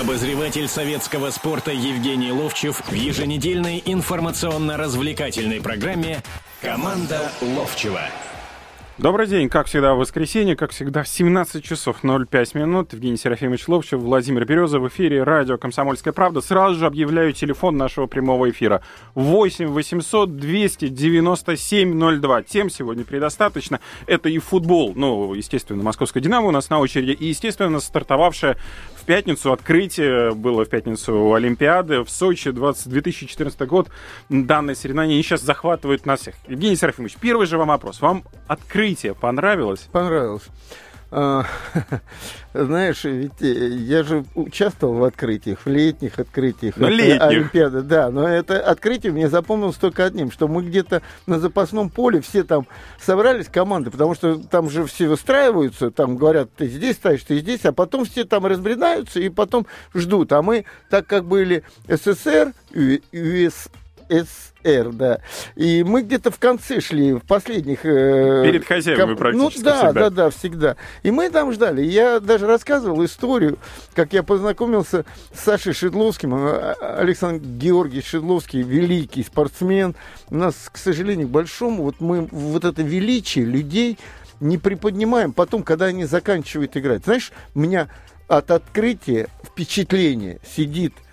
Обозреватель 0.00 0.66
советского 0.66 1.30
спорта 1.30 1.70
Евгений 1.70 2.32
Ловчев 2.32 2.82
в 2.88 2.92
еженедельной 2.92 3.80
информационно-развлекательной 3.86 5.60
программе 5.60 6.20
«Команда 6.60 7.30
Ловчева». 7.40 8.00
Добрый 8.96 9.26
день, 9.26 9.48
как 9.48 9.66
всегда, 9.66 9.94
в 9.94 9.98
воскресенье, 9.98 10.54
как 10.54 10.70
всегда, 10.70 11.02
в 11.02 11.08
17 11.08 11.64
часов 11.64 12.02
05 12.02 12.54
минут. 12.54 12.92
Евгений 12.92 13.16
Серафимович 13.16 13.66
Ловчев, 13.66 13.98
Владимир 13.98 14.44
Береза 14.44 14.78
в 14.78 14.86
эфире 14.86 15.24
радио 15.24 15.58
«Комсомольская 15.58 16.12
правда». 16.12 16.40
Сразу 16.40 16.76
же 16.76 16.86
объявляю 16.86 17.32
телефон 17.32 17.76
нашего 17.76 18.06
прямого 18.06 18.48
эфира. 18.50 18.82
8 19.16 19.66
800 19.66 20.36
297 20.36 22.20
02. 22.20 22.42
Тем 22.44 22.70
сегодня 22.70 23.04
предостаточно. 23.04 23.80
Это 24.06 24.28
и 24.28 24.38
футбол, 24.38 24.92
ну, 24.94 25.34
естественно, 25.34 25.82
московская 25.82 26.20
«Динамо» 26.20 26.46
у 26.46 26.52
нас 26.52 26.70
на 26.70 26.78
очереди, 26.78 27.10
и, 27.10 27.26
естественно, 27.26 27.80
стартовавшая 27.80 28.56
в 29.04 29.06
пятницу 29.06 29.52
открытие 29.52 30.32
было 30.34 30.64
в 30.64 30.68
пятницу 30.70 31.34
Олимпиады 31.34 32.02
в 32.04 32.08
Сочи 32.08 32.50
20, 32.50 32.88
2014 32.88 33.60
год. 33.68 33.90
Данное 34.30 34.74
соревнование 34.74 35.22
сейчас 35.22 35.42
захватывает 35.42 36.06
нас 36.06 36.20
всех. 36.20 36.36
Евгений 36.48 36.74
Серафимович, 36.74 37.16
первый 37.20 37.46
же 37.46 37.58
вам 37.58 37.68
вопрос. 37.68 38.00
Вам 38.00 38.24
открытие 38.46 39.14
понравилось? 39.14 39.90
Понравилось. 39.92 40.44
А, 41.16 41.46
знаешь, 42.54 43.04
ведь 43.04 43.40
э, 43.40 43.68
я 43.68 44.02
же 44.02 44.24
участвовал 44.34 44.94
в 44.94 45.04
открытиях, 45.04 45.60
в 45.64 45.68
летних 45.68 46.18
открытиях. 46.18 46.76
Ну, 46.76 46.88
летних. 46.88 47.22
Олимпиады, 47.22 47.82
да. 47.82 48.10
Но 48.10 48.26
это 48.26 48.58
открытие 48.58 49.12
мне 49.12 49.28
запомнилось 49.28 49.76
только 49.76 50.06
одним, 50.06 50.32
что 50.32 50.48
мы 50.48 50.64
где-то 50.64 51.02
на 51.28 51.38
запасном 51.38 51.88
поле 51.88 52.20
все 52.20 52.42
там 52.42 52.66
собрались, 53.00 53.46
команды, 53.46 53.92
потому 53.92 54.16
что 54.16 54.38
там 54.38 54.68
же 54.68 54.86
все 54.86 55.06
выстраиваются, 55.06 55.92
там 55.92 56.16
говорят, 56.16 56.50
ты 56.56 56.66
здесь 56.66 56.96
стоишь, 56.96 57.22
ты 57.22 57.38
здесь, 57.38 57.64
а 57.64 57.72
потом 57.72 58.06
все 58.06 58.24
там 58.24 58.44
разбредаются 58.44 59.20
и 59.20 59.28
потом 59.28 59.68
ждут. 59.94 60.32
А 60.32 60.42
мы, 60.42 60.64
так 60.90 61.06
как 61.06 61.26
были 61.26 61.62
СССР, 61.86 62.54
ЮС, 62.72 63.68
СР, 64.08 64.90
да. 64.92 65.20
И 65.56 65.82
мы 65.84 66.02
где-то 66.02 66.30
в 66.30 66.38
конце 66.38 66.80
шли, 66.80 67.12
в 67.14 67.20
последних... 67.20 67.84
Э, 67.84 68.42
Перед 68.44 68.64
хозяевами 68.64 69.14
комп... 69.14 69.18
практически 69.18 69.58
Ну 69.58 69.64
да, 69.64 69.76
всегда. 69.76 69.92
да, 69.92 70.10
да, 70.10 70.30
всегда. 70.30 70.76
И 71.02 71.10
мы 71.10 71.30
там 71.30 71.52
ждали. 71.52 71.82
Я 71.82 72.20
даже 72.20 72.46
рассказывал 72.46 73.04
историю, 73.04 73.58
как 73.94 74.12
я 74.12 74.22
познакомился 74.22 75.04
с 75.32 75.40
Сашей 75.40 75.72
Шедловским. 75.72 76.34
А, 76.34 76.74
Александр 76.98 77.46
Георгиевич 77.46 78.06
Шедловский, 78.06 78.62
великий 78.62 79.22
спортсмен. 79.22 79.94
У 80.30 80.36
нас, 80.36 80.54
к 80.70 80.76
сожалению, 80.76 81.28
к 81.28 81.30
большому, 81.30 81.84
вот 81.84 82.00
мы 82.00 82.28
вот 82.30 82.64
это 82.64 82.82
величие 82.82 83.44
людей 83.44 83.98
не 84.40 84.58
приподнимаем 84.58 85.32
потом, 85.32 85.62
когда 85.62 85.86
они 85.86 86.04
заканчивают 86.04 86.76
играть. 86.76 87.04
Знаешь, 87.04 87.32
у 87.54 87.60
меня 87.60 87.88
от 88.28 88.50
открытия 88.50 89.28
впечатление 89.44 90.40
сидит 90.56 90.94
Э, 90.94 91.03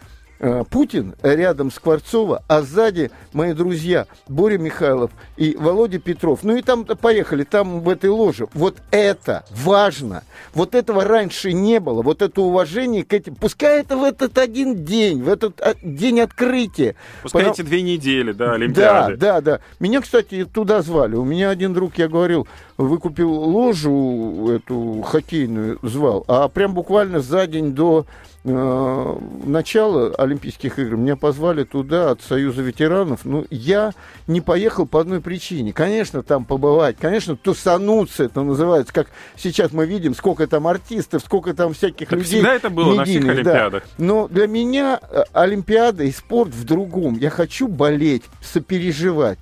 Путин 0.69 1.15
рядом 1.21 1.71
Скворцова, 1.71 2.43
а 2.47 2.61
сзади 2.63 3.11
мои 3.31 3.53
друзья 3.53 4.07
Боря 4.27 4.57
Михайлов 4.57 5.11
и 5.37 5.55
Володя 5.59 5.99
Петров. 5.99 6.39
Ну 6.43 6.55
и 6.55 6.61
там 6.63 6.83
поехали, 6.85 7.43
там 7.43 7.81
в 7.81 7.89
этой 7.89 8.09
ложе. 8.09 8.47
Вот 8.53 8.77
это 8.89 9.45
важно. 9.51 10.23
Вот 10.55 10.73
этого 10.73 11.03
раньше 11.03 11.53
не 11.53 11.79
было. 11.79 12.01
Вот 12.01 12.21
это 12.21 12.41
уважение 12.41 13.03
к 13.03 13.13
этим. 13.13 13.35
Пускай 13.35 13.81
это 13.81 13.97
в 13.97 14.03
этот 14.03 14.37
один 14.39 14.83
день, 14.83 15.21
в 15.21 15.29
этот 15.29 15.61
а, 15.61 15.75
день 15.81 16.19
открытия. 16.21 16.95
Пускай 17.21 17.43
Потому... 17.43 17.53
эти 17.53 17.61
две 17.61 17.81
недели, 17.83 18.31
да, 18.31 18.53
Олимпиады. 18.53 19.17
Да, 19.17 19.41
да, 19.41 19.41
да. 19.41 19.59
Меня, 19.79 20.01
кстати, 20.01 20.45
туда 20.45 20.81
звали. 20.81 21.15
У 21.15 21.23
меня 21.23 21.51
один 21.51 21.73
друг, 21.73 21.97
я 21.97 22.07
говорил, 22.07 22.47
выкупил 22.77 23.31
ложу 23.31 24.49
эту 24.49 25.03
хоккейную, 25.03 25.77
звал, 25.83 26.23
а 26.27 26.47
прям 26.47 26.73
буквально 26.73 27.19
за 27.19 27.45
день 27.45 27.73
до 27.73 28.05
э, 28.43 29.15
начала 29.45 30.13
Олимпийских 30.15 30.79
игр 30.79 30.95
меня 30.95 31.15
позвали 31.15 31.63
туда 31.63 32.11
от 32.11 32.21
Союза 32.21 32.61
ветеранов. 32.61 33.25
Ну, 33.25 33.45
я 33.49 33.93
не 34.27 34.41
поехал 34.41 34.85
по 34.85 34.99
одной 34.99 35.21
причине. 35.21 35.73
Конечно, 35.73 36.23
там 36.23 36.45
побывать, 36.45 36.97
конечно, 36.97 37.35
тусануться, 37.35 38.23
это 38.23 38.41
называется, 38.41 38.93
как 38.93 39.07
сейчас 39.37 39.71
мы 39.71 39.85
видим, 39.85 40.15
сколько 40.15 40.47
там 40.47 40.67
артистов, 40.67 41.23
сколько 41.23 41.53
там 41.53 41.73
всяких 41.73 42.09
так 42.09 42.19
людей. 42.19 42.39
Всегда 42.39 42.53
это 42.53 42.69
было 42.69 42.95
на 42.95 43.05
всех 43.05 43.27
Олимпиадах. 43.27 43.83
Да. 43.83 44.03
Но 44.03 44.27
для 44.27 44.47
меня 44.47 44.99
э, 45.01 45.23
Олимпиада 45.33 46.03
и 46.03 46.11
спорт 46.11 46.53
в 46.53 46.63
другом. 46.63 47.17
Я 47.17 47.29
хочу 47.29 47.67
болеть, 47.67 48.23
сопереживать. 48.41 49.39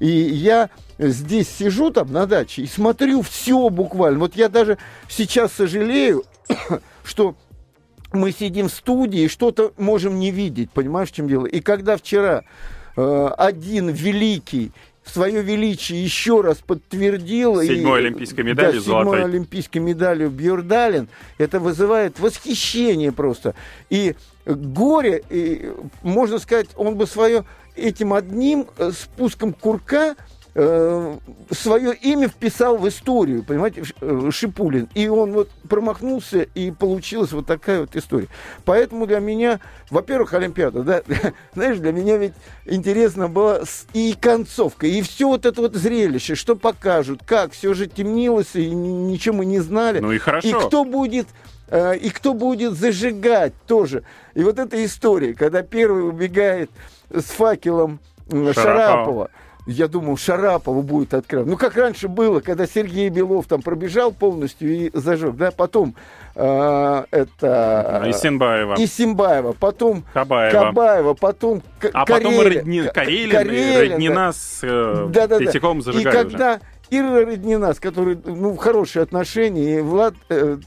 И 0.00 0.08
я 0.08 0.70
здесь 0.98 1.48
сижу 1.48 1.90
там 1.90 2.12
на 2.12 2.26
даче 2.26 2.62
и 2.62 2.66
смотрю 2.66 3.22
все 3.22 3.68
буквально. 3.68 4.18
Вот 4.18 4.34
я 4.34 4.48
даже 4.48 4.78
сейчас 5.08 5.52
сожалею, 5.52 6.24
что 7.04 7.36
мы 8.12 8.32
сидим 8.32 8.68
в 8.68 8.72
студии 8.72 9.22
и 9.22 9.28
что-то 9.28 9.72
можем 9.78 10.18
не 10.18 10.30
видеть, 10.30 10.70
понимаешь, 10.70 11.10
в 11.10 11.14
чем 11.14 11.28
дело? 11.28 11.46
И 11.46 11.60
когда 11.60 11.96
вчера 11.96 12.42
э, 12.96 13.30
один 13.36 13.88
великий 13.90 14.72
свое 15.04 15.42
величие 15.42 16.02
еще 16.02 16.40
раз 16.40 16.58
подтвердил. 16.58 17.60
Седьмой 17.62 18.02
и, 18.02 18.06
олимпийской 18.06 18.42
медалью 18.42 18.80
да, 18.80 19.00
седьмой 19.00 19.24
олимпийской 19.24 19.78
медалью 19.78 20.30
Бьордален. 20.30 21.08
Это 21.38 21.58
вызывает 21.58 22.20
восхищение 22.20 23.12
просто. 23.12 23.54
И 23.88 24.14
горе, 24.46 25.22
и, 25.30 25.72
можно 26.02 26.38
сказать, 26.38 26.68
он 26.76 26.96
бы 26.96 27.06
свое 27.06 27.44
этим 27.76 28.12
одним 28.12 28.66
э, 28.78 28.90
спуском 28.92 29.52
курка 29.52 30.16
э, 30.54 31.16
свое 31.50 31.94
имя 31.94 32.28
вписал 32.28 32.76
в 32.76 32.88
историю, 32.88 33.42
понимаете, 33.42 33.84
э, 34.00 34.30
Шипулин. 34.30 34.88
И 34.94 35.08
он 35.08 35.32
вот 35.32 35.48
промахнулся, 35.68 36.42
и 36.42 36.70
получилась 36.70 37.32
вот 37.32 37.46
такая 37.46 37.80
вот 37.80 37.94
история. 37.96 38.28
Поэтому 38.64 39.06
для 39.06 39.20
меня, 39.20 39.60
во-первых, 39.90 40.34
Олимпиада, 40.34 40.82
да, 40.82 41.02
знаешь, 41.54 41.78
для 41.78 41.92
меня 41.92 42.16
ведь 42.16 42.32
интересно 42.66 43.28
было 43.28 43.62
и 43.92 44.14
концовка, 44.18 44.86
и 44.86 45.02
все 45.02 45.28
вот 45.28 45.46
это 45.46 45.60
вот 45.60 45.74
зрелище, 45.74 46.34
что 46.34 46.56
покажут, 46.56 47.20
как, 47.24 47.52
все 47.52 47.74
же 47.74 47.86
темнилось, 47.86 48.54
и 48.54 48.70
ничего 48.70 49.36
мы 49.36 49.44
не 49.44 49.60
знали. 49.60 50.00
Ну 50.00 50.12
и 50.12 50.18
хорошо. 50.18 50.48
И 50.48 50.52
кто 50.52 50.84
будет 50.84 51.26
э, 51.68 51.96
и 51.96 52.10
кто 52.10 52.34
будет 52.34 52.74
зажигать 52.74 53.52
тоже. 53.66 54.02
И 54.34 54.42
вот 54.42 54.58
эта 54.58 54.84
история, 54.84 55.34
когда 55.34 55.62
первый 55.62 56.08
убегает 56.08 56.70
с 57.10 57.24
факелом 57.24 58.00
Шарапова, 58.30 58.54
Шарапова 58.54 59.30
я 59.66 59.88
думал, 59.88 60.16
Шарапова 60.16 60.82
будет 60.82 61.14
открывать. 61.14 61.46
Ну, 61.46 61.56
как 61.56 61.76
раньше 61.76 62.08
было, 62.08 62.40
когда 62.40 62.66
Сергей 62.66 63.08
Белов 63.08 63.46
там 63.46 63.62
пробежал 63.62 64.12
полностью 64.12 64.72
и 64.72 64.90
зажег, 64.94 65.36
да, 65.36 65.50
потом 65.50 65.94
э, 66.34 67.04
это... 67.10 68.02
Исимбаева. 68.06 68.76
Исимбаева, 68.78 69.52
потом 69.52 70.04
Кабаева, 70.12 70.52
Кабаева 70.52 71.14
потом 71.14 71.62
А 71.92 72.06
потом 72.06 72.40
Родни... 72.40 72.82
Карелин, 72.82 73.30
Карелин, 73.30 73.92
Роднина 73.92 74.14
да. 74.14 74.32
с 74.32 74.60
э, 74.62 75.08
да, 75.10 75.26
да, 75.26 75.38
Третьяком 75.38 75.82
зажигали 75.82 76.08
И 76.08 76.22
когда 76.22 76.54
уже. 76.54 76.60
Ира 76.90 77.24
Роднина, 77.24 77.72
с 77.72 77.80
которой 77.80 78.18
ну, 78.24 78.56
хорошие 78.56 79.02
отношения, 79.02 79.78
и 79.78 79.80
Влад 79.80 80.14
э, 80.28 80.58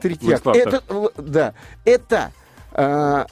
Третьяк. 0.00 0.44
Это, 0.46 0.82
да, 1.16 1.54
это, 1.84 2.32
э, 2.72 3.24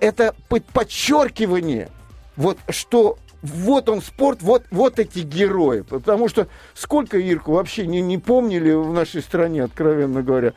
это 0.00 0.34
подчеркивание, 0.72 1.88
вот 2.36 2.56
что 2.70 3.18
вот 3.42 3.88
он 3.88 4.02
спорт, 4.02 4.42
вот, 4.42 4.64
вот 4.70 4.98
эти 4.98 5.20
герои. 5.20 5.80
Потому 5.82 6.28
что 6.28 6.48
сколько 6.74 7.18
Ирку 7.18 7.52
вообще 7.52 7.86
не, 7.86 8.00
не 8.00 8.18
помнили 8.18 8.72
в 8.72 8.92
нашей 8.92 9.22
стране, 9.22 9.64
откровенно 9.64 10.22
говоря. 10.22 10.52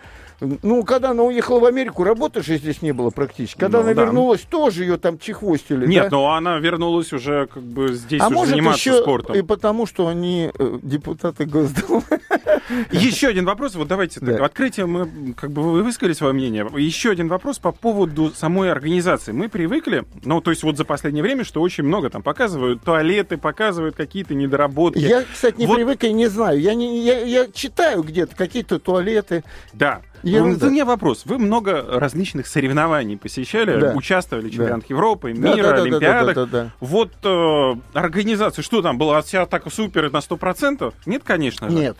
Ну, 0.61 0.83
когда 0.83 1.11
она 1.11 1.23
уехала 1.23 1.59
в 1.59 1.65
Америку, 1.65 2.03
работы 2.03 2.43
же 2.43 2.57
здесь 2.57 2.81
не 2.81 2.91
было 2.91 3.11
практически. 3.11 3.59
Когда 3.59 3.79
ну, 3.79 3.85
она 3.85 3.93
да. 3.93 4.01
вернулась, 4.03 4.41
тоже 4.41 4.83
ее 4.83 4.97
там 4.97 5.17
чехвостили. 5.17 5.85
Нет, 5.85 6.05
да? 6.05 6.17
но 6.17 6.33
она 6.33 6.57
вернулась 6.59 7.13
уже 7.13 7.47
как 7.47 7.63
бы 7.63 7.93
здесь 7.93 8.21
а 8.21 8.27
уже 8.27 8.35
может 8.35 8.49
заниматься 8.49 8.89
еще 8.89 9.01
спортом. 9.01 9.35
И 9.35 9.41
потому, 9.41 9.85
что 9.85 10.07
они 10.07 10.51
э, 10.57 10.79
депутаты 10.81 11.45
Госдумы. 11.45 12.03
Еще 12.91 13.27
один 13.27 13.45
вопрос. 13.45 13.75
Вот 13.75 13.87
давайте 13.87 14.19
да. 14.19 14.33
так, 14.33 14.41
открытие 14.41 14.85
мы 14.85 15.33
как 15.33 15.51
бы 15.51 15.61
вы 15.61 15.83
высказали 15.83 16.13
свое 16.13 16.33
мнение. 16.33 16.67
Еще 16.77 17.11
один 17.11 17.27
вопрос 17.27 17.59
по 17.59 17.71
поводу 17.71 18.31
самой 18.31 18.71
организации. 18.71 19.31
Мы 19.31 19.49
привыкли, 19.49 20.03
ну, 20.23 20.41
то 20.41 20.51
есть 20.51 20.63
вот 20.63 20.77
за 20.77 20.85
последнее 20.85 21.23
время, 21.23 21.43
что 21.43 21.61
очень 21.61 21.83
много 21.83 22.09
там 22.09 22.21
показывают 22.21 22.83
туалеты, 22.83 23.37
показывают 23.37 23.95
какие-то 23.95 24.35
недоработки. 24.35 24.99
Я, 24.99 25.23
кстати, 25.23 25.59
не 25.59 25.67
вот... 25.67 25.75
привык 25.75 26.03
и 26.03 26.13
не 26.13 26.27
знаю. 26.27 26.59
Я, 26.59 26.73
не, 26.73 27.03
я, 27.03 27.19
я 27.19 27.47
читаю 27.51 28.03
где-то 28.03 28.35
какие-то 28.35 28.79
туалеты. 28.79 29.43
Да. 29.73 30.01
Ерунда. 30.23 30.67
У 30.67 30.69
меня 30.69 30.85
вопрос. 30.85 31.23
Вы 31.25 31.37
много 31.37 31.85
различных 31.99 32.47
соревнований 32.47 33.17
посещали, 33.17 33.79
да. 33.79 33.93
участвовали 33.93 34.47
в 34.47 34.51
чемпионатах 34.51 34.87
да. 34.87 34.95
Европы, 34.95 35.33
мира, 35.33 35.63
да, 35.63 35.75
да, 35.75 35.81
Олимпиадах. 35.81 36.35
Да, 36.35 36.45
да, 36.45 36.51
да, 36.51 36.63
да, 36.63 36.71
Вот 36.79 37.11
э, 37.23 37.73
организация, 37.93 38.63
что 38.63 38.81
там, 38.81 38.97
была 38.97 39.21
вся 39.21 39.45
так 39.45 39.71
супер 39.71 40.11
на 40.11 40.17
100%? 40.17 40.93
Нет, 41.05 41.23
конечно 41.25 41.69
же. 41.69 41.75
Нет. 41.75 41.97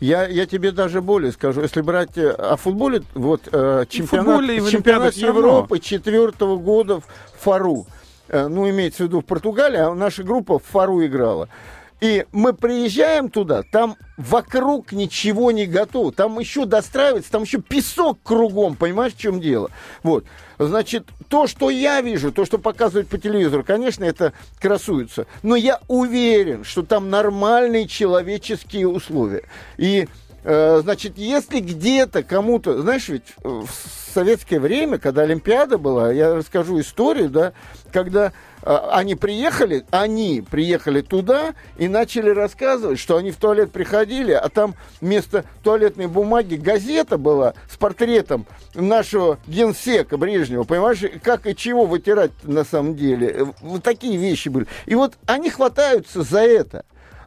Я, 0.00 0.26
я 0.26 0.46
тебе 0.46 0.72
даже 0.72 1.00
более 1.00 1.32
скажу, 1.32 1.62
если 1.62 1.80
брать 1.80 2.18
э, 2.18 2.30
о 2.30 2.56
футболе, 2.56 3.02
вот 3.14 3.48
э, 3.50 3.84
чемпионат, 3.88 4.26
футболе 4.26 4.70
чемпионат 4.70 5.14
Европы 5.14 5.78
четвертого 5.78 6.56
года 6.56 7.00
в 7.00 7.06
Фару, 7.40 7.86
э, 8.28 8.48
ну, 8.48 8.68
имеется 8.68 9.04
в 9.04 9.06
виду 9.06 9.20
в 9.20 9.24
Португалии, 9.24 9.78
а 9.78 9.94
наша 9.94 10.22
группа 10.22 10.58
в 10.58 10.64
Фару 10.64 11.04
играла. 11.04 11.48
И 12.00 12.26
мы 12.32 12.52
приезжаем 12.52 13.30
туда, 13.30 13.62
там 13.62 13.96
вокруг 14.16 14.92
ничего 14.92 15.50
не 15.52 15.66
готово. 15.66 16.12
Там 16.12 16.38
еще 16.38 16.66
достраивается, 16.66 17.30
там 17.30 17.44
еще 17.44 17.60
песок 17.60 18.18
кругом, 18.22 18.76
понимаешь, 18.76 19.14
в 19.14 19.18
чем 19.18 19.40
дело? 19.40 19.70
Вот. 20.02 20.24
Значит, 20.58 21.08
то, 21.28 21.46
что 21.46 21.70
я 21.70 22.00
вижу, 22.00 22.30
то, 22.30 22.44
что 22.44 22.58
показывают 22.58 23.08
по 23.08 23.18
телевизору, 23.18 23.64
конечно, 23.64 24.04
это 24.04 24.32
красуется. 24.60 25.26
Но 25.42 25.56
я 25.56 25.80
уверен, 25.88 26.64
что 26.64 26.82
там 26.82 27.10
нормальные 27.10 27.88
человеческие 27.88 28.88
условия. 28.88 29.44
И 29.78 30.08
значит, 30.44 31.16
если 31.16 31.60
где-то 31.60 32.22
кому-то, 32.22 32.80
знаешь, 32.82 33.08
ведь 33.08 33.34
в 33.42 33.66
советское 34.14 34.60
время, 34.60 34.98
когда 34.98 35.22
Олимпиада 35.22 35.76
была, 35.76 36.12
я 36.12 36.34
расскажу 36.34 36.80
историю, 36.80 37.28
да, 37.28 37.52
когда 37.92 38.32
э, 38.62 38.76
они 38.92 39.16
приехали, 39.16 39.84
они 39.90 40.44
приехали 40.48 41.00
туда 41.00 41.54
и 41.76 41.88
начали 41.88 42.30
рассказывать, 42.30 42.98
что 42.98 43.16
они 43.16 43.32
в 43.32 43.36
туалет 43.36 43.72
приходили, 43.72 44.32
а 44.32 44.48
там 44.48 44.74
вместо 45.00 45.44
туалетной 45.62 46.06
бумаги 46.06 46.54
газета 46.54 47.18
была 47.18 47.54
с 47.68 47.76
портретом 47.76 48.46
нашего 48.74 49.38
генсека 49.46 50.16
Брежнева, 50.16 50.62
понимаешь, 50.62 51.02
как 51.22 51.46
и 51.46 51.56
чего 51.56 51.84
вытирать 51.84 52.32
на 52.44 52.64
самом 52.64 52.96
деле. 52.96 53.48
Вот 53.60 53.82
такие 53.82 54.16
вещи 54.16 54.48
были. 54.48 54.66
И 54.86 54.94
вот 54.94 55.14
они 55.26 55.50
хватаются 55.50 56.22
за 56.22 56.40
это. 56.40 56.84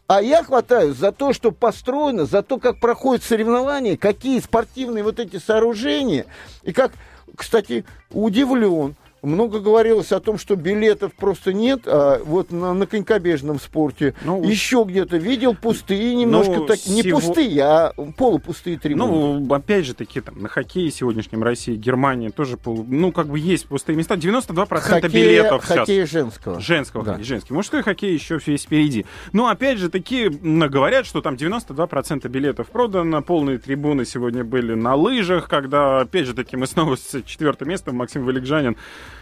А 0.08 0.22
я 0.22 0.42
хватаюсь 0.42 0.96
за 0.96 1.12
то, 1.12 1.34
что 1.34 1.52
построено, 1.52 2.26
за 2.26 2.42
то, 2.42 2.60
как 2.60 2.80
проходят 2.80 3.24
соревнования, 3.24 3.98
какие 3.98 4.40
спортивные 4.40 5.04
вот 5.04 5.20
эти 5.20 5.38
сооружения. 5.38 6.26
И 6.64 6.72
как, 6.72 6.94
кстати, 7.36 7.84
удивлен, 8.12 8.96
много 9.22 9.60
говорилось 9.60 10.12
о 10.12 10.20
том, 10.20 10.38
что 10.38 10.56
билетов 10.56 11.14
просто 11.14 11.54
нет, 11.54 11.82
а 11.86 12.22
вот 12.24 12.52
на, 12.52 12.74
на 12.74 12.86
конькобежном 12.86 13.60
спорте 13.60 14.14
ну, 14.24 14.44
еще 14.44 14.86
где-то 14.88 15.18
видел 15.18 15.56
пустые 15.56 16.16
немножко, 16.16 16.58
ну, 16.58 16.66
так, 16.66 16.86
не 16.88 17.02
сего... 17.02 17.20
пустые, 17.20 17.62
а 17.62 17.94
полупустые 18.18 18.78
трибуны. 18.78 19.08
Ну, 19.40 19.54
опять 19.54 19.86
же 19.86 19.94
таки, 19.94 20.22
там, 20.22 20.42
на 20.42 20.50
хоккее 20.50 20.92
сегодняшнем 20.92 21.44
России, 21.44 21.76
Германия 21.76 22.30
тоже, 22.30 22.58
полу... 22.58 22.86
ну, 22.88 23.12
как 23.12 23.28
бы 23.28 23.40
есть 23.40 23.68
пустые 23.68 23.96
места, 23.96 24.16
92% 24.16 24.68
хоккея, 24.68 25.10
билетов 25.10 25.66
сейчас. 25.68 26.10
женского. 26.10 26.60
Женского, 26.60 27.04
да. 27.04 27.12
хоккей, 27.14 27.26
женский. 27.26 27.54
Мужской 27.54 27.84
хоккей 27.84 28.14
еще 28.14 28.40
весь 28.46 28.64
впереди. 28.64 29.06
Но, 29.34 29.48
опять 29.48 29.80
же 29.80 29.90
таки, 29.90 30.30
говорят, 30.30 31.06
что 31.06 31.22
там 31.22 31.36
92% 31.36 32.28
билетов 32.28 32.68
продано, 32.68 33.22
полные 33.22 33.58
трибуны 33.58 34.06
сегодня 34.06 34.44
были 34.44 34.74
на 34.74 34.96
лыжах, 34.96 35.50
когда, 35.50 36.02
опять 36.02 36.28
же 36.28 36.34
таки, 36.34 36.56
мы 36.56 36.68
снова 36.68 36.96
с 36.96 37.22
четвертым 37.24 37.70
местом, 37.70 37.96
Максим 37.96 38.24
Валикжанин 38.24 38.78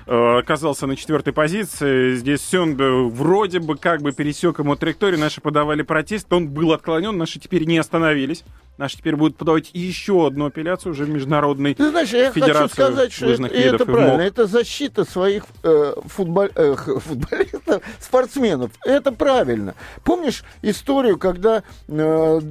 оказался 0.06 0.88
на 0.88 0.96
четвертой 0.96 1.34
позиции. 1.34 2.16
Здесь 2.16 2.42
Сён 2.42 2.76
вроде 3.10 3.60
бы 3.60 3.76
как 3.76 4.02
бы 4.02 4.12
пересек 4.12 4.60
ему 4.60 4.76
траекторию. 4.76 5.20
Наши 5.20 5.42
подавали 5.42 5.82
протест. 5.82 6.32
Он 6.32 6.48
был 6.48 6.74
отклонен. 6.74 7.18
Наши 7.18 7.40
теперь 7.40 7.66
не 7.66 7.78
остановились. 7.78 8.44
Наши 8.78 8.98
теперь 8.98 9.16
будут 9.16 9.38
подавать 9.38 9.70
еще 9.72 10.28
одну 10.28 10.48
апелляцию 10.48 10.92
уже 10.92 11.06
в 11.06 11.10
Международной 11.10 11.76
Ты 11.76 11.90
знаешь, 11.92 12.10
я 12.10 12.30
хочу 12.30 12.68
сказать, 12.68 13.14
что 13.14 13.28
это, 13.28 13.46
это 13.46 13.86
правильно. 13.86 14.22
Это 14.22 14.48
защита 14.48 15.06
своих 15.06 15.46
э, 15.64 15.94
футбол, 16.08 16.50
э, 16.54 16.76
футболистов, 16.76 17.82
спортсменов. 18.02 18.72
Это 18.86 19.14
правильно. 19.14 19.76
Помнишь 20.04 20.44
историю, 20.62 21.18
когда 21.18 21.64
э, 21.88 22.42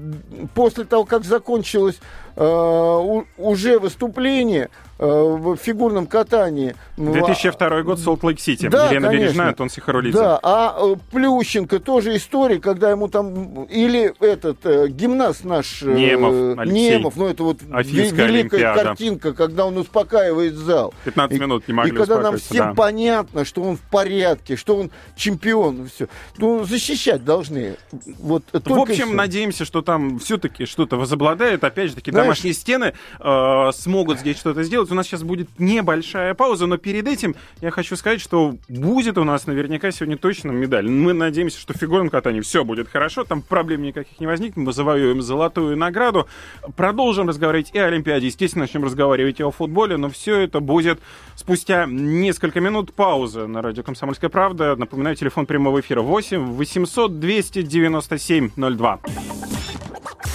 после 0.54 0.84
того, 0.84 1.04
как 1.04 1.24
закончилось 1.24 2.00
э, 2.36 3.22
уже 3.36 3.78
выступление, 3.78 4.70
Э, 4.93 4.93
в 4.98 5.56
фигурном 5.56 6.06
катании. 6.06 6.76
2002 6.96 7.68
ну, 7.70 7.84
год, 7.84 7.98
Солт-Лейк-Сити. 7.98 8.68
Да, 8.68 8.86
Елена 8.90 9.08
конечно. 9.08 9.24
Бережная, 9.24 9.48
Антон 9.48 9.70
Сихарулидзе. 9.70 10.18
Да, 10.18 10.38
а 10.42 10.76
э, 10.78 10.96
Плющенко 11.10 11.80
тоже 11.80 12.16
история, 12.16 12.60
когда 12.60 12.90
ему 12.90 13.08
там... 13.08 13.64
Или 13.64 14.14
этот 14.20 14.64
э, 14.64 14.88
гимнаст 14.88 15.44
наш... 15.44 15.82
Э, 15.82 15.92
Немов, 15.92 16.58
Алексей. 16.58 16.90
Немов, 16.90 17.16
ну 17.16 17.26
это 17.26 17.42
вот 17.42 17.58
Афинская 17.72 18.26
великая 18.26 18.56
Олимпиада. 18.56 18.84
картинка, 18.84 19.32
когда 19.32 19.66
он 19.66 19.78
успокаивает 19.78 20.54
зал. 20.54 20.94
15 21.04 21.40
минут 21.40 21.66
не 21.66 21.74
могли 21.74 21.92
И 21.92 21.96
когда 21.96 22.20
нам 22.20 22.38
всем 22.38 22.68
да. 22.68 22.74
понятно, 22.74 23.44
что 23.44 23.62
он 23.62 23.76
в 23.76 23.80
порядке, 23.80 24.56
что 24.56 24.76
он 24.76 24.90
чемпион, 25.16 25.88
все. 25.92 26.06
Ну, 26.38 26.64
защищать 26.64 27.24
должны. 27.24 27.76
Вот, 28.20 28.44
в 28.52 28.78
общем, 28.78 29.16
надеемся, 29.16 29.64
что 29.64 29.82
там 29.82 30.20
все-таки 30.20 30.66
что-то 30.66 30.96
возобладает. 30.96 31.64
Опять 31.64 31.90
же 31.90 31.96
таки, 31.96 32.12
Знаешь, 32.12 32.26
домашние 32.26 32.54
стены 32.54 32.92
э, 33.18 33.70
смогут 33.74 34.20
здесь 34.20 34.38
что-то 34.38 34.62
сделать 34.62 34.84
делать. 34.84 34.90
У 34.94 34.96
нас 34.96 35.08
сейчас 35.08 35.24
будет 35.24 35.48
небольшая 35.58 36.34
пауза, 36.34 36.66
но 36.66 36.76
перед 36.76 37.08
этим 37.08 37.34
я 37.60 37.72
хочу 37.72 37.96
сказать, 37.96 38.20
что 38.20 38.54
будет 38.68 39.18
у 39.18 39.24
нас 39.24 39.48
наверняка 39.48 39.90
сегодня 39.90 40.16
точно 40.16 40.52
медаль. 40.52 40.88
Мы 40.88 41.12
надеемся, 41.12 41.58
что 41.58 41.74
в 41.74 41.76
фигурном 41.76 42.10
катании 42.10 42.40
все 42.42 42.64
будет 42.64 42.88
хорошо, 42.88 43.24
там 43.24 43.42
проблем 43.42 43.82
никаких 43.82 44.20
не 44.20 44.28
возникнет, 44.28 44.64
мы 44.64 44.72
завоюем 44.72 45.20
золотую 45.20 45.76
награду. 45.76 46.28
Продолжим 46.76 47.28
разговаривать 47.28 47.72
и 47.74 47.78
о 47.80 47.86
Олимпиаде, 47.86 48.26
естественно, 48.26 48.66
начнем 48.66 48.84
разговаривать 48.84 49.40
и 49.40 49.42
о 49.42 49.50
футболе, 49.50 49.96
но 49.96 50.10
все 50.10 50.38
это 50.38 50.60
будет 50.60 51.00
спустя 51.34 51.86
несколько 51.86 52.60
минут 52.60 52.94
паузы 52.94 53.48
на 53.48 53.62
радио 53.62 53.82
«Комсомольская 53.82 54.30
правда». 54.30 54.76
Напоминаю, 54.76 55.16
телефон 55.16 55.46
прямого 55.46 55.80
эфира 55.80 56.02
8 56.02 56.52
800 56.52 57.18
297 57.18 58.50
02. 58.56 59.00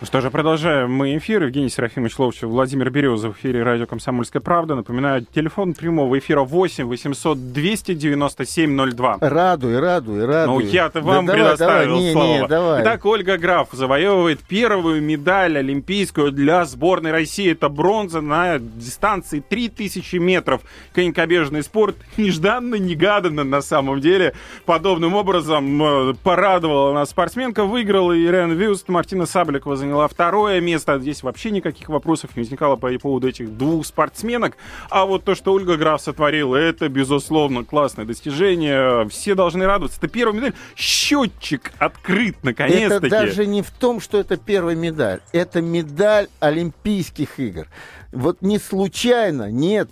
Ну 0.00 0.06
что 0.06 0.22
же, 0.22 0.30
продолжаем 0.30 0.90
мы 0.90 1.18
эфир. 1.18 1.42
Евгений 1.42 1.68
Серафимович 1.68 2.18
Ловчев, 2.18 2.44
Владимир 2.44 2.88
Березов 2.88 3.36
в 3.36 3.38
эфире 3.38 3.62
радио 3.62 3.84
«Комсомольская 3.84 4.40
правда». 4.40 4.74
Напоминаю, 4.74 5.26
телефон 5.34 5.74
прямого 5.74 6.18
эфира 6.18 6.40
8 6.40 6.86
800 6.86 7.52
297 7.52 8.92
02. 8.92 9.18
Радуй, 9.20 9.78
радуй, 9.78 10.24
радуй. 10.24 10.54
Ну, 10.54 10.60
я-то 10.60 11.02
вам 11.02 11.26
да 11.26 11.34
предоставил 11.34 11.88
давай, 11.88 12.02
не, 12.02 12.12
слово. 12.12 12.26
Не, 12.26 12.46
давай. 12.46 12.82
Итак, 12.82 13.04
Ольга 13.04 13.36
Граф 13.36 13.68
завоевывает 13.72 14.40
первую 14.40 15.02
медаль 15.02 15.58
олимпийскую 15.58 16.32
для 16.32 16.64
сборной 16.64 17.12
России. 17.12 17.52
Это 17.52 17.68
бронза 17.68 18.22
на 18.22 18.58
дистанции 18.58 19.44
3000 19.46 20.16
метров. 20.16 20.62
Конькобежный 20.94 21.62
спорт 21.62 21.96
нежданно, 22.16 22.76
негаданно 22.76 23.44
на 23.44 23.60
самом 23.60 24.00
деле. 24.00 24.32
Подобным 24.64 25.14
образом 25.14 25.82
э, 25.82 26.14
порадовала 26.22 26.94
нас 26.94 27.10
спортсменка. 27.10 27.64
Выиграла 27.66 28.16
Ирен 28.16 28.52
Вюст, 28.52 28.88
Мартина 28.88 29.26
Сабликова 29.26 29.76
заняла 29.76 29.89
заняла 29.90 30.06
второе 30.06 30.60
место. 30.60 31.00
Здесь 31.00 31.24
вообще 31.24 31.50
никаких 31.50 31.88
вопросов 31.88 32.36
не 32.36 32.42
возникало 32.42 32.76
по 32.76 32.90
поводу 32.98 33.28
этих 33.28 33.56
двух 33.56 33.84
спортсменок. 33.84 34.56
А 34.88 35.04
вот 35.04 35.24
то, 35.24 35.34
что 35.34 35.52
Ольга 35.52 35.76
Граф 35.76 36.00
сотворила, 36.00 36.54
это, 36.54 36.88
безусловно, 36.88 37.64
классное 37.64 38.04
достижение. 38.04 39.08
Все 39.08 39.34
должны 39.34 39.66
радоваться. 39.66 39.98
Это 39.98 40.06
первая 40.06 40.36
медаль. 40.36 40.52
Счетчик 40.76 41.72
открыт, 41.78 42.36
наконец-таки. 42.44 43.06
Это 43.06 43.08
даже 43.08 43.46
не 43.46 43.62
в 43.62 43.70
том, 43.72 44.00
что 44.00 44.18
это 44.18 44.36
первая 44.36 44.76
медаль. 44.76 45.20
Это 45.32 45.60
медаль 45.60 46.28
Олимпийских 46.38 47.40
игр. 47.40 47.66
Вот 48.12 48.42
не 48.42 48.58
случайно 48.58 49.50
нет 49.50 49.88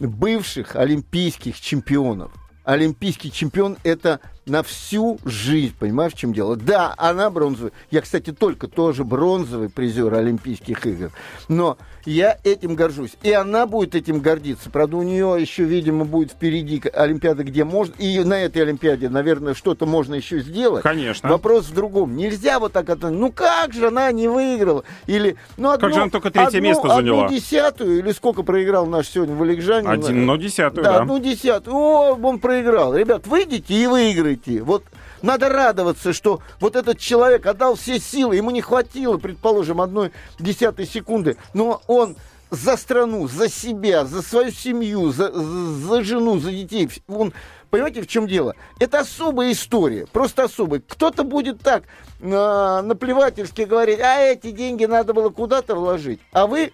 бывших 0.00 0.76
олимпийских 0.76 1.60
чемпионов. 1.60 2.32
Олимпийский 2.64 3.30
чемпион– 3.30 3.76
это 3.82 4.20
на 4.46 4.62
всю 4.62 5.18
жизнь, 5.24 5.74
понимаешь, 5.78 6.12
в 6.12 6.16
чем 6.16 6.32
дело? 6.32 6.56
Да, 6.56 6.94
она 6.96 7.30
бронзовая. 7.30 7.72
Я, 7.90 8.00
кстати, 8.00 8.32
только 8.32 8.66
тоже 8.66 9.04
бронзовый 9.04 9.68
призер 9.68 10.12
Олимпийских 10.14 10.84
игр. 10.86 11.10
Но 11.48 11.78
я 12.04 12.38
этим 12.42 12.74
горжусь. 12.74 13.12
И 13.22 13.32
она 13.32 13.66
будет 13.66 13.94
этим 13.94 14.20
гордиться. 14.20 14.70
Правда, 14.70 14.96
у 14.96 15.02
нее 15.02 15.36
еще, 15.38 15.62
видимо, 15.62 16.04
будет 16.04 16.32
впереди 16.32 16.82
Олимпиада, 16.92 17.44
где 17.44 17.62
можно... 17.64 17.94
И 17.98 18.18
на 18.24 18.34
этой 18.34 18.62
Олимпиаде, 18.62 19.08
наверное, 19.08 19.54
что-то 19.54 19.86
можно 19.86 20.14
еще 20.14 20.40
сделать. 20.40 20.82
Конечно. 20.82 21.28
Вопрос 21.28 21.66
в 21.66 21.74
другом. 21.74 22.16
Нельзя 22.16 22.58
вот 22.58 22.72
так 22.72 22.88
это... 22.88 23.10
Ну 23.10 23.30
как 23.30 23.72
же 23.72 23.88
она 23.88 24.10
не 24.10 24.26
выиграла? 24.26 24.82
Или... 25.06 25.36
Ну, 25.56 25.70
одну, 25.70 25.86
как 25.86 25.94
же 25.94 26.02
она 26.02 26.10
только 26.10 26.32
третье 26.32 26.58
одну, 26.58 26.68
место 26.68 26.88
заняла? 26.88 27.26
Одну 27.26 27.36
десятую, 27.36 27.98
или 28.00 28.10
сколько 28.10 28.42
проиграл 28.42 28.86
наш 28.86 29.08
сегодня 29.08 29.36
Валикжанин? 29.36 29.88
Один, 29.88 30.26
ну, 30.26 30.36
десятую, 30.36 30.82
да. 30.82 30.94
Да, 30.94 31.02
одну 31.02 31.20
десятую. 31.20 31.76
О, 31.76 32.18
он 32.20 32.40
проиграл. 32.40 32.96
Ребят, 32.96 33.26
выйдите 33.28 33.74
и 33.74 33.86
выиграйте. 33.86 34.31
Вот 34.62 34.84
надо 35.22 35.48
радоваться, 35.48 36.12
что 36.12 36.40
вот 36.60 36.76
этот 36.76 36.98
человек 36.98 37.46
отдал 37.46 37.76
все 37.76 37.98
силы, 37.98 38.36
ему 38.36 38.50
не 38.50 38.60
хватило, 38.60 39.18
предположим, 39.18 39.80
одной 39.80 40.12
десятой 40.38 40.86
секунды, 40.86 41.36
но 41.54 41.82
он 41.86 42.16
за 42.52 42.76
страну, 42.76 43.28
за 43.28 43.48
себя, 43.48 44.04
за 44.04 44.20
свою 44.20 44.50
семью, 44.50 45.10
за, 45.10 45.32
за 45.32 46.02
жену, 46.02 46.38
за 46.38 46.50
детей. 46.50 46.86
Он, 47.08 47.32
понимаете, 47.70 48.02
в 48.02 48.06
чем 48.06 48.26
дело? 48.26 48.54
Это 48.78 49.00
особая 49.00 49.52
история, 49.52 50.06
просто 50.06 50.44
особая. 50.44 50.82
Кто-то 50.86 51.24
будет 51.24 51.62
так 51.62 51.84
э, 52.20 52.80
наплевательски 52.82 53.62
говорить, 53.62 54.00
а 54.00 54.20
эти 54.20 54.50
деньги 54.50 54.84
надо 54.84 55.14
было 55.14 55.30
куда-то 55.30 55.74
вложить. 55.74 56.20
А 56.32 56.46
вы 56.46 56.72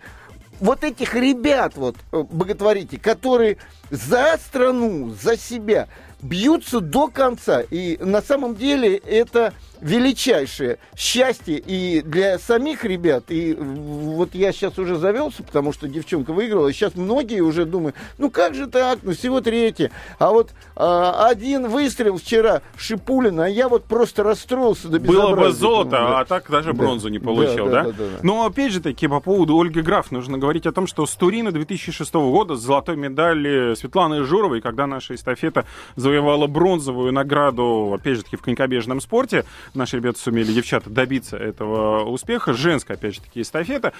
вот 0.58 0.82
этих 0.82 1.14
ребят 1.14 1.74
вот 1.76 1.94
э, 2.10 2.22
боготворите, 2.22 2.98
которые 2.98 3.58
за 3.90 4.36
страну, 4.44 5.14
за 5.22 5.36
себя, 5.36 5.86
бьются 6.20 6.80
до 6.80 7.08
конца. 7.08 7.60
И 7.60 7.98
на 8.00 8.22
самом 8.22 8.54
деле 8.56 8.96
это 8.96 9.52
величайшее 9.80 10.78
счастье 10.96 11.58
и 11.58 12.02
для 12.02 12.38
самих 12.38 12.84
ребят, 12.84 13.24
и 13.28 13.54
вот 13.54 14.34
я 14.34 14.52
сейчас 14.52 14.78
уже 14.78 14.96
завелся, 14.96 15.42
потому 15.42 15.72
что 15.72 15.88
девчонка 15.88 16.32
выиграла, 16.32 16.68
и 16.68 16.72
сейчас 16.72 16.94
многие 16.94 17.40
уже 17.40 17.64
думают, 17.64 17.96
ну 18.18 18.30
как 18.30 18.54
же 18.54 18.66
так, 18.66 19.00
ну 19.02 19.12
всего 19.12 19.40
третье, 19.40 19.90
а 20.18 20.30
вот 20.30 20.50
а, 20.76 21.28
один 21.28 21.68
выстрел 21.68 22.18
вчера 22.18 22.62
Шипулина, 22.76 23.46
а 23.46 23.48
я 23.48 23.68
вот 23.68 23.84
просто 23.84 24.22
расстроился 24.22 24.88
до 24.88 24.98
Было 25.00 25.34
бы 25.34 25.50
золото, 25.52 25.90
да. 25.90 26.20
а 26.20 26.24
так 26.24 26.50
даже 26.50 26.72
бронзу 26.72 27.08
да. 27.08 27.12
не 27.12 27.18
получил, 27.18 27.66
да? 27.66 27.84
да? 27.84 27.84
да, 27.84 27.92
да, 27.92 28.04
да. 28.04 28.18
Но 28.22 28.46
опять 28.46 28.72
же 28.72 28.80
таки 28.80 29.08
по 29.08 29.20
поводу 29.20 29.58
Ольги 29.58 29.80
Граф 29.80 30.10
нужно 30.10 30.38
говорить 30.38 30.66
о 30.66 30.72
том, 30.72 30.86
что 30.86 31.06
с 31.06 31.14
Турина 31.14 31.52
2006 31.52 32.14
года 32.14 32.56
с 32.56 32.60
золотой 32.60 32.96
медали 32.96 33.74
Светланы 33.74 34.24
Журовой, 34.24 34.60
когда 34.60 34.86
наша 34.86 35.14
эстафета 35.14 35.64
завоевала 35.96 36.46
бронзовую 36.46 37.12
награду, 37.12 37.92
опять 37.94 38.16
же 38.16 38.24
таки 38.24 38.36
в 38.36 38.42
конькобежном 38.42 39.00
спорте, 39.00 39.44
наши 39.74 39.96
ребята 39.96 40.18
сумели, 40.18 40.52
девчата, 40.52 40.90
добиться 40.90 41.36
этого 41.36 42.04
успеха. 42.04 42.52
Женская, 42.52 42.94
опять 42.94 43.14
же 43.14 43.20
таки, 43.20 43.42
эстафета 43.42 43.92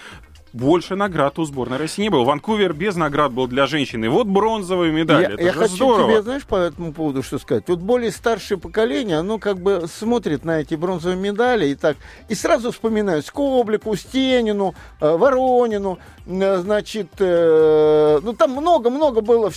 больше 0.53 0.97
наград 0.97 1.39
у 1.39 1.45
сборной 1.45 1.77
России 1.77 2.03
не 2.03 2.11
было. 2.11 2.25
Ванкувер 2.25 2.73
без 2.73 2.97
наград 2.97 3.33
был 3.33 3.47
для 3.47 3.67
женщины. 3.67 4.09
Вот 4.09 4.27
бронзовые 4.27 4.93
медали. 4.93 5.23
Я, 5.23 5.29
Это 5.31 5.43
я 5.43 5.53
хочу 5.53 5.75
здорово. 5.75 6.11
тебе, 6.11 6.23
знаешь, 6.23 6.45
по 6.45 6.57
этому 6.57 6.93
поводу 6.93 7.23
что 7.23 7.39
сказать. 7.39 7.65
Вот 7.69 7.81
более 7.81 8.11
старшее 8.11 8.59
поколение, 8.59 9.19
оно 9.19 9.39
как 9.39 9.61
бы 9.61 9.87
смотрит 9.87 10.45
на 10.45 10.61
эти 10.61 10.75
бронзовые 10.75 11.19
медали 11.19 11.69
и 11.69 11.75
так, 11.75 11.97
и 12.29 12.35
сразу 12.35 12.73
вспоминает 12.73 13.27
Скоблику, 13.27 13.95
Стенину, 13.97 14.75
э, 15.01 15.17
Воронину, 15.17 15.99
э, 16.27 16.59
значит, 16.59 17.09
э, 17.19 18.21
ну 18.23 18.33
там 18.33 18.53
много-много 18.53 19.21
было, 19.21 19.51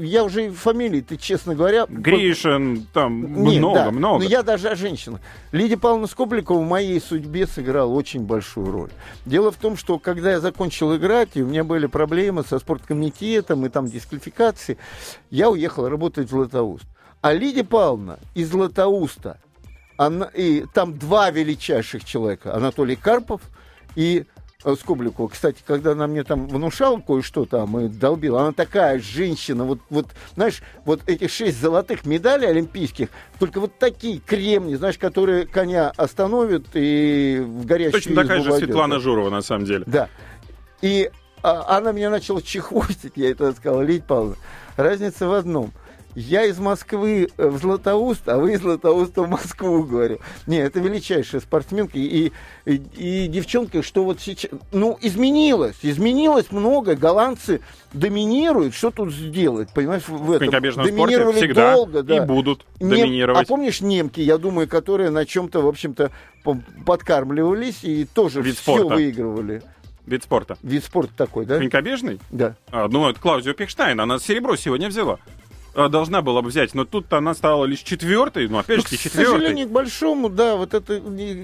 я 0.00 0.24
уже 0.24 0.50
фамилии, 0.50 1.00
ты 1.00 1.16
честно 1.16 1.54
говоря... 1.54 1.86
Гришин, 1.88 2.86
там 2.92 3.42
Нет, 3.44 3.58
много, 3.58 3.74
да, 3.84 3.90
много. 3.90 4.24
Но 4.24 4.30
я 4.30 4.42
даже 4.42 4.68
о 4.68 4.76
женщинах. 4.76 5.20
Лидия 5.52 5.76
Павловна 5.76 6.06
Скобликова 6.06 6.58
в 6.58 6.68
моей 6.68 7.00
судьбе 7.00 7.46
сыграла 7.46 7.92
очень 7.92 8.20
большую 8.20 8.70
роль. 8.70 8.90
Дело 9.24 9.50
в 9.50 9.56
том, 9.56 9.76
что 9.76 9.98
когда 10.14 10.32
я 10.32 10.40
закончил 10.40 10.96
играть, 10.96 11.30
и 11.34 11.42
у 11.42 11.46
меня 11.46 11.62
были 11.62 11.86
проблемы 11.86 12.42
со 12.42 12.58
спорткомитетом, 12.58 13.64
и 13.64 13.68
там 13.68 13.86
дисквалификации, 13.86 14.76
я 15.30 15.48
уехал 15.50 15.88
работать 15.88 16.26
в 16.26 16.30
Златоуст. 16.30 16.84
А 17.20 17.32
Лидия 17.32 17.62
Павловна 17.62 18.18
из 18.34 18.50
Златоуста, 18.50 19.38
она, 19.96 20.26
и 20.34 20.64
там 20.74 20.98
два 20.98 21.30
величайших 21.30 22.04
человека, 22.04 22.56
Анатолий 22.56 22.96
Карпов 22.96 23.40
и 23.94 24.24
Э, 24.62 24.74
Скобликова. 24.78 25.28
Кстати, 25.28 25.62
когда 25.66 25.92
она 25.92 26.06
мне 26.06 26.22
там 26.22 26.46
внушала 26.46 27.00
кое-что 27.00 27.46
там 27.46 27.80
и 27.80 27.88
долбила, 27.88 28.42
она 28.42 28.52
такая 28.52 29.00
женщина, 29.00 29.64
вот, 29.64 29.78
вот, 29.88 30.06
знаешь, 30.34 30.62
вот 30.84 31.00
эти 31.06 31.28
шесть 31.28 31.58
золотых 31.58 32.04
медалей 32.04 32.48
олимпийских, 32.48 33.08
только 33.38 33.58
вот 33.58 33.78
такие 33.78 34.18
кремни, 34.18 34.76
знаешь, 34.76 34.98
которые 34.98 35.46
коня 35.46 35.90
остановят 35.96 36.66
и 36.74 37.42
в 37.42 37.64
горячую 37.64 37.92
Точно 38.02 38.14
такая 38.14 38.42
же 38.42 38.52
Светлана. 38.52 39.00
Журова, 39.00 39.30
на 39.30 39.40
самом 39.40 39.64
деле. 39.64 39.84
Да. 39.86 40.08
И 40.82 41.10
а, 41.42 41.78
она 41.78 41.92
меня 41.92 42.10
начала 42.10 42.42
чехвостить, 42.42 43.12
я 43.16 43.30
это 43.30 43.52
сказал, 43.52 43.80
Лидия 43.80 44.04
Павловна. 44.04 44.36
Разница 44.76 45.26
в 45.26 45.32
одном– 45.32 45.72
я 46.14 46.44
из 46.44 46.58
Москвы 46.58 47.28
в 47.36 47.58
Златоуст, 47.58 48.28
а 48.28 48.38
вы 48.38 48.54
из 48.54 48.60
Златоуста 48.60 49.22
в 49.22 49.28
Москву, 49.28 49.82
говорю. 49.84 50.18
Не, 50.46 50.58
это 50.58 50.80
величайшая 50.80 51.40
спортсменка 51.40 51.98
и, 51.98 52.32
и, 52.66 52.82
и 52.96 53.28
девчонка, 53.28 53.82
что 53.82 54.04
вот 54.04 54.20
сейчас... 54.20 54.50
Ну, 54.72 54.98
изменилось, 55.00 55.76
изменилось 55.82 56.50
много, 56.50 56.96
голландцы 56.96 57.60
доминируют, 57.92 58.74
что 58.74 58.90
тут 58.90 59.12
сделать, 59.12 59.72
понимаешь, 59.72 60.06
в 60.08 60.32
этом. 60.32 60.48
В 60.48 60.50
Доминировали 60.50 61.36
всегда 61.36 61.74
долго, 61.74 62.02
да. 62.02 62.16
и 62.16 62.26
будут 62.26 62.66
Нем... 62.80 62.90
доминировать. 62.90 63.42
А 63.42 63.46
помнишь 63.46 63.80
немки, 63.80 64.20
я 64.20 64.38
думаю, 64.38 64.68
которые 64.68 65.10
на 65.10 65.24
чем-то, 65.24 65.60
в 65.60 65.68
общем-то, 65.68 66.10
подкармливались 66.86 67.84
и 67.84 68.04
тоже 68.04 68.42
Вид 68.42 68.56
все 68.56 68.76
спорта. 68.76 68.94
выигрывали. 68.94 69.62
Вид 70.06 70.24
спорта. 70.24 70.58
Вид 70.62 70.84
спорта 70.84 71.12
такой, 71.16 71.46
да? 71.46 71.58
Конькобежный? 71.58 72.18
Да. 72.30 72.56
А, 72.70 72.88
ну, 72.88 73.08
это 73.08 73.20
Клаудио 73.20 73.52
Пехштайн, 73.52 74.00
она 74.00 74.18
серебро 74.18 74.56
сегодня 74.56 74.88
взяла. 74.88 75.18
А, 75.74 75.88
должна 75.88 76.22
была 76.22 76.42
бы 76.42 76.48
взять, 76.48 76.74
но 76.74 76.84
тут 76.84 77.12
она 77.12 77.34
стала 77.34 77.64
лишь 77.64 77.80
четвертой, 77.80 78.48
ну 78.48 78.58
опять 78.58 78.80
же 78.80 78.86
ну, 78.90 78.96
четвертой. 78.96 79.24
К 79.24 79.28
сожалению, 79.28 79.68
к 79.68 79.70
большому, 79.70 80.28
да, 80.28 80.56
вот 80.56 80.74
это, 80.74 81.00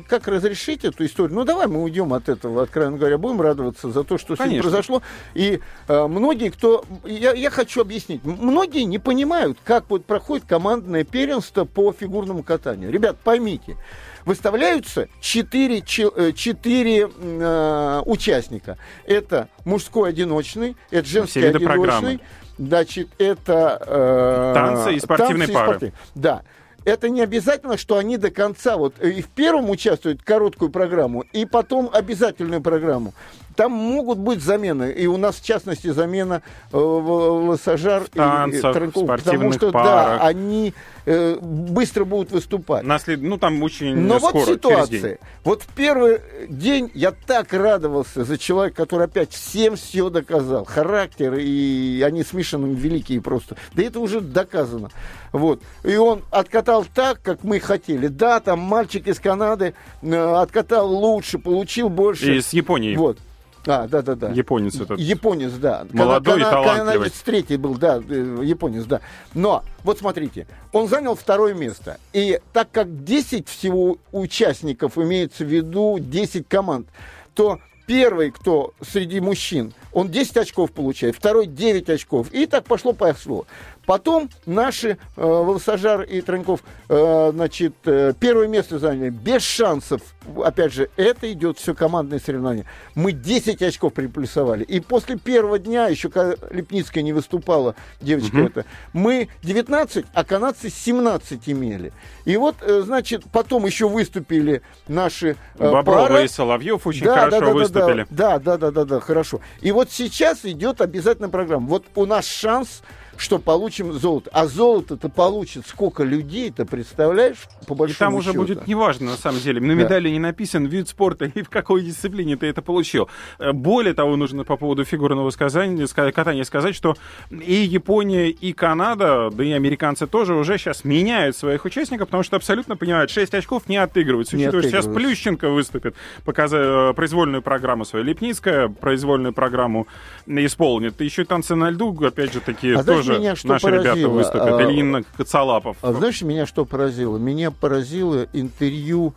как 0.08 0.26
разрешить 0.28 0.84
эту 0.84 1.04
историю? 1.04 1.36
Ну 1.36 1.44
давай 1.44 1.66
мы 1.66 1.82
уйдем 1.82 2.12
от 2.12 2.28
этого, 2.28 2.62
откровенно 2.62 2.98
говоря, 2.98 3.18
будем 3.18 3.40
радоваться 3.40 3.90
за 3.90 4.04
то, 4.04 4.18
что 4.18 4.36
сегодня 4.36 4.60
произошло. 4.60 5.02
И 5.34 5.60
э, 5.88 6.06
многие, 6.06 6.50
кто, 6.50 6.84
я, 7.04 7.32
я 7.32 7.50
хочу 7.50 7.80
объяснить, 7.80 8.24
многие 8.24 8.82
не 8.82 8.98
понимают, 8.98 9.58
как 9.64 9.88
вот 9.88 10.04
проходит 10.04 10.44
командное 10.46 11.04
первенство 11.04 11.64
по 11.64 11.92
фигурному 11.92 12.42
катанию. 12.42 12.90
Ребят, 12.90 13.18
поймите, 13.22 13.76
выставляются 14.24 15.08
четыре, 15.20 15.82
четыре 15.82 17.08
э, 17.16 18.02
участника. 18.04 18.76
Это 19.06 19.48
мужской 19.64 20.10
одиночный, 20.10 20.76
это 20.90 21.08
женский 21.08 21.40
одиночный, 21.40 21.66
программы. 21.66 22.20
Значит, 22.58 23.08
это... 23.18 23.82
Э, 23.86 24.52
танцы 24.54 24.94
и 24.94 25.00
спортивные 25.00 25.46
танцы 25.48 25.52
пары. 25.52 25.66
И 25.66 25.68
спорты. 25.68 25.92
Да. 26.14 26.42
Это 26.84 27.08
не 27.08 27.20
обязательно, 27.20 27.76
что 27.76 27.98
они 27.98 28.16
до 28.16 28.30
конца 28.30 28.76
вот 28.76 29.02
и 29.02 29.20
в 29.20 29.28
первом 29.28 29.70
участвуют 29.70 30.22
короткую 30.22 30.70
программу, 30.70 31.24
и 31.32 31.44
потом 31.44 31.90
обязательную 31.92 32.62
программу. 32.62 33.12
Там 33.56 33.72
могут 33.72 34.18
быть 34.18 34.40
замены. 34.40 34.92
И 34.92 35.06
у 35.06 35.16
нас, 35.16 35.36
в 35.36 35.44
частности, 35.44 35.88
замена 35.88 36.42
э, 36.72 36.76
Лосожар 36.76 38.04
и 38.04 38.60
Транков. 38.60 39.06
Потому 39.06 39.52
что, 39.52 39.72
парах. 39.72 39.86
да, 39.86 40.26
они 40.26 40.74
э, 41.06 41.38
быстро 41.40 42.04
будут 42.04 42.30
выступать. 42.30 42.84
Наслед... 42.84 43.22
Ну, 43.22 43.38
там 43.38 43.62
очень 43.62 43.94
Но 43.96 44.18
скоро, 44.18 44.32
вот 44.32 44.48
ситуация. 44.48 45.18
Вот 45.44 45.62
в 45.62 45.68
первый 45.68 46.20
день 46.48 46.90
я 46.94 47.12
так 47.12 47.52
радовался 47.52 48.24
за 48.24 48.36
человека, 48.36 48.76
который 48.76 49.06
опять 49.06 49.32
всем 49.32 49.76
все 49.76 50.10
доказал. 50.10 50.64
Характер, 50.64 51.34
и 51.34 52.02
они 52.04 52.22
смешаны 52.22 52.74
великие 52.74 53.20
просто. 53.20 53.56
Да 53.72 53.82
это 53.82 54.00
уже 54.00 54.20
доказано. 54.20 54.90
Вот. 55.32 55.62
И 55.84 55.96
он 55.96 56.22
откатал 56.30 56.84
так, 56.94 57.22
как 57.22 57.44
мы 57.44 57.60
хотели. 57.60 58.08
Да, 58.08 58.40
там 58.40 58.60
мальчик 58.60 59.06
из 59.06 59.20
Канады 59.20 59.74
э, 60.02 60.34
откатал 60.34 60.92
лучше, 60.92 61.38
получил 61.38 61.88
больше. 61.88 62.36
И 62.36 62.40
с 62.40 62.52
Японии. 62.52 62.96
Вот. 62.96 63.18
А, 63.66 63.88
да, 63.88 64.02
да, 64.02 64.14
да. 64.14 64.30
Японец 64.30 64.76
этот. 64.80 64.98
Японец, 64.98 65.52
да. 65.52 65.86
Молодой 65.92 66.40
Кана- 66.40 66.48
и 66.48 66.50
талантливый. 66.50 67.10
Третий 67.24 67.56
был, 67.56 67.74
да, 67.74 68.00
э, 68.08 68.40
японец, 68.44 68.84
да. 68.84 69.00
Но, 69.34 69.64
вот 69.82 69.98
смотрите, 69.98 70.46
он 70.72 70.88
занял 70.88 71.14
второе 71.16 71.54
место. 71.54 71.98
И 72.12 72.40
так 72.52 72.70
как 72.70 73.04
10 73.04 73.48
всего 73.48 73.98
участников, 74.12 74.96
имеется 74.98 75.44
в 75.44 75.48
виду 75.48 75.98
10 75.98 76.48
команд, 76.48 76.88
то 77.34 77.60
первый, 77.86 78.30
кто 78.30 78.72
среди 78.80 79.20
мужчин, 79.20 79.72
он 79.92 80.08
10 80.10 80.36
очков 80.36 80.72
получает, 80.72 81.16
второй 81.16 81.46
9 81.46 81.88
очков. 81.88 82.32
И 82.32 82.46
так 82.46 82.64
пошло-пошло. 82.64 83.46
Потом 83.86 84.28
наши 84.44 84.90
э, 84.90 84.96
Волосожар 85.16 86.02
и 86.02 86.20
Траньков, 86.20 86.60
э, 86.88 87.30
значит, 87.32 87.74
э, 87.84 88.12
первое 88.18 88.48
место 88.48 88.78
заняли 88.78 89.10
без 89.10 89.42
шансов. 89.42 90.02
Опять 90.44 90.72
же, 90.72 90.90
это 90.96 91.32
идет 91.32 91.58
все 91.58 91.74
командное 91.74 92.18
соревнование. 92.18 92.66
Мы 92.96 93.12
10 93.12 93.62
очков 93.62 93.92
приплюсовали. 93.94 94.64
И 94.64 94.80
после 94.80 95.16
первого 95.16 95.60
дня, 95.60 95.86
еще 95.86 96.10
когда 96.10 96.34
Лепницкая 96.50 97.04
не 97.04 97.12
выступала, 97.12 97.76
девочка 98.00 98.34
угу. 98.34 98.46
это, 98.46 98.64
мы 98.92 99.28
19, 99.44 100.04
а 100.12 100.24
канадцы 100.24 100.68
17 100.68 101.48
имели. 101.48 101.92
И 102.24 102.36
вот, 102.36 102.56
э, 102.62 102.82
значит, 102.84 103.22
потом 103.32 103.66
еще 103.66 103.88
выступили 103.88 104.62
наши 104.88 105.36
э, 105.58 105.70
Боброва 105.70 106.08
пара. 106.08 106.24
и 106.24 106.28
Соловьев 106.28 106.86
очень 106.88 107.04
да, 107.04 107.14
хорошо 107.14 107.40
да, 107.40 107.46
да, 107.46 107.52
выступили. 107.52 108.06
Да, 108.10 108.38
да, 108.40 108.56
да, 108.56 108.70
да, 108.72 108.84
да, 108.84 109.00
хорошо. 109.00 109.40
И 109.60 109.70
вот 109.70 109.92
сейчас 109.92 110.44
идет 110.44 110.80
обязательно 110.80 111.28
программа. 111.28 111.68
Вот 111.68 111.84
у 111.94 112.04
нас 112.04 112.26
шанс 112.26 112.82
что 113.16 113.38
получим 113.38 113.92
золото. 113.92 114.30
А 114.32 114.46
золото-то 114.46 115.08
получит 115.08 115.66
сколько 115.66 116.04
людей, 116.04 116.50
ты 116.50 116.64
представляешь, 116.64 117.38
по 117.66 117.74
большому 117.74 117.94
И 117.94 117.98
там 117.98 118.14
уже 118.14 118.30
счету. 118.30 118.40
будет 118.40 118.66
неважно, 118.66 119.12
на 119.12 119.16
самом 119.16 119.40
деле. 119.40 119.60
На 119.60 119.72
медали 119.72 120.08
да. 120.08 120.10
не 120.10 120.18
написан 120.18 120.66
вид 120.66 120.88
спорта 120.88 121.24
и 121.34 121.42
в 121.42 121.48
какой 121.48 121.82
дисциплине 121.82 122.36
ты 122.36 122.46
это 122.46 122.62
получил. 122.62 123.08
Э, 123.38 123.52
более 123.52 123.94
того, 123.94 124.16
нужно 124.16 124.44
по 124.44 124.56
поводу 124.56 124.84
фигурного 124.84 125.30
сказания, 125.30 125.86
катания 125.86 126.44
сказать, 126.44 126.74
что 126.74 126.96
и 127.30 127.54
Япония, 127.54 128.28
и 128.28 128.52
Канада, 128.52 129.30
да 129.32 129.44
и 129.44 129.52
американцы 129.52 130.06
тоже 130.06 130.34
уже 130.34 130.58
сейчас 130.58 130.84
меняют 130.84 131.36
своих 131.36 131.64
участников, 131.64 132.08
потому 132.08 132.22
что 132.22 132.36
абсолютно 132.36 132.76
понимают, 132.76 133.10
6 133.10 133.34
очков 133.34 133.68
не 133.68 133.76
отыгрываются. 133.76 134.36
Учитывая, 134.36 134.62
сейчас 134.62 134.86
Плющенко 134.86 135.50
выступит, 135.50 135.94
показывая 136.24 136.90
э, 136.90 136.94
произвольную 136.94 137.42
программу 137.42 137.84
свою. 137.84 138.04
Лепницкая 138.04 138.68
произвольную 138.68 139.32
программу 139.32 139.86
исполнит. 140.26 141.00
Еще 141.00 141.24
танцы 141.24 141.54
на 141.54 141.70
льду, 141.70 141.96
опять 142.04 142.32
же, 142.32 142.40
такие 142.40 142.76
а 142.76 142.84
тоже 142.84 143.05
тоже 143.06 143.18
меня 143.20 143.36
что 143.36 143.48
наши 143.48 143.62
поразило? 143.66 143.94
ребята 143.94 144.08
выступят? 144.08 144.60
А, 144.60 144.62
Или 144.62 144.80
Инна 144.80 145.02
Коцалапов? 145.16 145.76
А 145.82 145.92
знаешь, 145.92 146.22
меня 146.22 146.46
что 146.46 146.64
поразило? 146.64 147.16
Меня 147.18 147.50
поразило 147.50 148.26
интервью, 148.32 149.14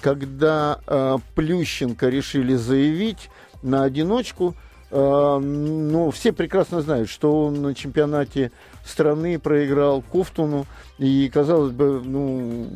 когда 0.00 0.80
а, 0.86 1.18
Плющенко 1.34 2.08
решили 2.08 2.54
заявить 2.54 3.30
на 3.62 3.84
одиночку. 3.84 4.54
А, 4.90 5.38
ну, 5.38 6.10
все 6.10 6.32
прекрасно 6.32 6.82
знают, 6.82 7.08
что 7.08 7.46
он 7.46 7.62
на 7.62 7.74
чемпионате 7.74 8.52
страны 8.84 9.38
проиграл 9.38 10.02
Кофтуну. 10.02 10.66
И, 10.98 11.30
казалось 11.32 11.72
бы, 11.72 12.00
ну, 12.04 12.66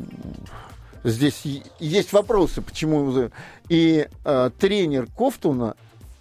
Здесь 1.07 1.45
есть 1.79 2.13
вопросы, 2.13 2.63
почему... 2.63 3.31
И 3.69 4.09
э, 4.25 4.51
тренер 4.59 5.07
Кофтуна 5.17 5.77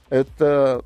это, 0.09 0.81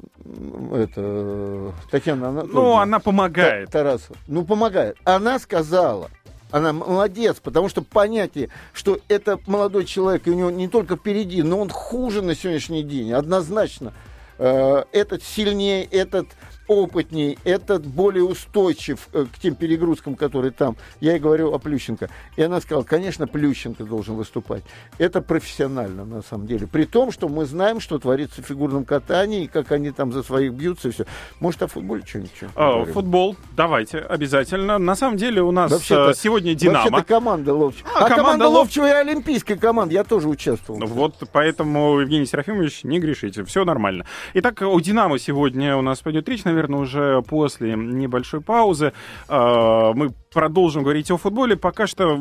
это 0.74 1.74
Татьяна 1.92 2.30
Анатольевна. 2.30 2.62
Ну, 2.62 2.78
она 2.78 3.00
помогает. 3.00 3.70
Тарасова. 3.70 4.18
Ну, 4.28 4.46
помогает. 4.46 4.98
Она 5.04 5.40
сказала, 5.40 6.10
она 6.52 6.74
молодец, 6.74 7.38
потому 7.42 7.70
что 7.70 7.82
понятие, 7.82 8.50
что 8.74 9.00
это 9.08 9.40
молодой 9.46 9.86
человек, 9.86 10.28
и 10.28 10.32
у 10.32 10.36
него 10.36 10.50
не 10.50 10.68
только 10.68 10.96
впереди, 10.96 11.44
но 11.44 11.60
он 11.60 11.70
хуже 11.70 12.22
на 12.22 12.36
сегодняшний 12.36 12.84
день, 12.84 13.12
однозначно. 13.14 13.94
Э, 14.38 14.84
этот 14.94 15.22
сильнее, 15.22 15.84
этот 15.84 16.28
опытней, 16.70 17.38
этот 17.44 17.86
более 17.86 18.24
устойчив 18.24 19.10
э, 19.12 19.26
к 19.26 19.40
тем 19.40 19.56
перегрузкам, 19.56 20.16
которые 20.16 20.52
там. 20.52 20.78
Я 21.02 21.16
и 21.16 21.20
говорю 21.20 21.52
о 21.52 21.58
Плющенко. 21.58 22.10
И 22.38 22.44
она 22.44 22.62
сказала, 22.62 22.84
конечно, 22.84 23.28
Плющенко 23.28 23.84
должен 23.84 24.16
выступать. 24.16 24.64
Это 25.00 25.22
профессионально, 25.22 26.06
на 26.06 26.22
самом 26.22 26.46
деле. 26.46 26.68
При 26.68 26.86
том, 26.86 27.12
что 27.12 27.28
мы 27.28 27.46
знаем, 27.46 27.80
что 27.80 27.98
творится 27.98 28.44
в 28.44 28.46
фигурном 28.46 28.86
катании, 28.86 29.46
и 29.46 29.48
как 29.48 29.72
они 29.72 29.90
там 29.90 30.14
за 30.14 30.22
своих 30.22 30.54
бьются 30.54 30.90
и 30.90 30.92
все. 30.92 31.06
Может, 31.40 31.64
о 31.64 31.68
футболе 31.68 32.04
что-нибудь? 32.06 32.32
А, 32.56 32.86
футбол, 32.86 33.36
давайте, 33.58 33.98
обязательно. 33.98 34.78
На 34.78 34.96
самом 34.96 35.18
деле 35.18 35.42
у 35.42 35.52
нас 35.52 35.72
вообще 35.72 36.14
сегодня 36.16 36.54
«Динамо». 36.54 36.92
Вообще-то 36.92 37.04
команда 37.04 37.54
Ловчева. 37.56 37.90
А, 37.90 37.98
а 37.98 38.10
команда, 38.10 38.16
команда 38.16 38.48
Ловчева 38.48 38.88
и 38.88 38.92
олимпийская 38.92 39.58
команда. 39.58 39.96
Я 39.96 40.04
тоже 40.04 40.30
участвовал. 40.30 40.86
Вот 40.86 41.16
поэтому, 41.32 42.00
Евгений 42.00 42.28
Серафимович, 42.28 42.84
не 42.84 43.00
грешите. 43.00 43.44
Все 43.44 43.66
нормально. 43.66 44.06
Итак, 44.36 44.62
у 44.62 44.80
«Динамо» 44.80 45.18
сегодня 45.18 45.76
у 45.76 45.82
нас 45.82 46.00
пойдет 46.02 46.30
речь, 46.30 46.44
наверное, 46.44 46.59
наверное, 46.60 46.80
уже 46.82 47.22
после 47.22 47.76
небольшой 47.76 48.42
паузы. 48.42 48.94
А, 49.28 49.94
мы 49.94 50.12
продолжим 50.34 50.84
говорить 50.84 51.10
о 51.12 51.18
футболе. 51.18 51.56
Пока 51.56 51.88
что 51.88 52.20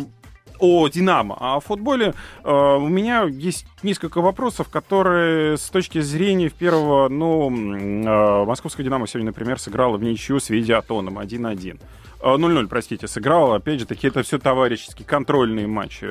о 0.58 0.88
Динамо. 0.88 1.36
А 1.38 1.56
о 1.56 1.60
футболе 1.60 2.14
э, 2.44 2.50
у 2.50 2.88
меня 2.88 3.24
есть 3.24 3.66
несколько 3.82 4.20
вопросов, 4.20 4.68
которые 4.68 5.56
с 5.56 5.68
точки 5.70 6.00
зрения 6.00 6.48
первого, 6.50 7.08
ну, 7.08 7.50
э, 7.50 8.44
московская 8.44 8.82
Динамо 8.84 9.06
сегодня, 9.06 9.28
например, 9.28 9.58
сыграла 9.58 9.96
в 9.96 10.02
ничью 10.02 10.40
с 10.40 10.50
Видеотоном 10.50 11.18
1-1. 11.18 11.78
0-0, 12.20 12.66
простите, 12.66 13.06
сыграла. 13.06 13.56
Опять 13.56 13.80
же, 13.80 13.86
такие 13.86 14.10
это 14.10 14.22
все 14.22 14.38
товарищеские, 14.38 15.06
контрольные 15.06 15.66
матчи. 15.66 16.06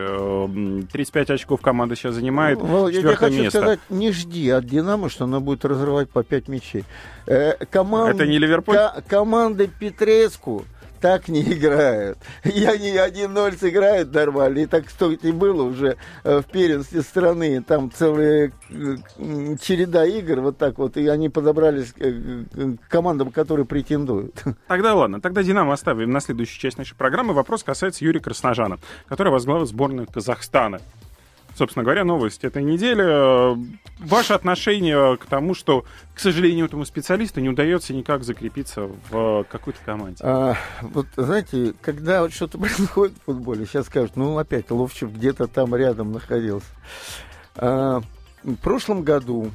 35 0.92 1.32
очков 1.32 1.62
команда 1.62 1.96
сейчас 1.96 2.16
занимает. 2.16 2.60
Ну, 2.62 2.88
я 2.88 3.16
хочу 3.16 3.44
место. 3.44 3.60
сказать, 3.60 3.80
не 3.90 4.12
жди 4.12 4.50
от 4.50 4.66
Динамо, 4.66 5.10
что 5.10 5.26
она 5.26 5.40
будет 5.40 5.66
разрывать 5.66 6.10
по 6.10 6.24
5 6.24 6.48
мячей. 6.48 6.86
Э, 7.26 7.54
команд... 7.66 8.16
Это 8.16 8.26
не 8.26 8.40
Ливерпуль? 8.40 8.76
Ко- 8.76 9.04
команды 9.08 9.68
Петреску 9.68 10.64
так 11.00 11.28
не 11.28 11.42
играют. 11.42 12.18
И 12.44 12.66
они 12.66 12.92
1-0 12.92 13.58
сыграют 13.58 14.14
нормально. 14.14 14.60
И 14.60 14.66
так 14.66 14.90
что 14.90 15.12
и 15.12 15.32
было 15.32 15.64
уже 15.64 15.98
э, 16.24 16.42
в 16.42 16.46
первенстве 16.46 17.02
страны. 17.02 17.62
Там 17.62 17.92
целая 17.92 18.52
э, 18.70 18.96
череда 19.62 20.06
игр 20.06 20.42
вот 20.42 20.58
так 20.58 20.78
вот. 20.78 20.98
И 20.98 21.08
они 21.08 21.30
подобрались 21.30 21.94
к 21.94 22.90
командам, 22.90 23.32
которые 23.32 23.66
претендуют. 23.66 24.44
Тогда 24.68 24.96
ладно. 24.96 25.22
Тогда 25.22 25.44
«Динамо» 25.44 25.74
оставим 25.74 26.12
на 26.12 26.20
следующую 26.20 26.60
часть 26.60 26.78
нашей 26.78 26.96
программы. 26.96 27.34
Вопрос 27.34 27.64
касается 27.64 28.04
Юрия 28.04 28.20
Красножана, 28.20 28.78
который 29.08 29.32
возглавил 29.32 29.66
сборную 29.66 30.08
Казахстана 30.08 30.80
собственно 31.58 31.84
говоря, 31.84 32.04
новость 32.04 32.44
этой 32.44 32.64
недели. 32.64 33.58
Ваше 34.00 34.34
отношение 34.34 35.18
к 35.18 35.26
тому, 35.26 35.56
что, 35.56 35.86
к 36.14 36.20
сожалению, 36.20 36.66
этому 36.66 36.86
специалисту 36.86 37.42
не 37.42 37.50
удается 37.50 37.94
никак 37.94 38.24
закрепиться 38.24 38.90
в 39.10 39.46
какой-то 39.50 39.80
команде? 39.84 40.20
А, 40.22 40.56
вот, 40.82 41.08
знаете, 41.16 41.74
когда 41.82 42.22
вот 42.22 42.34
что-то 42.34 42.58
происходит 42.60 43.16
в 43.18 43.26
футболе, 43.26 43.66
сейчас 43.66 43.88
скажут, 43.88 44.16
ну, 44.16 44.38
опять 44.38 44.70
Ловчев 44.70 45.12
где-то 45.12 45.48
там 45.48 45.76
рядом 45.76 46.12
находился. 46.12 46.68
А, 47.56 48.02
в 48.44 48.56
прошлом 48.56 49.04
году 49.04 49.52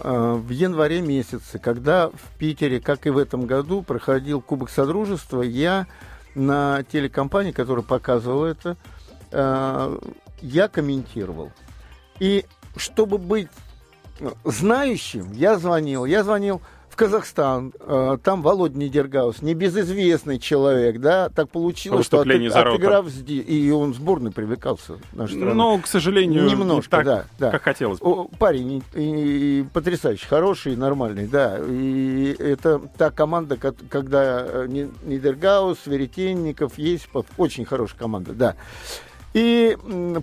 а, 0.00 0.34
в 0.34 0.48
январе 0.48 1.00
месяце, 1.02 1.58
когда 1.58 2.08
в 2.08 2.38
Питере, 2.38 2.80
как 2.80 3.06
и 3.06 3.10
в 3.10 3.18
этом 3.18 3.46
году, 3.46 3.82
проходил 3.82 4.40
Кубок 4.40 4.70
Содружества, 4.70 5.42
я 5.42 5.86
на 6.34 6.82
телекомпании, 6.84 7.52
которая 7.52 7.84
показывала 7.84 8.46
это, 8.46 8.76
а, 9.30 9.98
я 10.42 10.68
комментировал. 10.68 11.50
И 12.18 12.44
чтобы 12.76 13.18
быть 13.18 13.48
знающим, 14.44 15.32
я 15.32 15.58
звонил. 15.58 16.04
Я 16.04 16.22
звонил 16.22 16.60
в 16.92 16.96
Казахстан, 16.96 17.72
э, 17.80 18.18
там 18.22 18.42
Володя 18.42 18.76
Нидергаус, 18.76 19.40
небезызвестный 19.40 20.38
человек, 20.38 21.00
да, 21.00 21.30
так 21.30 21.48
получилось, 21.48 22.04
что 22.04 22.20
от, 22.20 22.26
отыграв 22.28 23.06
и 23.26 23.70
он 23.70 23.92
в 23.92 23.96
сборной 23.96 24.30
привлекался 24.30 24.98
страны. 25.10 25.54
Но, 25.54 25.78
к 25.78 25.86
сожалению, 25.86 26.44
немножко, 26.44 26.90
так, 26.90 27.04
да, 27.06 27.24
да. 27.38 27.50
как 27.50 27.62
хотелось 27.62 27.98
бы. 27.98 28.26
Парень 28.38 28.82
и, 28.94 29.60
и 29.60 29.64
потрясающий, 29.72 30.26
хороший, 30.26 30.76
нормальный, 30.76 31.26
да, 31.26 31.58
и 31.66 32.36
это 32.38 32.78
та 32.98 33.10
команда, 33.10 33.56
когда 33.56 34.44
э, 34.46 34.66
Нидергаус, 34.68 35.86
Веретенников, 35.86 36.76
Есипов, 36.76 37.24
очень 37.38 37.64
хорошая 37.64 37.98
команда, 37.98 38.34
да. 38.34 38.56
И 39.34 39.76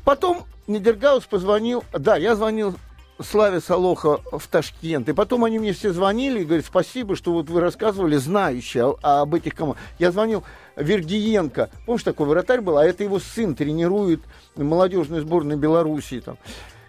потом 0.05 0.43
Нидергаус 0.67 1.25
позвонил, 1.25 1.83
да, 1.91 2.15
я 2.15 2.35
звонил 2.35 2.75
Славе 3.21 3.59
Солоха 3.59 4.19
в 4.31 4.47
Ташкент. 4.47 5.09
И 5.09 5.13
потом 5.13 5.43
они 5.43 5.59
мне 5.59 5.73
все 5.73 5.91
звонили 5.91 6.41
и 6.41 6.45
говорят, 6.45 6.65
спасибо, 6.65 7.15
что 7.15 7.33
вот 7.33 7.49
вы 7.49 7.59
рассказывали, 7.59 8.15
знающие 8.15 8.95
об 9.01 9.35
этих 9.35 9.55
командах. 9.55 9.83
Я 9.97 10.11
звонил 10.11 10.43
Вергиенко, 10.75 11.69
помнишь, 11.85 12.03
такой 12.03 12.27
вратарь 12.27 12.61
был, 12.61 12.77
а 12.77 12.85
это 12.85 13.03
его 13.03 13.19
сын 13.19 13.55
тренирует 13.55 14.21
молодежную 14.55 15.21
сборную 15.21 15.57
Белоруссии. 15.57 16.21
Там. 16.21 16.37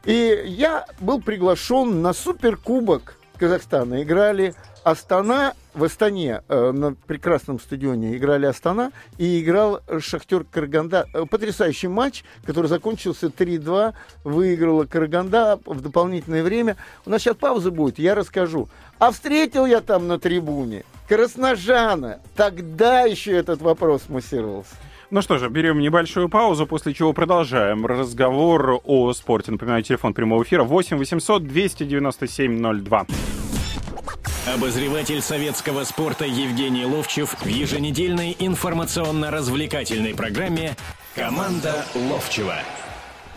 И 0.05 0.45
я 0.47 0.87
был 1.01 1.21
приглашен 1.21 2.01
на 2.01 2.13
суперкубок 2.13 3.17
Казахстана. 3.41 4.03
Играли 4.03 4.55
Астана 4.85 5.55
в 5.73 5.83
Астане 5.83 6.43
э, 6.47 6.73
на 6.73 6.93
прекрасном 6.93 7.59
стадионе 7.59 8.17
играли 8.17 8.45
Астана 8.45 8.93
и 9.17 9.41
играл 9.41 9.81
Шахтер 9.99 10.45
Караганда. 10.45 11.07
Э, 11.15 11.25
потрясающий 11.25 11.89
матч, 11.89 12.23
который 12.45 12.67
закончился 12.67 13.29
3-2. 13.29 13.95
Выиграла 14.25 14.85
Караганда 14.85 15.59
в 15.65 15.81
дополнительное 15.81 16.43
время. 16.43 16.77
У 17.07 17.11
нас 17.11 17.23
сейчас 17.23 17.37
пауза 17.37 17.71
будет, 17.71 17.99
я 17.99 18.15
расскажу. 18.15 18.69
А 18.99 19.11
встретил 19.11 19.65
я 19.65 19.81
там 19.81 20.07
на 20.07 20.19
трибуне 20.19 20.85
Красножана. 21.09 22.21
Тогда 22.37 23.03
еще 23.03 23.33
этот 23.33 23.63
вопрос 23.63 24.03
муссировался. 24.09 24.75
Ну 25.11 25.23
что 25.23 25.39
же, 25.39 25.49
берем 25.49 25.81
небольшую 25.81 26.29
паузу, 26.29 26.69
после 26.69 26.95
чего 26.95 27.13
продолжаем 27.13 27.85
разговор 27.85 28.81
о 28.85 29.13
спорте. 29.13 29.51
Напоминаю, 29.51 29.83
телефон 29.83 30.15
прямого 30.15 30.45
эфира 30.45 30.63
8 30.63 30.99
800 30.99 31.49
297 31.49 32.83
02. 32.85 33.07
Обозреватель 34.55 35.21
советского 35.21 35.83
спорта 35.83 36.25
Евгений 36.25 36.85
Ловчев 36.85 37.35
в 37.41 37.47
еженедельной 37.47 38.37
информационно-развлекательной 38.39 40.15
программе 40.15 40.77
«Команда 41.17 41.85
Ловчева». 41.95 42.55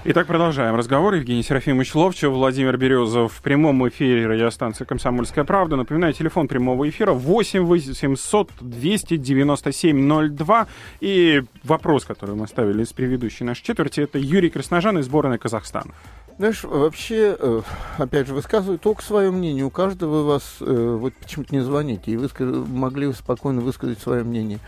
Итак, 0.06 0.28
продолжаем 0.28 0.76
разговор. 0.76 1.14
Евгений 1.14 1.44
Серафимович 1.44 1.96
Ловчев, 1.96 2.34
Владимир 2.34 2.76
Березов 2.76 3.32
в 3.32 3.42
прямом 3.42 3.88
эфире 3.88 4.28
радиостанции 4.28 4.84
«Комсомольская 4.84 5.46
правда». 5.46 5.78
Напоминаю, 5.78 6.12
телефон 6.12 6.50
прямого 6.50 6.90
эфира 6.90 7.14
8 7.14 7.62
800 7.62 8.52
297 8.60 10.36
02. 10.36 10.68
И 11.00 11.44
вопрос, 11.64 12.04
который 12.04 12.36
мы 12.36 12.50
ставили 12.50 12.84
из 12.84 12.92
предыдущей 12.92 13.46
нашей 13.46 13.64
четверти, 13.64 14.02
это 14.02 14.20
Юрий 14.20 14.50
Красножан 14.50 15.00
из 15.00 15.06
сборной 15.06 15.38
Казахстана. 15.38 15.94
Знаешь, 16.40 16.64
вообще, 16.64 17.38
э, 17.38 17.62
опять 18.00 18.28
же, 18.28 18.34
высказываю 18.34 18.80
только 18.80 19.04
свое 19.04 19.30
мнение. 19.30 19.64
У 19.64 19.70
каждого 19.70 20.24
вас, 20.24 20.58
э, 20.62 20.98
вот 21.00 21.14
почему-то 21.14 21.54
не 21.54 21.62
звоните, 21.62 22.12
и 22.12 22.18
вы 22.18 22.30
могли 22.66 23.14
спокойно 23.14 23.62
высказать 23.62 24.00
свое 24.00 24.24
мнение. 24.24 24.60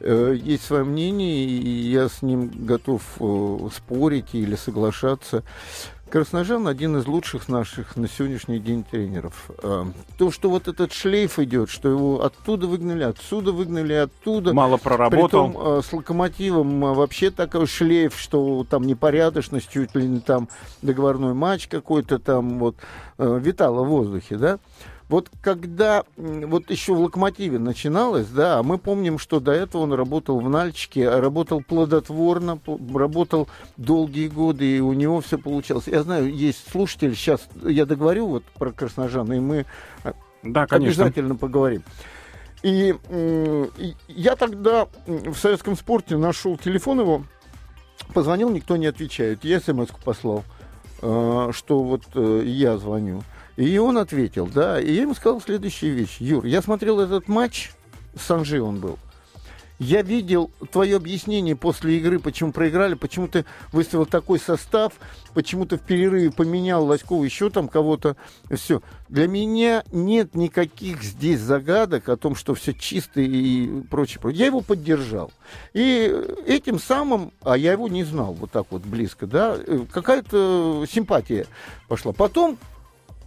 Э, 0.00 0.36
есть 0.36 0.64
свое 0.64 0.84
мнение, 0.84 1.46
и 1.46 1.90
я 1.90 2.10
с 2.10 2.20
ним 2.20 2.50
готов 2.54 3.02
спорить 3.74 4.34
или 4.34 4.56
соглашаться. 4.56 5.42
Красножан 6.10 6.66
один 6.66 6.96
из 6.96 7.06
лучших 7.06 7.48
наших 7.48 7.96
на 7.96 8.08
сегодняшний 8.08 8.58
день 8.58 8.82
тренеров. 8.82 9.48
А, 9.62 9.86
то, 10.18 10.32
что 10.32 10.50
вот 10.50 10.66
этот 10.66 10.92
шлейф 10.92 11.38
идет, 11.38 11.70
что 11.70 11.88
его 11.88 12.24
оттуда 12.24 12.66
выгнали, 12.66 13.04
отсюда 13.04 13.52
выгнали, 13.52 13.92
оттуда. 13.92 14.52
Мало 14.52 14.76
проработал. 14.76 15.48
Притом, 15.50 15.56
а, 15.56 15.80
с 15.82 15.92
локомотивом 15.92 16.84
а, 16.84 16.94
вообще 16.94 17.30
такой 17.30 17.66
шлейф, 17.68 18.18
что 18.18 18.66
там 18.68 18.88
непорядочность, 18.88 19.70
чуть 19.70 19.94
ли 19.94 20.08
не 20.08 20.18
там 20.18 20.48
договорной 20.82 21.34
матч 21.34 21.68
какой-то 21.68 22.18
там 22.18 22.58
вот 22.58 22.74
витало 23.18 23.84
в 23.84 23.88
воздухе, 23.88 24.36
да. 24.36 24.58
Вот 25.10 25.28
когда 25.42 26.04
вот 26.16 26.70
еще 26.70 26.94
в 26.94 27.00
«Локомотиве» 27.00 27.58
начиналось, 27.58 28.28
да, 28.28 28.62
мы 28.62 28.78
помним, 28.78 29.18
что 29.18 29.40
до 29.40 29.50
этого 29.50 29.82
он 29.82 29.92
работал 29.92 30.38
в 30.38 30.48
«Нальчике», 30.48 31.10
работал 31.10 31.62
плодотворно, 31.62 32.60
работал 32.94 33.48
долгие 33.76 34.28
годы, 34.28 34.76
и 34.76 34.80
у 34.80 34.92
него 34.92 35.20
все 35.20 35.36
получалось. 35.36 35.88
Я 35.88 36.04
знаю, 36.04 36.32
есть 36.32 36.70
слушатель, 36.70 37.16
сейчас 37.16 37.48
я 37.64 37.86
договорю 37.86 38.28
вот 38.28 38.44
про 38.56 38.70
Красножана, 38.70 39.32
и 39.32 39.40
мы 39.40 39.66
а, 40.04 40.12
да, 40.44 40.68
конечно. 40.68 41.04
обязательно 41.04 41.34
поговорим. 41.34 41.82
И 42.62 42.94
э, 43.08 43.66
я 44.06 44.36
тогда 44.36 44.86
в 45.06 45.34
советском 45.34 45.76
спорте 45.76 46.16
нашел 46.16 46.56
телефон 46.56 47.00
его, 47.00 47.24
Позвонил, 48.14 48.50
никто 48.50 48.76
не 48.76 48.86
отвечает. 48.86 49.44
Я 49.44 49.60
смс 49.60 49.88
послал, 50.04 50.44
э, 51.02 51.50
что 51.52 51.82
вот 51.82 52.02
э, 52.14 52.42
я 52.44 52.76
звоню. 52.78 53.22
И 53.60 53.76
он 53.76 53.98
ответил, 53.98 54.46
да. 54.46 54.80
И 54.80 54.90
я 54.90 55.02
ему 55.02 55.14
сказал 55.14 55.38
следующую 55.42 55.94
вещь. 55.94 56.16
Юр, 56.18 56.46
я 56.46 56.62
смотрел 56.62 56.98
этот 56.98 57.28
матч, 57.28 57.72
с 58.18 58.30
Анжи 58.30 58.62
он 58.62 58.80
был. 58.80 58.98
Я 59.78 60.00
видел 60.00 60.50
твое 60.72 60.96
объяснение 60.96 61.54
после 61.56 61.98
игры, 61.98 62.20
почему 62.20 62.52
проиграли, 62.52 62.94
почему 62.94 63.28
ты 63.28 63.44
выставил 63.70 64.06
такой 64.06 64.38
состав, 64.38 64.94
почему 65.34 65.66
ты 65.66 65.76
в 65.76 65.82
перерыве 65.82 66.30
поменял 66.30 66.86
Лоськова 66.86 67.22
еще 67.22 67.50
там 67.50 67.68
кого-то. 67.68 68.16
Все. 68.50 68.80
Для 69.10 69.28
меня 69.28 69.84
нет 69.92 70.34
никаких 70.34 71.02
здесь 71.02 71.40
загадок 71.40 72.08
о 72.08 72.16
том, 72.16 72.36
что 72.36 72.54
все 72.54 72.72
чисто 72.72 73.20
и 73.20 73.82
прочее. 73.90 74.22
Я 74.32 74.46
его 74.46 74.62
поддержал. 74.62 75.32
И 75.74 76.10
этим 76.46 76.78
самым, 76.78 77.30
а 77.42 77.58
я 77.58 77.72
его 77.72 77.88
не 77.88 78.04
знал 78.04 78.32
вот 78.32 78.52
так 78.52 78.68
вот 78.70 78.82
близко, 78.82 79.26
да, 79.26 79.58
какая-то 79.92 80.86
симпатия 80.90 81.46
пошла. 81.88 82.14
Потом 82.14 82.56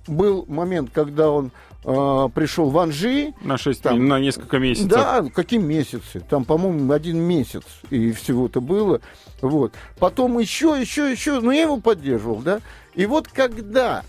был 0.07 0.45
момент, 0.47 0.89
когда 0.93 1.29
он 1.29 1.51
э, 1.83 2.29
пришел 2.33 2.69
в 2.69 2.77
Анжи. 2.77 3.33
На 3.41 3.57
6 3.57 3.81
там, 3.81 4.07
на 4.07 4.19
несколько 4.19 4.59
месяцев. 4.59 4.89
Да, 4.89 5.23
какие 5.33 5.59
месяцы? 5.59 6.21
Там, 6.29 6.45
по-моему, 6.45 6.91
один 6.91 7.19
месяц 7.19 7.63
и 7.89 8.11
всего-то 8.11 8.61
было. 8.61 9.01
Вот. 9.41 9.73
Потом 9.99 10.39
еще, 10.39 10.77
еще, 10.79 11.11
еще, 11.11 11.39
но 11.39 11.51
я 11.51 11.63
его 11.63 11.77
поддерживал, 11.77 12.37
да. 12.37 12.59
И 12.95 13.05
вот 13.05 13.27
когда 13.27 14.03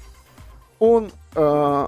он, 0.78 1.10
э, 1.34 1.86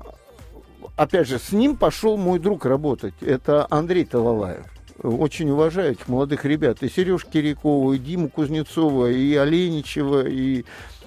опять 0.96 1.28
же, 1.28 1.38
с 1.38 1.52
ним 1.52 1.76
пошел 1.76 2.16
мой 2.16 2.38
друг 2.38 2.64
работать, 2.64 3.14
это 3.20 3.66
Андрей 3.70 4.04
Талалаев 4.04 4.66
очень 5.02 5.50
уважаю 5.50 5.92
этих 5.92 6.08
молодых 6.08 6.44
ребят. 6.44 6.82
И 6.82 6.88
Сережу 6.88 7.26
Кирякова, 7.30 7.92
и 7.92 7.98
Диму 7.98 8.28
Кузнецова, 8.28 9.10
и 9.10 9.34
Оленичева, 9.34 10.26
и 10.26 10.64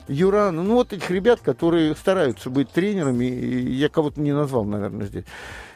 Юран, 0.09 0.55
ну 0.55 0.75
вот 0.75 0.91
этих 0.91 1.09
ребят, 1.11 1.39
которые 1.39 1.95
стараются 1.95 2.49
быть 2.49 2.69
тренерами, 2.71 3.25
я 3.25 3.89
кого-то 3.89 4.19
не 4.19 4.33
назвал, 4.33 4.65
наверное, 4.65 5.05
здесь. 5.05 5.25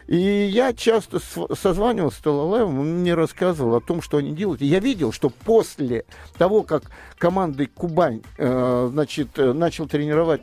И 0.07 0.17
я 0.17 0.73
часто 0.73 1.19
созванивался 1.55 2.17
с 2.17 2.21
Талалаевым, 2.21 2.79
он 2.79 2.99
мне 2.99 3.13
рассказывал 3.13 3.75
о 3.75 3.81
том, 3.81 4.01
что 4.01 4.17
они 4.17 4.33
делают. 4.33 4.61
И 4.61 4.65
я 4.65 4.79
видел, 4.79 5.13
что 5.13 5.29
после 5.29 6.05
того, 6.37 6.63
как 6.63 6.83
командой 7.17 7.67
Кубань 7.67 8.21
э, 8.37 8.89
значит, 8.91 9.39
э, 9.39 9.53
начал 9.53 9.87
тренировать 9.87 10.41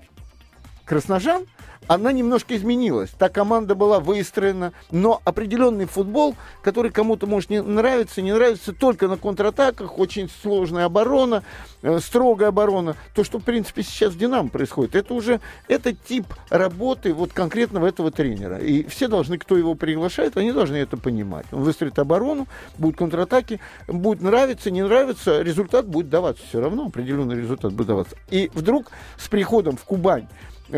Красножан, 0.90 1.46
она 1.86 2.10
немножко 2.10 2.56
изменилась. 2.56 3.10
Та 3.10 3.28
команда 3.28 3.76
была 3.76 4.00
выстроена, 4.00 4.72
но 4.90 5.22
определенный 5.24 5.84
футбол, 5.84 6.34
который 6.62 6.90
кому-то 6.90 7.28
может 7.28 7.48
не 7.48 7.62
нравиться, 7.62 8.20
не 8.22 8.32
нравится 8.32 8.72
только 8.72 9.06
на 9.06 9.16
контратаках, 9.16 10.00
очень 10.00 10.28
сложная 10.42 10.86
оборона, 10.86 11.44
э, 11.82 12.00
строгая 12.00 12.48
оборона. 12.48 12.96
То, 13.14 13.22
что, 13.22 13.38
в 13.38 13.44
принципе, 13.44 13.84
сейчас 13.84 14.14
в 14.14 14.18
«Динамо» 14.18 14.48
происходит, 14.48 14.96
это 14.96 15.14
уже 15.14 15.40
это 15.68 15.94
тип 15.94 16.26
работы 16.48 17.14
вот 17.14 17.32
конкретного 17.32 17.86
этого 17.86 18.10
тренера. 18.10 18.58
И 18.58 18.82
все 18.88 19.06
должны, 19.06 19.38
кто 19.38 19.56
его 19.56 19.76
приглашает, 19.76 20.36
они 20.36 20.50
должны 20.50 20.74
это 20.74 20.96
понимать. 20.96 21.46
Он 21.52 21.62
выстроит 21.62 22.00
оборону, 22.00 22.48
будут 22.78 22.96
контратаки, 22.96 23.60
будет 23.86 24.22
нравиться, 24.22 24.72
не 24.72 24.82
нравится, 24.82 25.40
результат 25.42 25.86
будет 25.86 26.08
даваться 26.08 26.42
все 26.48 26.60
равно, 26.60 26.86
определенный 26.86 27.36
результат 27.36 27.72
будет 27.72 27.86
даваться. 27.86 28.16
И 28.30 28.50
вдруг 28.54 28.90
с 29.18 29.28
приходом 29.28 29.76
в 29.76 29.84
Кубань 29.84 30.26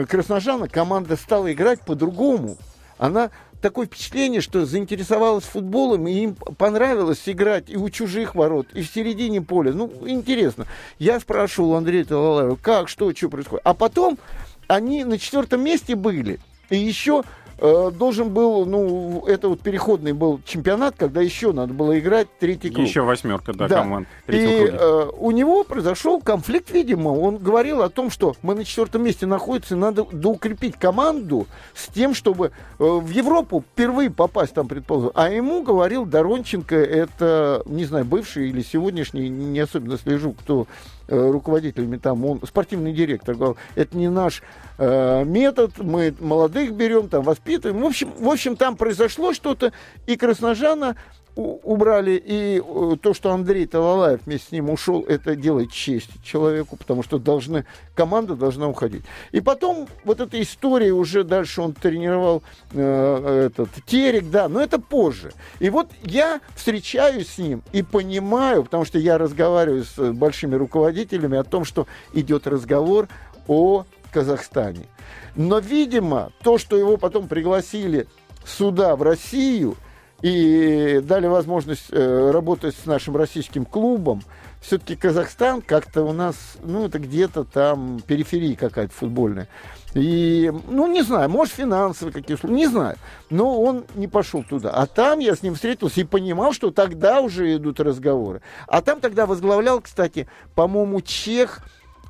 Красножана 0.09 0.69
команда 0.69 1.17
стала 1.17 1.53
играть 1.53 1.81
по-другому. 1.81 2.57
Она 2.99 3.31
такое 3.61 3.87
впечатление, 3.87 4.41
что 4.41 4.67
заинтересовалась 4.67 5.45
футболом, 5.45 6.07
и 6.09 6.13
им 6.13 6.35
понравилось 6.35 7.23
играть 7.27 7.71
и 7.71 7.77
у 7.77 7.89
чужих 7.91 8.35
ворот, 8.35 8.67
и 8.75 8.83
в 8.83 8.91
середине 8.91 9.41
поля. 9.41 9.73
Ну, 9.73 9.91
интересно. 10.07 10.67
Я 10.99 11.21
спрашивал 11.21 11.75
Андрея 11.75 12.05
Талалаева, 12.05 12.57
как, 12.57 12.89
что, 12.89 13.15
что 13.15 13.29
происходит. 13.29 13.63
А 13.65 13.75
потом 13.75 14.19
они 14.67 15.05
на 15.05 15.19
четвертом 15.19 15.63
месте 15.63 15.95
были. 15.95 16.41
И 16.71 16.77
еще 16.77 17.23
Э, 17.23 17.42
должен 17.59 18.31
был, 18.31 18.67
ну, 18.67 19.25
это 19.27 19.49
вот 19.49 19.61
переходный 19.61 20.13
был 20.13 20.41
чемпионат, 20.45 20.95
когда 20.97 21.21
еще 21.21 21.53
надо 21.53 21.73
было 21.73 21.99
играть 21.99 22.29
третий 22.39 22.71
круг. 22.71 22.87
Еще 22.87 23.03
восьмерка, 23.03 23.53
да, 23.53 23.69
да. 23.69 23.77
команд. 23.83 24.09
И 24.29 24.35
э, 24.37 25.11
у 25.17 25.31
него 25.31 25.65
произошел 25.65 26.21
конфликт, 26.21 26.71
видимо. 26.71 27.09
Он 27.09 27.39
говорил 27.39 27.83
о 27.83 27.89
том, 27.89 28.11
что 28.11 28.35
мы 28.43 28.55
на 28.55 28.65
четвертом 28.65 29.05
месте 29.05 29.27
находимся, 29.27 29.77
надо 29.77 30.05
доукрепить 30.11 30.77
команду 30.77 31.47
с 31.75 31.89
тем, 31.89 32.15
чтобы 32.15 32.53
э, 32.79 32.85
в 32.85 33.11
Европу 33.11 33.65
впервые 33.73 34.11
попасть 34.11 34.55
там, 34.55 34.69
предположим. 34.69 35.13
А 35.15 35.31
ему 35.31 35.63
говорил 35.63 36.05
Доронченко, 36.05 36.77
это, 36.77 37.63
не 37.67 37.85
знаю, 37.85 38.05
бывший 38.05 38.49
или 38.49 38.63
сегодняшний, 38.63 39.29
не 39.29 39.61
особенно 39.61 39.99
слежу, 39.99 40.33
кто 40.33 40.67
Э, 41.02 41.02
руководителями 41.09 41.97
там, 41.97 42.25
он 42.25 42.41
спортивный 42.47 42.93
директор 42.93 43.35
говорил, 43.35 43.57
это 43.75 43.97
не 43.97 44.09
наш 44.09 44.43
э, 44.79 45.25
метод, 45.25 45.73
мы 45.79 46.15
молодых 46.21 46.73
берем, 46.75 47.09
там 47.09 47.23
воспитываем. 47.23 47.83
В 47.83 47.87
общем, 47.87 48.13
в 48.19 48.29
общем, 48.29 48.57
там 48.57 48.77
произошло 48.77 49.33
что-то, 49.33 49.73
и 50.07 50.17
Красножана 50.17 50.97
убрали, 51.35 52.23
и 52.25 52.61
э, 52.61 52.97
то, 53.01 53.15
что 53.15 53.33
Андрей 53.33 53.67
Талалаев 53.67 54.21
вместе 54.27 54.49
с 54.49 54.53
ним 54.53 54.69
ушел, 54.71 55.05
это 55.09 55.35
делает 55.35 55.73
честь 55.73 56.11
человеку, 56.23 56.77
потому 56.77 57.03
что 57.03 57.19
должны, 57.19 57.65
команда 57.95 58.37
должна 58.37 58.69
уходить. 58.69 59.03
И 59.31 59.41
потом 59.41 59.89
вот 60.05 60.21
эта 60.21 60.41
история, 60.43 60.93
уже 60.93 61.25
дальше 61.25 61.63
он 61.63 61.73
тренировал 61.73 62.43
э, 62.73 63.47
этот 63.47 63.71
Терек, 63.87 64.31
да, 64.31 64.49
но 64.49 64.61
это 64.61 64.79
позже. 64.79 65.33
И 65.59 65.71
вот 65.71 65.89
я 66.03 66.41
встречаюсь 66.55 67.29
с 67.29 67.39
ним 67.39 67.63
и 67.73 67.83
понимаю, 67.83 68.65
потому 68.65 68.85
что 68.85 68.99
я 68.99 69.17
разговариваю 69.17 69.85
с 69.85 70.13
большими 70.13 70.55
руководителями 70.55 71.39
о 71.39 71.45
том, 71.45 71.65
что 71.65 71.87
идет 72.13 72.47
разговор 72.47 73.09
о 73.49 73.85
Казахстане. 74.13 74.87
Но, 75.35 75.61
видимо, 75.61 76.31
то, 76.43 76.59
что 76.59 76.77
его 76.77 76.99
потом 76.99 77.27
пригласили 77.27 78.07
сюда, 78.45 78.97
в 78.97 79.03
Россию– 79.03 79.77
и 80.23 81.01
дали 81.03 81.27
возможность 81.27 81.87
э, 81.91 82.31
работать 82.31 82.77
с 82.77 82.87
нашим 82.87 83.17
российским 83.17 83.65
клубом. 83.65 84.23
Все-таки 84.61 84.95
Казахстан 84.95 85.61
как-то 85.61 86.03
у 86.05 86.13
нас, 86.13 86.37
ну, 86.63 86.87
это 86.87 87.01
где-то 87.01 87.43
там 87.43 88.01
периферия 88.07 88.55
какая-то 88.55 88.95
футбольная. 88.95 89.49
И, 89.95 90.53
ну, 90.69 90.87
не 90.87 91.03
знаю, 91.03 91.29
может, 91.29 91.55
финансовые 91.55 92.13
какие 92.13 92.37
условия, 92.37 92.55
не 92.55 92.67
знаю. 92.69 92.97
Но 93.29 93.61
он 93.61 93.85
не 93.97 94.07
пошел 94.07 94.45
туда. 94.45 94.71
А 94.71 94.87
там 94.87 95.19
я 95.19 95.35
с 95.35 95.43
ним 95.43 95.55
встретился 95.55 96.01
и 96.01 96.05
понимал, 96.05 96.53
что 96.53 96.71
тогда 96.71 97.21
уже 97.21 97.57
идут 97.57 97.81
разговоры. 97.81 98.41
А 98.69 98.81
там 98.81 99.01
тогда 99.01 99.27
возглавлял, 99.27 99.81
кстати, 99.81 100.29
по-моему, 100.55 101.01
чех 101.01 101.59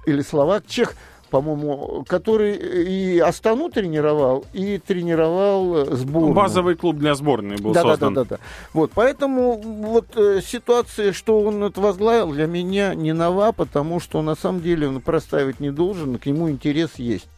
или 0.05 0.21
словак, 0.21 0.65
чех 0.67 0.95
по-моему, 1.33 2.05
который 2.07 2.55
и 2.55 3.19
Астану 3.19 3.71
тренировал, 3.71 4.45
и 4.53 4.77
тренировал 4.77 5.87
сборную. 5.87 6.35
Базовый 6.35 6.75
клуб 6.77 6.97
для 6.99 7.15
сборной 7.15 7.57
был 7.57 7.73
да, 7.73 7.81
создан. 7.81 8.13
Да, 8.13 8.25
да, 8.25 8.29
да, 8.29 8.37
да. 8.37 8.43
Вот, 8.75 8.93
поэтому 8.95 9.55
вот 9.55 10.15
э, 10.15 10.43
ситуация, 10.43 11.15
что 11.15 11.41
он 11.41 11.65
это 11.65 11.81
возглавил, 11.81 12.33
для 12.33 12.47
меня 12.47 12.95
не 12.95 13.15
нова, 13.15 13.53
потому 13.53 13.99
что 13.99 14.21
на 14.21 14.35
самом 14.35 14.61
деле 14.61 14.87
он 14.87 15.01
простаивать 15.01 15.59
не 15.59 15.71
должен, 15.71 16.19
к 16.19 16.27
нему 16.27 16.51
интерес 16.51 16.97
есть. 16.97 17.31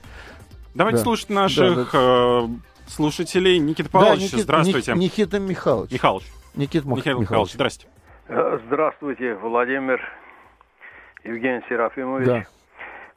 Давайте 0.75 0.99
да. 0.99 1.05
слушать 1.05 1.31
наших 1.31 1.77
да, 1.77 1.85
да. 1.93 2.47
Э, 2.47 2.49
слушателей. 2.89 3.59
Никита 3.59 3.91
Павлович, 3.91 4.19
да, 4.19 4.25
Никит, 4.25 4.41
здравствуйте. 4.41 4.93
Никита 4.95 5.39
Михайлович. 5.39 5.93
Михайлович. 5.93 6.27
Никита 6.57 6.89
Михаил 6.89 7.21
Михайлович, 7.21 7.29
Михайлович, 7.31 7.53
здрасте. 7.53 7.87
Э, 8.27 8.59
здравствуйте, 8.67 9.35
Владимир 9.37 10.01
Евгений 11.23 11.63
Серафимович. 11.69 12.27
Да. 12.27 12.45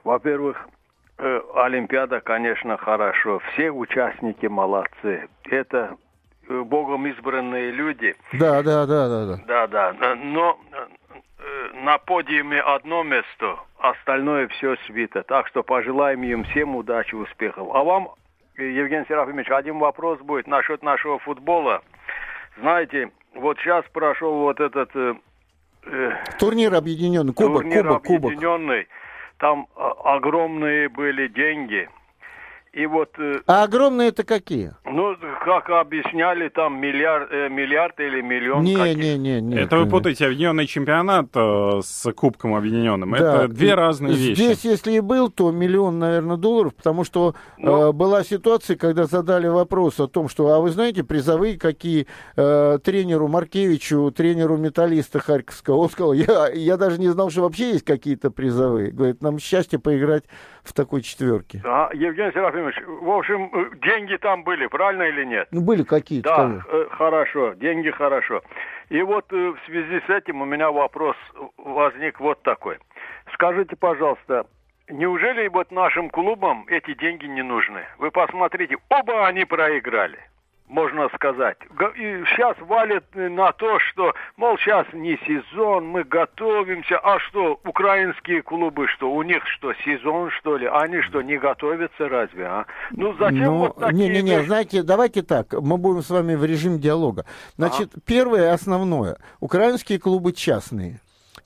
Во-первых, 0.08 0.70
э, 1.17 1.41
Олимпиада, 1.56 2.22
конечно, 2.22 2.78
хорошо. 2.78 3.41
Все 3.52 3.72
участники 3.72 4.46
молодцы. 4.46 5.28
Это 5.43 5.98
э, 6.48 6.62
Богом 6.62 7.08
избранные 7.08 7.72
люди. 7.72 8.15
Да, 8.32 8.63
да, 8.63 8.86
да, 8.86 9.10
да, 9.10 9.26
да. 9.26 9.67
Да, 9.67 9.67
да. 9.67 10.15
Но 10.15 10.58
э, 10.72 11.84
на 11.84 11.98
подиуме 11.98 12.62
одно 12.62 13.04
место, 13.04 13.58
остальное 13.80 14.48
все 14.48 14.78
свито. 14.86 15.24
Так 15.24 15.50
что 15.50 15.62
пожелаем 15.62 16.24
им 16.24 16.46
всем 16.46 16.78
удачи, 16.78 17.13
успехов. 17.13 17.67
А 17.74 17.84
вам, 17.84 18.12
Евгений 18.58 19.04
Серафимович, 19.10 19.52
один 19.52 19.78
вопрос 19.78 20.22
будет 20.22 20.48
насчет 20.48 20.84
нашего 20.84 21.20
футбола. 21.20 21.82
Знаете, 22.58 23.12
вот 23.36 23.58
сейчас 23.60 23.84
прошел 23.91 24.36
вот 24.36 24.62
этот... 24.62 24.89
Э, 24.96 26.13
турнир 26.39 26.74
объединенный, 26.76 27.34
кубок, 27.34 27.63
турнир 27.63 27.84
кубок, 28.00 28.06
объединенный. 28.06 28.84
кубок. 28.86 29.07
Там 29.39 29.67
а, 29.76 30.15
огромные 30.15 30.89
были 30.89 31.28
деньги. 31.28 31.89
И 32.78 32.86
вот... 32.86 33.10
э, 33.18 33.40
А 33.48 33.63
огромные 33.63 34.10
это 34.10 34.24
какие? 34.24 34.74
Ну, 34.86 35.16
как 35.44 35.68
объясняли, 35.70 36.50
там 36.50 36.80
миллиард, 36.80 37.28
э, 37.32 37.50
миллиард 37.50 38.00
или 38.00 38.22
миллион. 38.22 38.63
Не, 38.63 38.76
каких- 38.76 38.98
не, 38.98 39.18
не, 39.18 39.42
не. 39.42 39.56
Это 39.58 39.78
вы 39.80 39.88
путаете 39.90 40.26
объединенный 40.28 40.68
чемпионат 40.68 41.28
э, 41.36 41.82
с 41.84 42.12
Кубком 42.13 42.54
Объединенным. 42.54 43.16
Это 43.16 43.48
две 43.48 43.74
разные 43.74 44.13
вещи. 44.16 44.36
Здесь, 44.36 44.63
если 44.63 44.92
и 44.92 45.00
был, 45.00 45.32
то 45.32 45.50
миллион, 45.52 45.98
наверное, 45.98 46.38
долларов, 46.38 46.76
потому 46.76 47.04
что 47.04 47.34
Ну. 47.58 47.90
э, 47.90 47.92
была 47.94 48.24
ситуация, 48.24 48.76
когда 48.78 49.06
задали 49.06 49.48
вопрос 49.48 50.00
о 50.00 50.08
том, 50.08 50.30
что, 50.30 50.50
а 50.54 50.60
вы 50.60 50.70
знаете, 50.70 51.04
призовые 51.04 51.58
какие 51.58 52.06
э, 52.36 52.78
тренеру 52.84 53.28
Маркевичу, 53.28 54.12
тренеру 54.16 54.58
металлиста 54.58 55.18
Харьковского, 55.20 55.78
он 55.78 55.90
сказал, 55.90 56.13
я, 56.13 56.50
я 56.54 56.78
даже 56.78 57.00
не 57.00 57.08
знал, 57.10 57.32
что 57.32 57.42
вообще 57.42 57.72
есть 57.72 57.86
какие-то 57.86 58.30
призовые. 58.30 58.92
Говорит, 58.92 59.24
нам 59.24 59.40
счастье 59.40 59.80
поиграть 59.80 60.26
в 60.67 60.73
такой 60.73 61.01
четверке. 61.01 61.62
А, 61.63 61.89
Евгений 61.93 62.32
Серафимович, 62.32 62.75
в 62.86 63.10
общем, 63.10 63.49
э, 63.53 63.75
деньги 63.82 64.17
там 64.17 64.43
были, 64.43 64.67
правильно 64.67 65.03
или 65.03 65.25
нет? 65.25 65.47
Ну, 65.51 65.62
были 65.62 65.84
какие-то. 65.84 66.30
Да, 66.30 66.62
э, 66.69 66.88
хорошо, 66.91 67.53
деньги 67.53 67.89
хорошо. 67.89 68.41
И 68.89 69.01
вот 69.01 69.25
э, 69.32 69.36
в 69.36 69.58
связи 69.65 70.01
с 70.06 70.10
этим 70.10 70.41
у 70.41 70.45
меня 70.45 70.71
вопрос 70.71 71.15
возник 71.58 72.19
вот 72.19 72.41
такой. 72.43 72.77
Скажите, 73.34 73.75
пожалуйста, 73.75 74.45
неужели 74.89 75.47
вот 75.47 75.71
нашим 75.71 76.10
клубам 76.10 76.65
эти 76.67 76.93
деньги 76.95 77.25
не 77.25 77.41
нужны? 77.41 77.86
Вы 77.97 78.12
посмотрите, 78.12 78.77
оба 78.89 79.27
они 79.27 79.45
проиграли. 79.45 80.19
Можно 80.67 81.08
сказать. 81.15 81.58
И 81.95 82.23
сейчас 82.30 82.58
валят 82.60 83.06
э, 83.13 83.30
на 83.30 83.53
то, 83.53 83.80
что, 83.80 84.13
мол, 84.36 84.58
сейчас 84.58 84.86
не 84.91 85.17
сезон, 85.25 85.88
мы 85.88 86.03
готовимся. 86.03 86.99
А 86.99 87.19
что, 87.19 87.60
украинские 87.63 88.41
клубы, 88.41 88.88
что, 88.89 89.10
у 89.10 89.23
них 89.23 89.41
что, 89.47 89.73
сезон, 89.86 90.30
что 90.32 90.58
ли? 90.58 90.67
Они 90.67 91.01
что, 91.03 91.21
не 91.21 91.38
готовятся 91.38 92.10
разве, 92.10 92.45
а? 92.45 92.65
Ну, 92.91 93.15
зачем 93.17 93.43
Ну, 93.43 93.58
вот 93.60 93.80
такие 93.80 94.10
не-не-не, 94.10 94.43
знаете, 94.43 94.84
давайте 94.84 95.21
так, 95.21 95.53
мы 95.53 95.77
будем 95.77 96.01
с 96.01 96.10
вами 96.10 96.36
в 96.36 96.43
режим 96.43 96.80
диалога. 96.80 97.25
Значит, 97.56 97.91
первое 98.06 98.51
основное, 98.51 99.17
украинские 99.39 99.99
клубы 99.99 100.34
частные. 100.34 100.99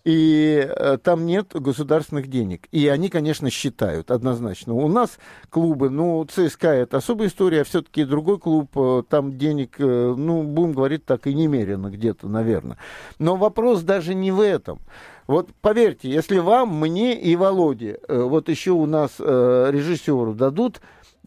И 0.03 0.67
э, 0.67 0.97
там 1.03 1.25
нет 1.25 1.49
государственных 1.53 2.27
денег. 2.27 2.67
И 2.71 2.87
они, 2.87 3.09
конечно, 3.09 3.49
считают 3.49 4.09
однозначно. 4.09 4.73
У 4.73 4.87
нас 4.87 5.19
клубы, 5.49 5.89
ну, 5.89 6.25
ЦСКА 6.25 6.69
это 6.69 6.97
особая 6.97 7.27
история, 7.27 7.61
а 7.61 7.63
все-таки 7.63 8.03
другой 8.03 8.39
клуб, 8.39 8.71
э, 8.75 9.03
там 9.07 9.37
денег, 9.37 9.75
э, 9.77 10.15
ну, 10.17 10.43
будем 10.43 10.73
говорить 10.73 11.05
так, 11.05 11.27
и 11.27 11.33
немерено 11.33 11.89
где-то, 11.89 12.27
наверное. 12.27 12.77
Но 13.19 13.35
вопрос 13.35 13.81
даже 13.83 14.15
не 14.15 14.31
в 14.31 14.41
этом. 14.41 14.79
Вот 15.27 15.49
поверьте, 15.61 16.09
если 16.09 16.39
вам, 16.39 16.77
мне 16.79 17.19
и 17.19 17.35
Володе, 17.35 17.99
вот 18.09 18.49
еще 18.49 18.71
у 18.71 18.85
нас 18.85 19.11
режиссеру 19.19 20.33
дадут 20.33 20.81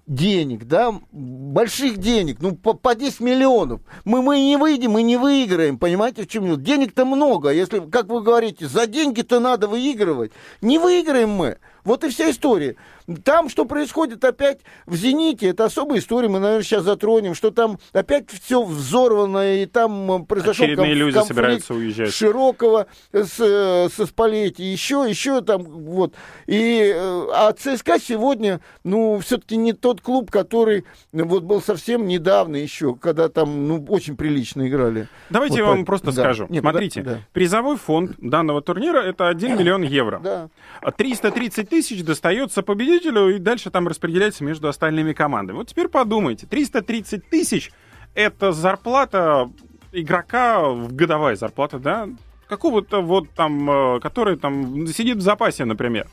денег, 0.06 0.64
да, 0.64 0.94
больших 1.12 1.98
денег, 1.98 2.38
ну, 2.40 2.54
по, 2.54 2.74
по 2.74 2.94
10 2.94 3.20
миллионов. 3.20 3.80
Мы, 4.04 4.22
мы 4.22 4.38
не 4.38 4.56
выйдем, 4.56 4.92
мы 4.92 5.02
не 5.02 5.16
выиграем, 5.16 5.78
понимаете, 5.78 6.22
в 6.22 6.28
чем 6.28 6.44
дело? 6.44 6.58
Денег-то 6.58 7.04
много, 7.04 7.50
если, 7.50 7.80
как 7.80 8.06
вы 8.06 8.22
говорите, 8.22 8.68
за 8.68 8.86
деньги-то 8.86 9.40
надо 9.40 9.66
выигрывать. 9.66 10.32
Не 10.60 10.78
выиграем 10.78 11.30
мы. 11.30 11.58
Вот 11.84 12.04
и 12.04 12.08
вся 12.08 12.30
история. 12.30 12.76
Там, 13.22 13.48
что 13.48 13.64
происходит 13.66 14.24
опять 14.24 14.60
в 14.86 14.94
«Зените», 14.94 15.48
это 15.48 15.66
особая 15.66 15.98
история, 15.98 16.28
мы, 16.28 16.38
наверное, 16.38 16.62
сейчас 16.62 16.84
затронем, 16.84 17.34
что 17.34 17.50
там 17.50 17.78
опять 17.92 18.30
все 18.30 18.62
взорвано, 18.62 19.62
и 19.62 19.66
там 19.66 20.24
произошел 20.26 20.64
Очередные 20.64 20.94
люди 20.94 21.14
конфликт 21.14 21.28
собираются 21.28 21.74
уезжать. 21.74 22.12
Широкого 22.14 22.86
с, 23.12 23.38
э, 23.40 23.88
со 23.94 24.06
Спалетти, 24.06 24.62
еще, 24.62 25.04
еще 25.08 25.42
там, 25.42 25.64
вот. 25.64 26.14
И, 26.46 26.92
э, 26.94 27.26
а 27.34 27.52
ЦСКА 27.52 27.98
сегодня, 28.00 28.60
ну, 28.84 29.18
все-таки 29.18 29.56
не 29.56 29.72
тот 29.72 30.00
клуб, 30.00 30.30
который 30.30 30.84
ну, 31.12 31.26
вот 31.26 31.42
был 31.42 31.60
совсем 31.60 32.06
недавно 32.06 32.56
еще, 32.56 32.94
когда 32.94 33.28
там, 33.28 33.68
ну, 33.68 33.84
очень 33.88 34.16
прилично 34.16 34.66
играли. 34.66 35.08
Давайте 35.30 35.54
Вот 35.54 35.58
я 35.58 35.64
вам 35.66 35.78
так, 35.78 35.86
просто 35.86 36.12
да. 36.12 36.22
скажу. 36.22 36.46
Нет, 36.48 36.62
Смотрите, 36.62 37.02
да, 37.02 37.10
да. 37.12 37.20
призовой 37.32 37.76
фонд 37.76 38.12
данного 38.18 38.62
турнира 38.62 39.00
это 39.00 39.28
1 39.28 39.58
миллион 39.58 39.82
евро. 39.82 40.20
Да. 40.22 40.48
А 40.80 40.90
330 40.90 41.68
тысяч 41.68 42.02
достается 42.04 42.62
победителю, 42.62 42.93
и 43.00 43.38
дальше 43.38 43.70
там 43.70 43.88
распределяется 43.88 44.44
между 44.44 44.68
остальными 44.68 45.12
командами. 45.12 45.56
Вот 45.56 45.68
теперь 45.68 45.88
подумайте, 45.88 46.46
330 46.46 47.28
тысяч— 47.28 47.72
это 48.14 48.52
зарплата 48.52 49.50
игрока, 49.92 50.74
годовая 50.90 51.36
зарплата, 51.36 51.78
да, 51.78 52.08
какого-то 52.48 53.00
вот 53.00 53.30
там, 53.30 53.70
э, 53.70 54.00
который 54.00 54.36
там 54.36 54.86
сидит 54.88 55.18
в 55.18 55.22
запасе, 55.22 55.64
например. 55.64 56.08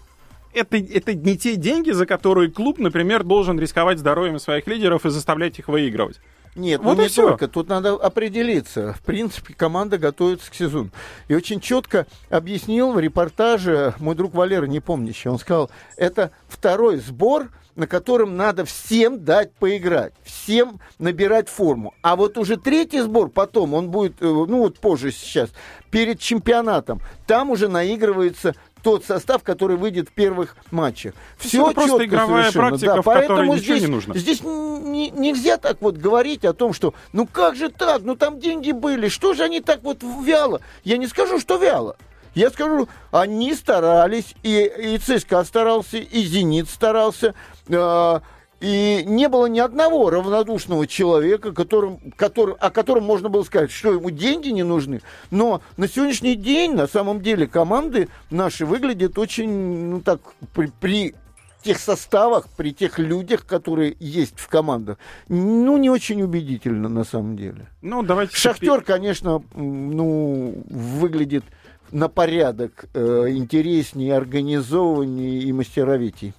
Это, 0.54 0.78
это 0.78 1.14
не 1.14 1.38
те 1.38 1.56
деньги, 1.56 1.92
за 1.92 2.06
которые 2.06 2.52
клуб, 2.52 2.78
например, 2.78 3.24
должен 3.24 3.60
рисковать 3.60 4.00
здоровьем 4.00 4.38
своих 4.40 4.68
лидеров 4.68 5.06
и 5.06 5.10
заставлять 5.10 5.60
их 5.60 5.68
выигрывать. 5.68 6.20
Нет, 6.56 6.82
Вот 6.82 6.98
ну 6.98 7.04
не 7.04 7.10
всё. 7.10 7.30
только. 7.30 7.48
Тут 7.48 7.70
надо 7.70 7.94
определиться. 7.94 8.94
В 8.94 9.02
принципе, 9.02 9.54
команда 9.54 9.98
готовится 9.98 10.52
к 10.52 10.54
сезону. 10.54 10.90
И 11.28 11.36
очень 11.36 11.60
четко 11.62 12.08
объяснил 12.30 12.92
в 12.92 13.00
репортаже 13.00 13.94
мой 14.00 14.16
друг 14.16 14.34
Валера 14.34 14.66
Непомнящий. 14.66 15.30
Он 15.30 15.40
сказал, 15.40 15.72
это 15.96 16.32
второй 16.50 16.98
сбор, 16.98 17.50
на 17.76 17.88
котором 17.88 18.36
надо 18.36 18.66
всем 18.66 19.24
дать 19.24 19.54
поиграть, 19.54 20.14
всем 20.24 20.82
набирать 21.00 21.48
форму. 21.48 21.94
А 22.02 22.18
вот 22.18 22.38
уже 22.38 22.58
третий 22.58 23.00
сбор 23.00 23.30
потом, 23.30 23.74
он 23.74 23.90
будет, 23.90 24.22
э, 24.22 24.26
ну 24.26 24.60
вот 24.60 24.78
позже 24.80 25.12
сейчас, 25.12 25.52
перед 25.90 26.20
чемпионатом, 26.20 27.02
там 27.28 27.50
уже 27.50 27.70
наигрывается 27.70 28.56
тот 28.82 29.06
состав, 29.06 29.44
который 29.44 29.78
выйдет 29.78 30.10
в 30.10 30.12
первых 30.12 30.56
матчах. 30.72 31.14
Все 31.38 31.66
это 31.66 31.76
просто 31.76 32.06
игровая 32.06 32.52
практика, 32.52 33.02
в 33.02 33.06
которой 33.22 33.48
ничего 33.50 33.78
не 33.78 33.88
нужно. 33.88 34.18
Здесь 34.18 34.42
не- 34.42 35.10
нельзя 35.12 35.58
так 35.58 35.82
вот 35.82 35.98
говорить 35.98 36.46
о 36.46 36.54
том, 36.54 36.74
что 36.74 36.94
ну 37.14 37.28
как 37.28 37.56
же 37.56 37.70
так, 37.70 38.02
ну 38.04 38.16
там 38.16 38.40
деньги 38.40 38.72
были, 38.72 39.08
что 39.08 39.34
же 39.34 39.44
они 39.44 39.62
так 39.62 39.84
вот 39.84 40.04
вяло? 40.04 40.62
Я 40.84 40.98
не 40.98 41.08
скажу, 41.08 41.40
что 41.40 41.58
вяло. 41.58 41.96
Я 42.34 42.50
скажу, 42.50 42.88
они 43.12 43.54
старались, 43.54 44.36
и, 44.42 44.72
и 44.78 44.98
ЦСКА 44.98 45.44
старался, 45.44 45.98
и 45.98 46.24
Зенит 46.24 46.70
старался, 46.70 47.34
э, 47.68 48.20
и 48.62 49.04
не 49.06 49.28
было 49.28 49.48
ни 49.48 49.60
одного 49.60 50.12
равнодушного 50.12 50.86
человека, 50.86 51.52
которым, 51.52 52.00
который, 52.16 52.56
о 52.60 52.70
котором 52.70 53.04
можно 53.04 53.28
было 53.28 53.44
сказать, 53.44 53.72
что 53.72 53.94
ему 53.94 54.12
деньги 54.12 54.50
не 54.50 54.64
нужны. 54.64 55.02
Но 55.32 55.62
на 55.78 55.88
сегодняшний 55.88 56.36
день, 56.36 56.76
на 56.76 56.88
самом 56.88 57.22
деле, 57.22 57.48
команды 57.48 58.08
наши 58.30 58.66
выглядят 58.66 59.18
очень, 59.18 59.50
ну 59.90 60.02
так, 60.02 60.22
при, 60.54 60.72
при 60.80 61.16
тех 61.64 61.80
составах, 61.80 62.50
при 62.56 62.72
тех 62.72 63.00
людях, 63.00 63.48
которые 63.48 63.96
есть 64.00 64.40
в 64.40 64.48
командах, 64.48 64.98
ну, 65.28 65.78
не 65.78 65.90
очень 65.90 66.22
убедительно 66.22 66.88
на 66.88 67.04
самом 67.04 67.38
деле. 67.38 67.68
Ну, 67.82 68.04
давайте... 68.04 68.36
Шахтер, 68.36 68.82
конечно, 68.82 69.44
ну, 69.56 70.64
выглядит 70.70 71.44
на 71.92 72.10
порядок 72.10 72.86
э, 72.94 73.26
интереснее, 73.30 74.16
организованнее 74.16 75.42
и 75.42 75.52
мастеровитей. 75.52 76.34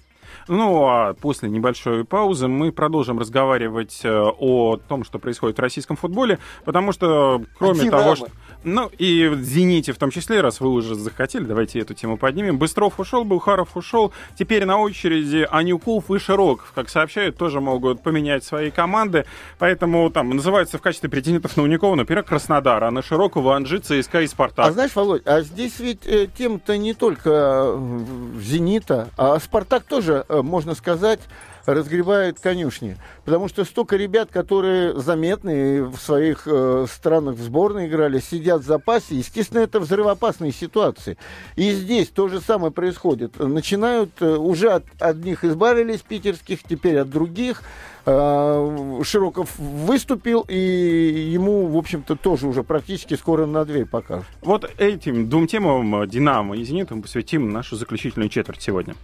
Ну, 0.47 0.87
а 0.87 1.13
после 1.13 1.49
небольшой 1.49 2.03
паузы 2.05 2.47
мы 2.47 2.71
продолжим 2.71 3.19
разговаривать 3.19 4.01
э, 4.03 4.09
о 4.11 4.77
том, 4.77 5.03
что 5.03 5.19
происходит 5.19 5.57
в 5.57 5.61
российском 5.61 5.95
футболе, 5.95 6.39
потому 6.65 6.91
что, 6.91 7.41
кроме 7.57 7.81
Динамо. 7.81 8.03
того, 8.03 8.15
что... 8.15 8.27
Ну, 8.63 8.89
и 8.97 9.29
«Зените» 9.41 9.91
в 9.91 9.97
том 9.97 10.09
числе, 10.09 10.41
раз 10.41 10.59
вы 10.59 10.69
уже 10.69 10.95
захотели, 10.95 11.43
давайте 11.43 11.79
эту 11.79 11.93
тему 11.93 12.17
поднимем. 12.17 12.57
Быстров 12.57 12.99
ушел, 12.99 13.23
Бухаров 13.23 13.75
ушел. 13.75 14.13
Теперь 14.37 14.65
на 14.65 14.77
очереди 14.77 15.47
Анюков 15.51 16.09
и 16.11 16.19
Широков, 16.19 16.71
как 16.73 16.89
сообщают, 16.89 17.37
тоже 17.37 17.59
могут 17.59 18.01
поменять 18.01 18.43
свои 18.43 18.71
команды. 18.71 19.25
Поэтому 19.59 20.09
там 20.09 20.29
называются 20.29 20.77
в 20.77 20.81
качестве 20.81 21.09
претендентов 21.09 21.57
на 21.57 21.63
Унюкова, 21.63 21.95
например, 21.95 22.23
Краснодар, 22.23 22.83
а 22.83 22.91
на 22.91 23.01
Широкого 23.01 23.55
Анжи, 23.55 23.79
ЦСКА 23.79 24.21
и 24.21 24.27
Спартак. 24.27 24.67
А 24.67 24.71
знаешь, 24.71 24.95
Володь, 24.95 25.23
а 25.25 25.41
здесь 25.41 25.79
ведь 25.79 26.05
э, 26.05 26.27
тема-то 26.37 26.77
не 26.77 26.93
только 26.93 27.29
э, 27.29 27.99
«Зенита», 28.39 29.09
а 29.17 29.39
«Спартак» 29.39 29.83
тоже, 29.83 30.25
э, 30.29 30.41
можно 30.41 30.75
сказать, 30.75 31.19
разгребает 31.65 32.39
конюшни. 32.39 32.97
Потому 33.25 33.47
что 33.47 33.65
столько 33.65 33.95
ребят, 33.95 34.29
которые 34.31 34.99
заметные 34.99 35.83
в 35.83 35.97
своих 35.97 36.43
э, 36.45 36.85
странах 36.91 37.35
в 37.35 37.41
сборной 37.41 37.87
играли, 37.87 38.19
сидят 38.19 38.61
в 38.61 38.65
запасе. 38.65 39.15
Естественно, 39.15 39.59
это 39.59 39.79
взрывоопасные 39.79 40.51
ситуации. 40.51 41.17
И 41.55 41.71
здесь 41.71 42.09
то 42.09 42.27
же 42.27 42.41
самое 42.41 42.71
происходит. 42.71 43.39
Начинают, 43.39 44.11
э, 44.21 44.35
уже 44.35 44.71
от 44.71 44.85
одних 44.99 45.43
избавились 45.43 46.01
питерских, 46.01 46.63
теперь 46.63 46.99
от 46.99 47.09
других. 47.09 47.63
Э, 48.05 49.01
Широков 49.03 49.57
выступил, 49.57 50.45
и 50.47 50.57
ему, 50.57 51.67
в 51.67 51.77
общем-то, 51.77 52.15
тоже 52.15 52.47
уже 52.47 52.63
практически 52.63 53.13
скоро 53.15 53.45
на 53.45 53.63
дверь 53.63 53.85
покажут. 53.85 54.25
Вот 54.41 54.69
этим 54.77 55.29
двум 55.29 55.47
темам, 55.47 56.03
э, 56.03 56.07
«Динамо» 56.07 56.57
и 56.57 56.63
«Зениту», 56.63 56.95
мы 56.95 57.01
посвятим 57.03 57.51
нашу 57.51 57.75
заключительную 57.75 58.29
четверть 58.29 58.61
сегодня. 58.61 58.95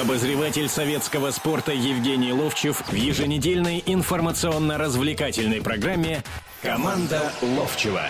Обозреватель 0.00 0.68
советского 0.68 1.32
спорта 1.32 1.72
Евгений 1.72 2.32
Ловчев 2.32 2.80
в 2.88 2.94
еженедельной 2.94 3.82
информационно-развлекательной 3.84 5.60
программе 5.60 6.22
«Команда 6.62 7.32
Ловчева». 7.42 8.02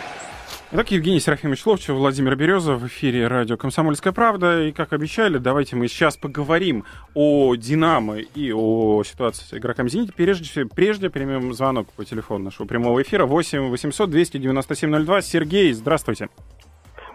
Итак, 0.73 0.93
Евгений 0.93 1.19
Серафимович 1.19 1.67
Ловчев, 1.67 1.97
Владимир 1.97 2.37
Береза 2.37 2.75
в 2.77 2.87
эфире 2.87 3.27
радио 3.27 3.57
«Комсомольская 3.57 4.13
правда». 4.13 4.69
И, 4.69 4.71
как 4.71 4.93
обещали, 4.93 5.39
давайте 5.39 5.75
мы 5.75 5.89
сейчас 5.89 6.17
поговорим 6.17 6.85
о 7.13 7.57
«Динамо» 7.57 8.19
и 8.19 8.53
о 8.53 9.03
ситуации 9.03 9.45
с 9.47 9.53
игроками 9.53 9.89
«Зенита». 9.89 10.13
Прежде, 10.13 10.67
прежде 10.67 11.11
примем 11.11 11.53
звонок 11.55 11.89
по 11.95 12.05
телефону 12.05 12.45
нашего 12.45 12.69
прямого 12.69 13.03
эфира 13.03 13.27
8 13.27 13.69
800 13.69 14.11
297 14.11 15.05
02. 15.05 15.23
Сергей, 15.23 15.73
здравствуйте. 15.73 16.29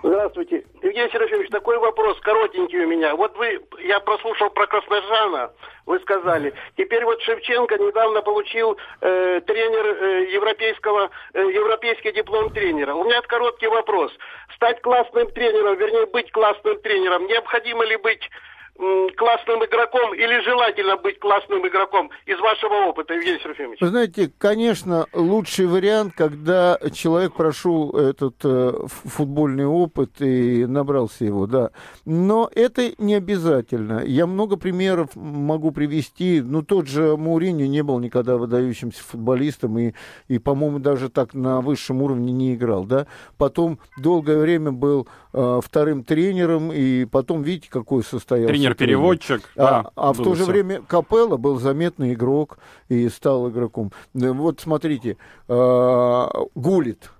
Здравствуйте. 0.05 0.63
Евгений 0.83 1.09
Серафимович, 1.09 1.49
такой 1.49 1.79
вопрос, 1.79 2.19
коротенький 2.21 2.77
у 2.77 2.87
меня. 2.87 3.15
Вот 3.15 3.35
вы, 3.37 3.59
я 3.79 3.99
прослушал 3.99 4.51
про 4.51 4.67
Красножана, 4.67 5.51
вы 5.87 5.99
сказали. 6.01 6.53
Теперь 6.77 7.03
вот 7.05 7.19
Шевченко 7.23 7.75
недавно 7.79 8.21
получил 8.21 8.77
э, 9.01 9.41
тренер 9.47 9.85
э, 9.85 10.31
европейского, 10.31 11.09
э, 11.33 11.39
европейский 11.39 12.11
диплом 12.11 12.51
тренера. 12.51 12.93
У 12.93 13.03
меня 13.03 13.19
короткий 13.21 13.65
вопрос. 13.65 14.11
Стать 14.55 14.79
классным 14.83 15.27
тренером, 15.31 15.75
вернее, 15.75 16.05
быть 16.05 16.31
классным 16.31 16.79
тренером, 16.81 17.25
необходимо 17.25 17.83
ли 17.83 17.97
быть 17.97 18.29
классным 18.77 19.63
игроком 19.63 20.13
или 20.13 20.41
желательно 20.43 20.97
быть 20.97 21.19
классным 21.19 21.65
игроком 21.67 22.09
из 22.25 22.39
вашего 22.39 22.89
опыта, 22.89 23.13
Евгений 23.13 23.39
Серафимович? 23.39 23.79
Вы 23.79 23.87
знаете, 23.87 24.31
конечно, 24.37 25.05
лучший 25.13 25.67
вариант, 25.67 26.13
когда 26.15 26.77
человек 26.93 27.33
прошел 27.33 27.91
этот 27.91 28.35
э, 28.43 28.73
футбольный 28.87 29.65
опыт 29.65 30.21
и 30.21 30.65
набрался 30.65 31.25
его, 31.25 31.47
да. 31.47 31.71
Но 32.05 32.49
это 32.53 32.91
не 32.97 33.15
обязательно. 33.15 34.03
Я 34.05 34.27
много 34.27 34.57
примеров 34.57 35.15
могу 35.15 35.71
привести. 35.71 36.41
Ну, 36.41 36.61
тот 36.61 36.87
же 36.87 37.15
Мауриньо 37.15 37.67
не 37.67 37.81
был 37.81 37.99
никогда 37.99 38.35
выдающимся 38.37 39.01
футболистом 39.03 39.77
и, 39.79 39.93
и 40.27 40.37
по-моему, 40.37 40.79
даже 40.79 41.09
так 41.09 41.33
на 41.33 41.61
высшем 41.61 42.01
уровне 42.01 42.33
не 42.33 42.55
играл, 42.55 42.83
да. 42.83 43.07
Потом 43.37 43.79
долгое 43.97 44.37
время 44.37 44.71
был 44.71 45.07
э, 45.33 45.59
вторым 45.63 46.03
тренером, 46.03 46.73
и 46.73 47.05
потом, 47.05 47.41
видите, 47.41 47.69
какой 47.69 48.03
состоялся 48.03 48.64
тренер-переводчик. 48.73 49.49
А, 49.55 49.91
а 49.95 50.13
в 50.13 50.17
то 50.17 50.33
же 50.33 50.43
все. 50.43 50.51
время 50.51 50.81
Капелла 50.81 51.37
был 51.37 51.59
заметный 51.59 52.13
игрок 52.13 52.57
и 52.89 53.07
стал 53.09 53.49
игроком. 53.49 53.91
Вот 54.13 54.59
смотрите, 54.59 55.17
э, 55.47 56.27
Гулит. 56.55 57.11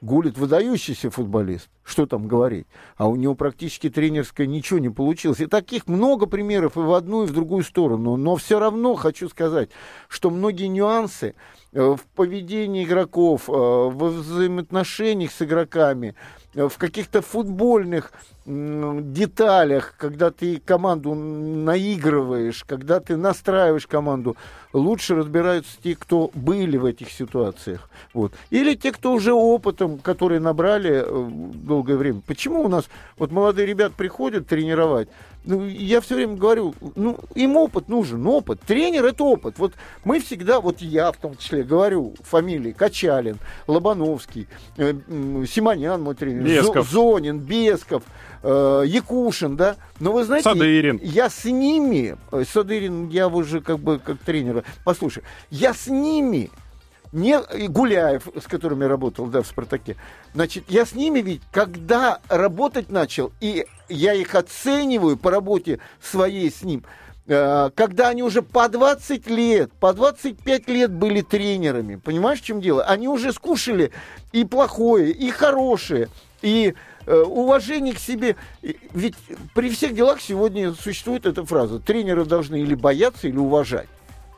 Гулит 0.00 0.36
выдающийся 0.36 1.10
футболист. 1.10 1.70
Что 1.82 2.06
там 2.06 2.28
говорить? 2.28 2.66
А 2.96 3.08
у 3.08 3.16
него 3.16 3.34
практически 3.34 3.88
тренерское 3.88 4.46
ничего 4.46 4.78
не 4.78 4.90
получилось. 4.90 5.40
И 5.40 5.46
таких 5.46 5.86
много 5.86 6.26
примеров 6.26 6.76
и 6.76 6.80
в 6.80 6.92
одну, 6.92 7.24
и 7.24 7.26
в 7.26 7.32
другую 7.32 7.64
сторону. 7.64 8.16
Но 8.16 8.36
все 8.36 8.58
равно 8.58 8.94
хочу 8.96 9.30
сказать, 9.30 9.70
что 10.08 10.28
многие 10.28 10.66
нюансы 10.66 11.34
э, 11.72 11.80
в 11.80 12.00
поведении 12.14 12.84
игроков, 12.84 13.48
э, 13.48 13.52
во 13.52 14.08
взаимоотношениях 14.08 15.32
с 15.32 15.40
игроками, 15.40 16.14
в 16.54 16.78
каких-то 16.78 17.22
футбольных 17.22 18.12
деталях, 18.46 19.94
когда 19.96 20.30
ты 20.30 20.60
команду 20.60 21.14
наигрываешь, 21.14 22.64
когда 22.64 23.00
ты 23.00 23.16
настраиваешь 23.16 23.86
команду, 23.86 24.36
лучше 24.72 25.14
разбираются 25.14 25.76
те, 25.82 25.96
кто 25.96 26.30
были 26.34 26.76
в 26.76 26.84
этих 26.84 27.10
ситуациях. 27.10 27.88
Вот. 28.12 28.32
Или 28.50 28.74
те, 28.74 28.92
кто 28.92 29.12
уже 29.12 29.32
опытом, 29.32 29.98
которые 29.98 30.40
набрали 30.40 31.02
э, 31.04 31.30
долгое 31.54 31.96
время. 31.96 32.20
Почему 32.26 32.62
у 32.62 32.68
нас 32.68 32.84
вот 33.16 33.32
молодые 33.32 33.66
ребят 33.66 33.94
приходят 33.94 34.46
тренировать, 34.46 35.08
ну, 35.44 35.66
я 35.66 36.00
все 36.00 36.14
время 36.14 36.36
говорю, 36.36 36.74
ну, 36.96 37.18
им 37.34 37.56
опыт 37.56 37.88
нужен, 37.88 38.26
опыт. 38.26 38.60
Тренер– 38.60 39.04
это 39.06 39.24
опыт. 39.24 39.58
Вот 39.58 39.74
мы 40.04 40.20
всегда, 40.20 40.60
вот 40.60 40.80
я 40.80 41.12
в 41.12 41.16
том 41.16 41.36
числе, 41.36 41.62
говорю 41.62 42.14
фамилии 42.22 42.72
Качалин, 42.72 43.38
Лобановский, 43.66 44.46
э, 44.76 44.94
Симонян 45.46 46.02
мой 46.02 46.14
тренер, 46.14 46.44
Бесков. 46.44 46.88
Зонин, 46.88 47.38
Бесков, 47.38 48.02
э, 48.42 48.84
Якушин, 48.86 49.56
да. 49.56 49.76
Но 50.00 50.12
вы 50.12 50.24
знаете, 50.24 50.48
Садырин. 50.48 50.98
я 51.02 51.28
с 51.28 51.44
ними, 51.44 52.16
э, 52.32 52.44
Садырин, 52.50 53.08
я 53.08 53.28
уже 53.28 53.60
как 53.60 53.78
бы 53.78 53.98
как 53.98 54.18
тренера, 54.18 54.64
послушай, 54.84 55.22
я 55.50 55.74
с 55.74 55.88
ними 55.88 56.50
не 57.14 57.38
Гуляев, 57.68 58.28
с 58.38 58.46
которыми 58.46 58.84
работал, 58.84 59.26
да, 59.26 59.42
в 59.42 59.46
«Спартаке». 59.46 59.96
Значит, 60.34 60.64
я 60.68 60.84
с 60.84 60.94
ними 60.94 61.20
ведь, 61.20 61.42
когда 61.52 62.20
работать 62.28 62.90
начал, 62.90 63.32
и 63.40 63.66
я 63.88 64.12
их 64.14 64.34
оцениваю 64.34 65.16
по 65.16 65.30
работе 65.30 65.78
своей 66.02 66.50
с 66.50 66.62
ним, 66.62 66.84
э, 67.26 67.70
когда 67.74 68.08
они 68.08 68.22
уже 68.22 68.42
по 68.42 68.68
20 68.68 69.28
лет, 69.28 69.72
по 69.74 69.94
25 69.94 70.68
лет 70.68 70.92
были 70.92 71.20
тренерами, 71.22 71.96
понимаешь, 71.96 72.40
в 72.40 72.44
чем 72.44 72.60
дело? 72.60 72.82
Они 72.84 73.06
уже 73.06 73.32
скушали 73.32 73.92
и 74.32 74.44
плохое, 74.44 75.10
и 75.12 75.30
хорошее, 75.30 76.08
и 76.42 76.74
э, 77.06 77.16
уважение 77.16 77.94
к 77.94 77.98
себе. 77.98 78.34
Ведь 78.92 79.14
при 79.54 79.70
всех 79.70 79.94
делах 79.94 80.20
сегодня 80.20 80.74
существует 80.74 81.26
эта 81.26 81.44
фраза. 81.44 81.78
Тренеры 81.78 82.24
должны 82.24 82.60
или 82.60 82.74
бояться, 82.74 83.28
или 83.28 83.36
уважать. 83.36 83.88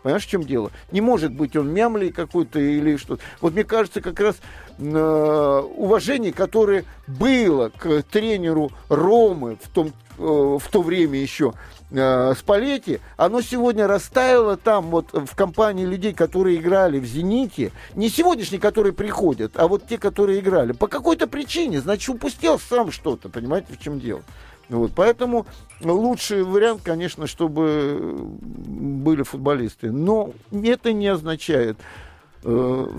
Понимаешь, 0.06 0.24
в 0.24 0.30
чем 0.30 0.44
дело? 0.44 0.70
Не 0.92 1.00
может 1.00 1.32
быть 1.32 1.56
он 1.56 1.68
мямлей 1.68 2.12
какой-то 2.12 2.60
или 2.60 2.96
что-то. 2.96 3.24
Вот 3.40 3.54
мне 3.54 3.64
кажется, 3.64 4.00
как 4.00 4.20
раз 4.20 4.36
э, 4.78 5.62
уважение, 5.76 6.32
которое 6.32 6.84
было 7.08 7.72
к 7.76 8.04
тренеру 8.04 8.70
Ромы 8.88 9.58
в, 9.60 9.68
том, 9.68 9.88
э, 9.88 10.22
в 10.22 10.62
то 10.70 10.82
время 10.82 11.18
еще, 11.18 11.54
э, 11.90 12.34
Спалетти, 12.38 13.00
оно 13.16 13.40
сегодня 13.40 13.88
растаяло 13.88 14.56
там 14.56 14.90
вот 14.90 15.08
в 15.12 15.34
компании 15.34 15.84
людей, 15.84 16.12
которые 16.12 16.58
играли 16.58 17.00
в 17.00 17.04
«Зените». 17.04 17.72
Не 17.96 18.08
сегодняшние, 18.08 18.60
которые 18.60 18.92
приходят, 18.92 19.54
а 19.56 19.66
вот 19.66 19.88
те, 19.88 19.98
которые 19.98 20.38
играли. 20.38 20.70
По 20.70 20.86
какой-то 20.86 21.26
причине, 21.26 21.80
значит, 21.80 22.10
упустил 22.10 22.60
сам 22.60 22.92
что-то, 22.92 23.28
понимаете, 23.28 23.72
в 23.72 23.80
чем 23.82 23.98
дело. 23.98 24.22
Вот, 24.68 24.92
поэтому 24.94 25.46
лучший 25.80 26.42
вариант, 26.42 26.82
конечно, 26.82 27.26
чтобы 27.26 28.16
были 28.20 29.22
футболисты. 29.22 29.90
Но 29.92 30.32
это 30.50 30.92
не 30.92 31.06
означает 31.06 31.76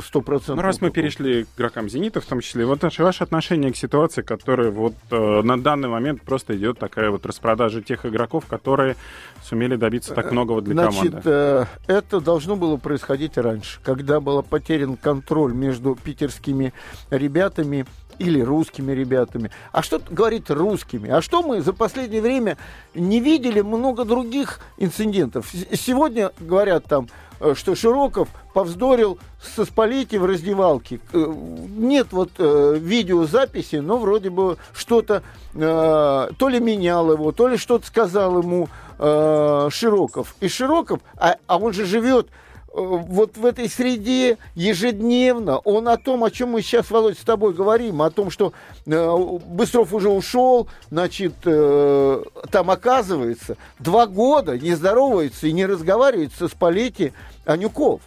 сто 0.03 0.21
процентов. 0.21 0.57
Ну, 0.57 0.61
раз 0.61 0.81
мы 0.81 0.91
перешли 0.91 1.45
к 1.45 1.47
игрокам 1.57 1.87
«Зенита», 1.89 2.19
в 2.19 2.25
том 2.25 2.41
числе, 2.41 2.65
вот 2.65 2.83
ваше 2.83 3.23
отношение 3.23 3.71
к 3.71 3.77
ситуации, 3.77 4.21
которая 4.21 4.71
вот 4.71 4.95
э, 5.09 5.41
на 5.41 5.61
данный 5.61 5.87
момент 5.87 6.21
просто 6.21 6.57
идет 6.57 6.79
такая 6.79 7.11
вот 7.11 7.25
распродажа 7.25 7.81
тех 7.81 8.05
игроков, 8.05 8.45
которые 8.45 8.97
сумели 9.43 9.75
добиться 9.75 10.13
так 10.13 10.31
многого 10.31 10.61
для 10.61 10.73
Значит, 10.73 11.09
команды. 11.09 11.21
Э, 11.25 11.65
это 11.87 12.19
должно 12.19 12.55
было 12.55 12.77
происходить 12.77 13.37
раньше, 13.37 13.79
когда 13.83 14.19
был 14.19 14.43
потерян 14.43 14.97
контроль 14.97 15.53
между 15.53 15.95
питерскими 15.95 16.73
ребятами 17.09 17.85
или 18.19 18.41
русскими 18.41 18.91
ребятами. 18.91 19.51
А 19.71 19.83
что 19.83 20.01
говорит 20.09 20.49
русскими? 20.49 21.09
А 21.09 21.21
что 21.21 21.41
мы 21.41 21.61
за 21.61 21.73
последнее 21.73 22.21
время 22.21 22.57
не 22.95 23.19
видели 23.19 23.61
много 23.61 24.05
других 24.05 24.59
инцидентов? 24.77 25.51
Сегодня 25.73 26.31
говорят 26.39 26.85
там, 26.85 27.05
э, 27.05 27.26
что 27.55 27.75
Широков 27.75 28.29
повздорил 28.53 29.19
со 29.41 29.65
Сполети 29.65 30.15
в 30.15 30.25
раздевалке. 30.25 30.99
Э, 31.13 31.33
нет 31.77 32.07
вот 32.11 32.31
э, 32.37 32.77
видеозаписи, 32.79 33.77
но 33.77 33.97
вроде 33.97 34.29
бы 34.29 34.57
что-то 34.73 35.23
э, 35.53 35.59
то 35.59 36.49
ли 36.49 36.59
менял 36.59 37.11
его, 37.11 37.31
то 37.31 37.47
ли 37.47 37.57
что-то 37.57 37.85
сказал 37.85 38.39
ему 38.41 38.69
э, 38.97 39.69
Широков. 39.71 40.35
И 40.39 40.47
Широков, 40.47 40.99
а, 41.17 41.37
а 41.45 41.57
он 41.57 41.73
же 41.73 41.85
живет 41.85 42.27
Э, 42.27 42.46
вот 42.77 43.37
в 43.37 43.45
этой 43.45 43.69
среде 43.69 44.37
ежедневно 44.53 45.57
он 45.57 45.87
о 45.87 45.97
том, 45.97 46.23
о 46.23 46.31
чем 46.31 46.49
мы 46.49 46.61
сейчас, 46.61 46.91
Володь, 46.91 47.17
с 47.17 47.23
тобой 47.23 47.53
говорим, 47.53 48.01
о 48.01 48.11
том, 48.11 48.29
что 48.29 48.53
э, 48.85 49.17
Быстров 49.47 49.93
уже 49.93 50.09
ушел, 50.09 50.67
значит, 50.91 51.33
э, 51.45 52.23
там 52.51 52.69
оказывается, 52.69 53.57
два 53.79 54.05
года 54.05 54.57
не 54.57 54.75
здоровается 54.75 55.47
и 55.47 55.53
не 55.53 55.65
разговаривает 55.65 56.33
со 56.33 56.47
Спалетти 56.47 57.13
Анюков. 57.45 58.01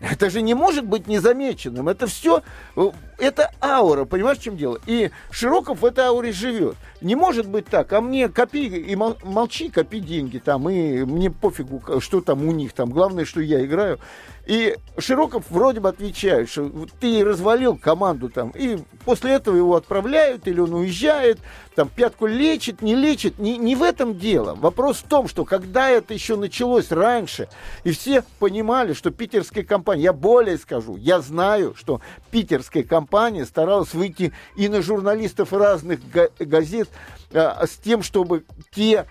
Это 0.00 0.28
же 0.28 0.42
не 0.42 0.54
может 0.54 0.84
быть 0.84 1.06
незамеченным. 1.06 1.88
Это 1.88 2.06
все, 2.06 2.42
э, 2.76 2.90
это 3.18 3.50
аура, 3.62 4.04
понимаешь, 4.04 4.38
в 4.38 4.42
чем 4.42 4.56
дело? 4.56 4.78
И 4.86 5.10
Широков 5.30 5.80
в 5.80 5.86
этой 5.86 6.04
ауре 6.04 6.32
живет. 6.32 6.76
Не 7.00 7.14
может 7.14 7.48
быть 7.48 7.66
так, 7.66 7.92
а 7.94 8.02
мне 8.02 8.28
копи 8.28 8.66
и 8.66 8.94
молчи, 8.94 9.70
копи 9.70 10.00
деньги 10.00 10.38
там, 10.38 10.68
и 10.68 11.04
мне 11.04 11.30
пофигу, 11.30 12.00
что 12.00 12.20
там 12.20 12.46
у 12.46 12.52
них 12.52 12.74
там. 12.74 12.90
Главное, 12.90 13.24
что 13.24 13.40
я 13.40 13.64
играю. 13.64 13.98
И 14.46 14.76
Широков 14.96 15.50
вроде 15.50 15.80
бы 15.80 15.88
отвечает, 15.88 16.48
что 16.48 16.70
ты 17.00 17.24
развалил 17.24 17.76
команду 17.76 18.28
там, 18.28 18.50
и 18.50 18.78
после 19.04 19.32
этого 19.32 19.56
его 19.56 19.74
отправляют, 19.74 20.46
или 20.46 20.60
он 20.60 20.72
уезжает, 20.72 21.40
там 21.74 21.88
пятку 21.88 22.26
лечит, 22.26 22.80
не 22.80 22.94
лечит. 22.94 23.40
Не, 23.40 23.58
не 23.58 23.74
в 23.74 23.82
этом 23.82 24.16
дело. 24.16 24.54
Вопрос 24.54 24.98
в 24.98 25.02
том, 25.02 25.26
что 25.26 25.44
когда 25.44 25.90
это 25.90 26.14
еще 26.14 26.36
началось 26.36 26.92
раньше, 26.92 27.48
и 27.82 27.90
все 27.90 28.22
понимали, 28.38 28.92
что 28.92 29.10
питерская 29.10 29.64
компания, 29.64 30.04
я 30.04 30.12
более 30.12 30.58
скажу, 30.58 30.96
я 30.96 31.20
знаю, 31.20 31.74
что 31.76 32.00
питерская 32.30 32.84
компания 32.84 33.44
старалась 33.46 33.94
выйти 33.94 34.32
и 34.54 34.68
на 34.68 34.80
журналистов 34.80 35.52
разных 35.52 35.98
газет 36.38 36.88
а, 37.32 37.66
с 37.66 37.76
тем, 37.76 38.04
чтобы 38.04 38.44
те 38.72 39.06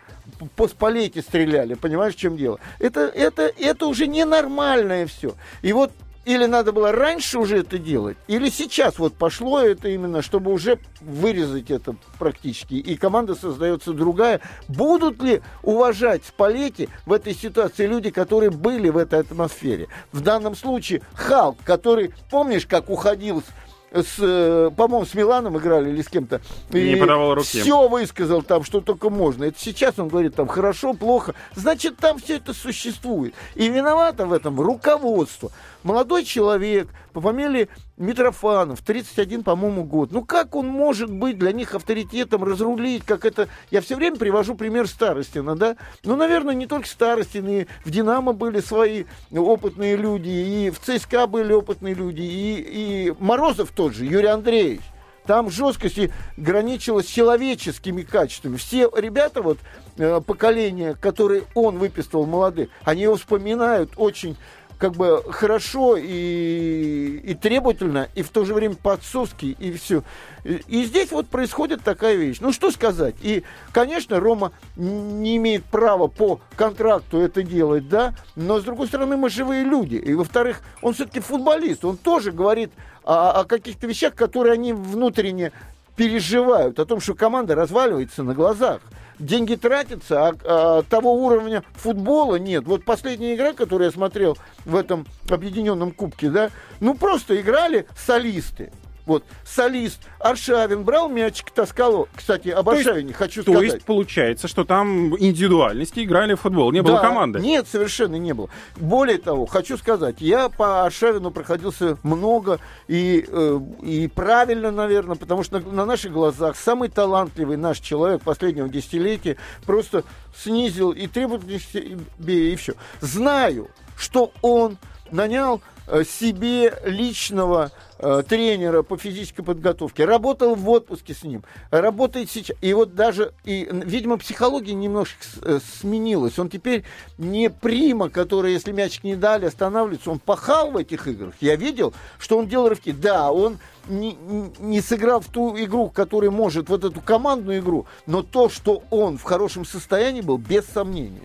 по 0.55 0.67
стреляли, 0.67 1.73
понимаешь, 1.73 2.15
в 2.15 2.17
чем 2.17 2.37
дело? 2.37 2.59
Это, 2.79 3.01
это, 3.01 3.43
это 3.43 3.87
уже 3.87 4.07
ненормальное 4.07 5.07
все. 5.07 5.35
И 5.61 5.73
вот 5.73 5.91
или 6.25 6.45
надо 6.45 6.71
было 6.71 6.91
раньше 6.91 7.37
уже 7.37 7.59
это 7.59 7.77
делать, 7.77 8.17
или 8.27 8.49
сейчас 8.49 8.97
вот 8.97 9.13
пошло 9.13 9.61
это 9.61 9.89
именно, 9.89 10.23
чтобы 10.23 10.51
уже 10.51 10.79
вырезать 10.99 11.69
это 11.69 11.95
практически, 12.17 12.73
и 12.73 12.95
команда 12.95 13.35
создается 13.35 13.93
другая. 13.93 14.41
Будут 14.67 15.21
ли 15.21 15.41
уважать 15.61 16.23
Спалетти 16.25 16.89
в 17.05 17.13
этой 17.13 17.35
ситуации 17.35 17.85
люди, 17.85 18.09
которые 18.09 18.49
были 18.49 18.89
в 18.89 18.97
этой 18.97 19.19
атмосфере? 19.19 19.87
В 20.11 20.21
данном 20.21 20.55
случае 20.55 21.01
Халк, 21.13 21.57
который, 21.63 22.11
помнишь, 22.31 22.65
как 22.65 22.89
уходил 22.89 23.41
с 23.41 23.64
с, 24.03 24.15
э, 24.19 24.71
по-моему, 24.75 25.05
с 25.05 25.13
Миланом 25.13 25.57
играли 25.57 25.89
или 25.89 26.01
с 26.01 26.07
кем-то. 26.07 26.41
И 26.71 26.89
не 26.89 26.95
подавал 26.95 27.35
руки. 27.35 27.61
Все 27.61 27.87
высказал 27.87 28.41
там, 28.43 28.63
что 28.63 28.81
только 28.81 29.09
можно. 29.09 29.45
Это 29.45 29.59
сейчас 29.59 29.97
он 29.97 30.09
говорит 30.09 30.35
там 30.35 30.47
хорошо, 30.47 30.93
плохо. 30.93 31.33
Значит, 31.55 31.97
там 31.97 32.19
все 32.19 32.37
это 32.37 32.53
существует. 32.53 33.33
И 33.55 33.69
виновато 33.69 34.25
в 34.25 34.33
этом 34.33 34.59
руководство. 34.59 35.51
Молодой 35.85 36.23
человек 36.23 36.87
по 37.13 37.21
фамилии 37.21 37.69
Митрофанов, 37.95 38.81
31, 38.81 39.43
по-моему, 39.43 39.83
год. 39.83 40.11
Ну, 40.11 40.25
как 40.25 40.55
он 40.55 40.65
может 40.67 41.11
быть 41.11 41.37
для 41.37 41.51
них 41.51 41.75
авторитетом, 41.75 42.43
разрулить, 42.43 43.05
как 43.05 43.23
это... 43.23 43.49
Я 43.69 43.81
все 43.81 43.95
время 43.95 44.17
привожу 44.17 44.55
пример 44.55 44.87
Старостина, 44.87 45.55
да? 45.55 45.77
Ну, 46.03 46.15
наверное, 46.15 46.55
не 46.55 46.65
только 46.65 46.87
Старостин, 46.87 47.47
и 47.47 47.65
в 47.83 47.91
«Динамо» 47.91 48.33
были 48.33 48.61
свои 48.61 49.03
опытные 49.31 49.95
люди, 49.95 50.29
и 50.29 50.71
в 50.71 50.79
ЦСКА 50.79 51.27
были 51.27 51.53
опытные 51.53 51.93
люди, 51.93 52.21
и, 52.21 53.07
и 53.09 53.13
Морозов 53.19 53.69
тот 53.69 53.93
же, 53.93 54.05
Юрий 54.05 54.29
Андреевич. 54.29 54.81
Там 55.27 55.51
жесткость 55.51 55.99
граничила 56.35 57.03
с 57.03 57.05
человеческими 57.05 58.01
качествами. 58.01 58.57
Все 58.57 58.89
ребята, 58.95 59.43
вот 59.43 59.59
э, 59.97 60.19
поколение, 60.21 60.95
которые 60.95 61.43
он 61.53 61.77
выписывал 61.77 62.25
молодых, 62.25 62.69
они 62.83 63.03
его 63.03 63.17
вспоминают 63.17 63.91
очень 63.97 64.35
как 64.77 64.93
бы 64.93 65.23
хорошо 65.29 65.95
и, 65.97 67.21
и 67.23 67.33
требовательно, 67.33 68.09
и 68.15 68.21
в 68.21 68.29
то 68.29 68.45
же 68.45 68.53
время 68.53 68.75
по-отцовски, 68.75 69.55
и 69.57 69.71
все. 69.73 70.03
И, 70.43 70.61
и 70.67 70.83
здесь 70.85 71.11
вот 71.11 71.27
происходит 71.27 71.81
такая 71.81 72.15
вещь. 72.15 72.37
Ну, 72.41 72.51
что 72.51 72.71
сказать? 72.71 73.15
И, 73.21 73.43
конечно, 73.71 74.19
Рома 74.19 74.51
не 74.75 75.37
имеет 75.37 75.63
права 75.65 76.07
по 76.07 76.39
контракту 76.55 77.19
это 77.19 77.43
делать, 77.43 77.87
да, 77.87 78.13
но, 78.35 78.59
с 78.59 78.63
другой 78.63 78.87
стороны, 78.87 79.17
мы 79.17 79.29
живые 79.29 79.63
люди. 79.63 79.95
И, 79.95 80.13
во-вторых, 80.13 80.61
он 80.81 80.93
все-таки 80.93 81.19
футболист, 81.19 81.85
он 81.85 81.97
тоже 81.97 82.31
говорит 82.31 82.71
о, 83.03 83.41
о 83.41 83.43
каких-то 83.45 83.87
вещах, 83.87 84.15
которые 84.15 84.53
они 84.53 84.73
внутренне 84.73 85.51
переживают, 85.95 86.79
о 86.79 86.85
том, 86.85 86.99
что 86.99 87.15
команда 87.15 87.55
разваливается 87.55 88.23
на 88.23 88.33
глазах 88.33 88.81
деньги 89.19 89.55
тратятся, 89.55 90.27
а, 90.27 90.35
а 90.43 90.83
того 90.83 91.13
уровня 91.13 91.63
футбола 91.73 92.35
нет. 92.35 92.65
Вот 92.65 92.83
последняя 92.83 93.35
игра, 93.35 93.53
которую 93.53 93.87
я 93.87 93.91
смотрел 93.91 94.37
в 94.65 94.75
этом 94.75 95.05
объединенном 95.29 95.91
кубке, 95.91 96.29
да, 96.29 96.49
ну 96.79 96.95
просто 96.95 97.39
играли 97.39 97.87
солисты. 97.95 98.71
Вот, 99.05 99.23
солист 99.43 100.01
Аршавин 100.19 100.83
брал 100.83 101.09
мячик, 101.09 101.51
таскал 101.51 101.91
его. 101.91 102.07
Кстати, 102.15 102.49
об 102.49 102.69
Аршавине 102.69 103.13
хочу 103.13 103.43
то 103.43 103.51
сказать. 103.51 103.69
То 103.69 103.75
есть 103.75 103.85
получается, 103.85 104.47
что 104.47 104.63
там 104.63 105.15
индивидуальности 105.17 106.03
играли 106.03 106.33
в 106.33 106.41
футбол, 106.41 106.71
не 106.71 106.81
было 106.81 106.95
да, 106.95 107.01
команды? 107.01 107.39
Нет, 107.39 107.67
совершенно 107.67 108.15
не 108.15 108.33
было. 108.33 108.49
Более 108.77 109.19
того, 109.19 109.45
хочу 109.45 109.77
сказать, 109.77 110.15
я 110.19 110.49
по 110.49 110.85
Аршавину 110.85 111.31
проходился 111.31 111.97
много 112.03 112.59
и, 112.87 113.25
э, 113.27 113.59
и 113.83 114.07
правильно, 114.07 114.71
наверное, 114.71 115.15
потому 115.15 115.43
что 115.43 115.59
на, 115.59 115.71
на 115.71 115.85
наших 115.85 116.11
глазах 116.11 116.55
самый 116.55 116.89
талантливый 116.89 117.57
наш 117.57 117.79
человек 117.79 118.21
последнего 118.23 118.67
десятилетия 118.67 119.37
просто 119.65 120.03
снизил 120.35 120.91
и 120.91 121.07
требовательность, 121.07 121.75
и, 121.75 121.97
и 122.25 122.55
все. 122.55 122.73
Знаю, 123.01 123.69
что 123.97 124.31
он 124.41 124.77
нанял 125.11 125.61
себе 126.03 126.79
личного 126.85 127.71
Э, 127.97 128.23
тренера 128.27 128.83
по 128.83 128.97
физической 128.97 129.41
подготовке, 129.41 130.03
работал 130.03 130.55
в 130.55 130.69
отпуске 130.69 131.13
с 131.13 131.23
ним, 131.23 131.43
работает 131.71 132.29
сейчас. 132.29 132.57
И 132.59 132.73
вот 132.73 132.93
даже, 132.93 133.31
и, 133.45 133.69
видимо, 133.71 134.17
психология 134.17 134.73
немножко 134.73 135.15
э, 135.43 135.59
сменилась. 135.79 136.37
Он 136.37 136.49
теперь 136.49 136.83
не 137.17 137.49
прима, 137.49 138.09
который, 138.09 138.51
если 138.51 138.73
мячик 138.73 139.05
не 139.05 139.15
дали, 139.15 139.45
останавливается. 139.45 140.11
Он 140.11 140.19
пахал 140.19 140.71
в 140.71 140.77
этих 140.77 141.07
играх. 141.07 141.35
Я 141.39 141.55
видел, 141.55 141.93
что 142.19 142.37
он 142.37 142.49
делал 142.49 142.67
рывки. 142.67 142.91
Да, 142.91 143.31
он 143.31 143.59
не, 143.87 144.17
не 144.59 144.81
сыграл 144.81 145.21
в 145.21 145.27
ту 145.27 145.57
игру, 145.57 145.87
которая 145.87 146.31
может, 146.31 146.67
вот 146.67 146.83
эту 146.83 146.99
командную 146.99 147.59
игру, 147.59 147.85
но 148.07 148.23
то, 148.23 148.49
что 148.49 148.83
он 148.89 149.17
в 149.17 149.23
хорошем 149.23 149.63
состоянии 149.63 150.19
был, 150.19 150.37
без 150.37 150.65
сомнения. 150.65 151.23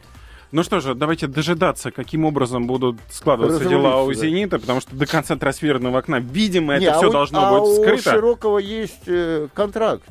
Ну 0.52 0.64
что 0.64 0.80
же, 0.80 0.94
давайте 0.94 1.28
дожидаться, 1.28 1.92
каким 1.92 2.24
образом 2.24 2.66
будут 2.66 2.96
складываться 3.10 3.64
дела 3.68 4.02
у 4.02 4.12
«Зенита», 4.12 4.58
потому 4.58 4.80
что 4.80 4.94
до 4.96 5.06
конца 5.06 5.36
трансферного 5.36 5.98
окна, 5.98 6.18
видимо, 6.18 6.74
это 6.74 6.84
Не, 6.86 6.92
все 6.92 7.08
а 7.08 7.12
должно 7.12 7.46
а 7.46 7.60
быть 7.60 7.74
скрыто. 7.80 8.10
у 8.10 8.12
Широкого 8.14 8.58
есть 8.58 9.02
э, 9.06 9.46
контракт. 9.54 10.02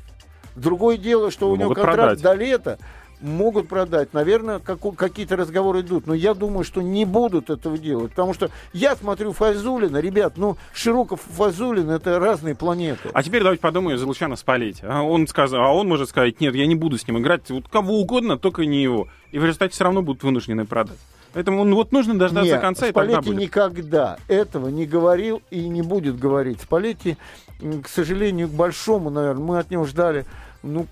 Другое 0.55 0.97
дело, 0.97 1.29
что 1.29 1.47
Могут 1.47 1.59
у 1.59 1.63
него 1.63 1.73
контракт 1.75 1.97
продать. 1.97 2.21
до 2.21 2.33
лета 2.33 2.79
могут 3.21 3.67
продать. 3.67 4.13
Наверное, 4.13 4.59
как, 4.59 4.79
какие-то 4.95 5.35
разговоры 5.35 5.81
идут. 5.81 6.07
Но 6.07 6.13
я 6.13 6.33
думаю, 6.33 6.63
что 6.63 6.81
не 6.81 7.05
будут 7.05 7.49
этого 7.49 7.77
делать. 7.77 8.11
Потому 8.11 8.33
что 8.33 8.49
я 8.73 8.95
смотрю 8.95 9.33
Файзулина, 9.33 9.97
ребят, 9.97 10.33
ну, 10.37 10.57
Широков 10.73 11.21
и 11.27 11.33
Файзулин 11.33 11.89
это 11.89 12.19
разные 12.19 12.55
планеты. 12.55 13.09
А 13.13 13.23
теперь 13.23 13.41
давайте 13.41 13.61
подумаем 13.61 13.97
за 13.97 14.05
Лучана 14.05 14.35
спалить. 14.35 14.79
А 14.83 15.01
он, 15.01 15.27
сказ... 15.27 15.53
а 15.53 15.73
он 15.73 15.87
может 15.87 16.09
сказать, 16.09 16.39
нет, 16.39 16.55
я 16.55 16.65
не 16.65 16.75
буду 16.75 16.97
с 16.97 17.07
ним 17.07 17.19
играть. 17.19 17.49
Вот 17.49 17.67
кого 17.67 17.99
угодно, 17.99 18.37
только 18.37 18.65
не 18.65 18.81
его. 18.81 19.07
И 19.31 19.39
в 19.39 19.43
результате 19.43 19.73
все 19.73 19.83
равно 19.83 20.01
будут 20.01 20.23
вынуждены 20.23 20.65
продать. 20.65 20.97
Поэтому 21.33 21.63
ну, 21.63 21.75
вот 21.75 21.91
нужно 21.91 22.17
дождаться 22.17 22.53
Нет, 22.53 22.61
конца, 22.61 22.87
и 22.87 22.91
тогда 22.91 23.21
будет. 23.21 23.37
никогда 23.37 24.17
этого 24.27 24.69
не 24.69 24.87
говорил 24.87 25.43
и 25.51 25.67
не 25.67 25.83
будет 25.83 26.17
говорить. 26.17 26.61
Спалетти, 26.61 27.17
к 27.59 27.87
сожалению, 27.87 28.47
к 28.47 28.51
большому, 28.51 29.11
наверное, 29.11 29.43
мы 29.43 29.59
от 29.59 29.69
него 29.69 29.85
ждали 29.85 30.25
ну, 30.63 30.87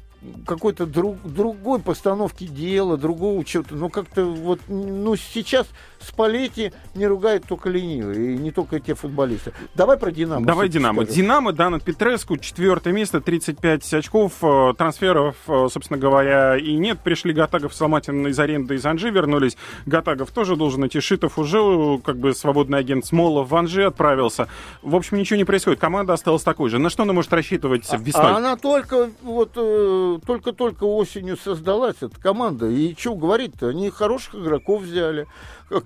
какой-то 0.46 0.86
друг, 0.86 1.18
другой 1.24 1.80
постановки 1.80 2.46
дела, 2.48 2.98
другого 2.98 3.44
чего-то. 3.46 3.76
Ну, 3.76 3.90
как-то 3.90 4.26
вот, 4.26 4.60
ну, 4.68 5.16
сейчас 5.16 5.68
Спалетти 6.00 6.72
не 6.96 7.08
ругает 7.08 7.46
только 7.48 7.70
ленивые, 7.70 8.36
и 8.36 8.38
не 8.38 8.52
только 8.52 8.80
те 8.80 8.94
футболисты. 8.94 9.54
Давай 9.76 9.98
про 9.98 10.12
«Динамо». 10.12 10.46
Давай 10.46 10.70
«Динамо». 10.70 11.04
Скажу. 11.04 11.16
«Динамо», 11.16 11.54
Дана 11.54 11.80
Петреску, 11.80 12.38
четвертое 12.38 12.94
место, 12.94 13.22
35 13.22 13.94
очков, 13.94 14.34
э, 14.42 14.74
трансферов, 14.78 15.36
э, 15.48 15.68
собственно 15.72 16.00
говоря, 16.00 16.58
и 16.58 16.74
нет. 16.76 17.00
Пришли 17.00 17.34
Гатагов, 17.34 17.74
Соломатин 17.74 18.28
из 18.28 18.40
аренды 18.40 18.76
из 18.76 18.86
Анжи 18.86 19.10
вернулись. 19.10 19.58
Гатагов 19.86 20.32
тоже 20.32 20.56
должен 20.56 20.86
идти. 20.88 21.00
Шитов 21.00 21.38
уже, 21.38 22.00
как 22.04 22.18
бы, 22.18 22.34
свободный 22.34 22.80
агент 22.80 23.06
Смолов 23.06 23.50
в 23.50 23.56
Анжи 23.56 23.84
отправился. 23.84 24.48
В 24.82 24.96
общем, 24.96 25.18
ничего 25.18 25.38
не 25.38 25.46
происходит. 25.46 25.80
Команда 25.80 26.14
осталась 26.14 26.44
такой 26.44 26.70
же. 26.70 26.80
На 26.80 26.90
что 26.90 27.04
она 27.04 27.14
может 27.14 27.34
рассчитывать 27.34 27.88
а, 27.90 27.98
весной? 27.98 28.32
А 28.32 28.38
она 28.38 28.56
только 28.56 29.10
вот 29.22 29.52
э, 29.56 30.20
только-только 30.26 30.84
осенью 30.84 31.38
создалась, 31.38 31.98
эта 32.02 32.20
команда. 32.20 32.68
И 32.68 32.96
что 32.98 33.16
говорить-то? 33.16 33.70
Они 33.70 33.90
хороших 33.90 34.36
игроков 34.36 34.84
взяли 34.84 35.28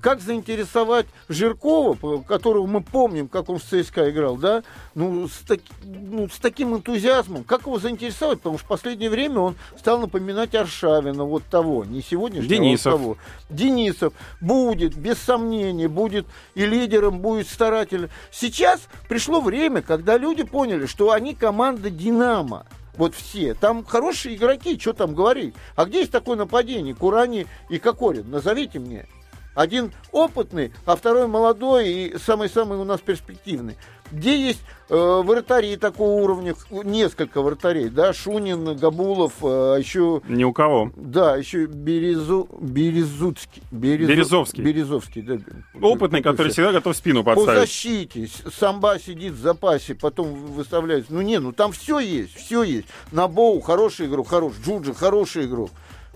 как 0.01 0.21
заинтересовать 0.21 1.07
Жиркова, 1.29 2.21
которого 2.21 2.67
мы 2.67 2.81
помним, 2.81 3.27
как 3.27 3.49
он 3.49 3.59
в 3.59 3.63
ЦСКА 3.63 4.09
играл, 4.11 4.37
да, 4.37 4.63
ну 4.95 5.27
с, 5.27 5.37
таки, 5.47 5.63
ну, 5.83 6.27
с 6.29 6.37
таким 6.37 6.75
энтузиазмом, 6.75 7.43
как 7.43 7.61
его 7.61 7.79
заинтересовать, 7.79 8.39
потому 8.39 8.57
что 8.57 8.65
в 8.65 8.69
последнее 8.69 9.09
время 9.09 9.39
он 9.39 9.55
стал 9.77 9.99
напоминать 9.99 10.53
Аршавина, 10.53 11.23
вот 11.23 11.43
того, 11.45 11.83
не 11.85 12.01
сегодняшнего, 12.01 12.47
Денисов. 12.47 12.93
а 12.93 12.97
вот 12.97 13.17
того. 13.17 13.17
Денисов 13.49 14.13
будет, 14.39 14.95
без 14.95 15.17
сомнения, 15.17 15.87
будет 15.87 16.27
и 16.53 16.65
лидером, 16.65 17.19
будет 17.19 17.47
старателем. 17.47 18.09
Сейчас 18.31 18.81
пришло 19.09 19.41
время, 19.41 19.81
когда 19.81 20.17
люди 20.17 20.43
поняли, 20.43 20.85
что 20.85 21.11
они 21.11 21.33
команда 21.33 21.89
«Динамо». 21.89 22.65
Вот 22.95 23.15
все. 23.15 23.53
Там 23.53 23.85
хорошие 23.85 24.35
игроки, 24.35 24.77
что 24.77 24.93
там 24.93 25.15
говорить. 25.15 25.55
А 25.75 25.85
где 25.85 25.99
есть 25.99 26.11
такое 26.11 26.35
нападение? 26.35 26.93
Курани 26.93 27.47
и 27.69 27.79
Кокорин? 27.79 28.29
Назовите 28.29 28.79
мне. 28.79 29.07
Один 29.53 29.91
опытный, 30.11 30.71
а 30.85 30.95
второй 30.95 31.27
молодой 31.27 31.89
и 31.89 32.17
самый-самый 32.17 32.77
у 32.77 32.83
нас 32.83 33.01
перспективный. 33.01 33.75
Где 34.11 34.37
есть 34.37 34.61
э, 34.89 35.21
вратари 35.23 35.77
такого 35.77 36.21
уровня, 36.21 36.53
несколько 36.69 37.41
вратарей, 37.41 37.89
да, 37.89 38.11
Шунин, 38.11 38.75
Габулов, 38.75 39.35
э, 39.41 39.77
еще... 39.79 40.21
Ни 40.27 40.43
у 40.43 40.51
кого. 40.51 40.91
Да, 40.97 41.37
еще 41.37 41.65
Березу, 41.65 42.49
Березуцкий. 42.59 43.61
Березу, 43.71 44.11
Березовский. 44.11 44.63
Березовский, 44.63 45.21
да. 45.21 45.37
Опытный, 45.81 46.21
который 46.21 46.51
всегда 46.51 46.73
готов 46.73 46.95
спину 46.97 47.23
подставить. 47.23 47.61
По 47.61 47.65
защите. 47.65 48.29
Самба 48.53 48.99
сидит 48.99 49.33
в 49.33 49.41
запасе, 49.41 49.95
потом 49.95 50.33
выставляется. 50.33 51.13
Ну 51.13 51.21
не, 51.21 51.39
ну 51.39 51.53
там 51.53 51.71
все 51.71 51.99
есть, 51.99 52.35
все 52.35 52.63
есть. 52.63 52.87
Набоу 53.13 53.61
хороший 53.61 54.07
игрок, 54.07 54.27
хороший. 54.27 54.61
Джуджи 54.61 54.93
хороший 54.93 55.45
игрок. 55.45 55.71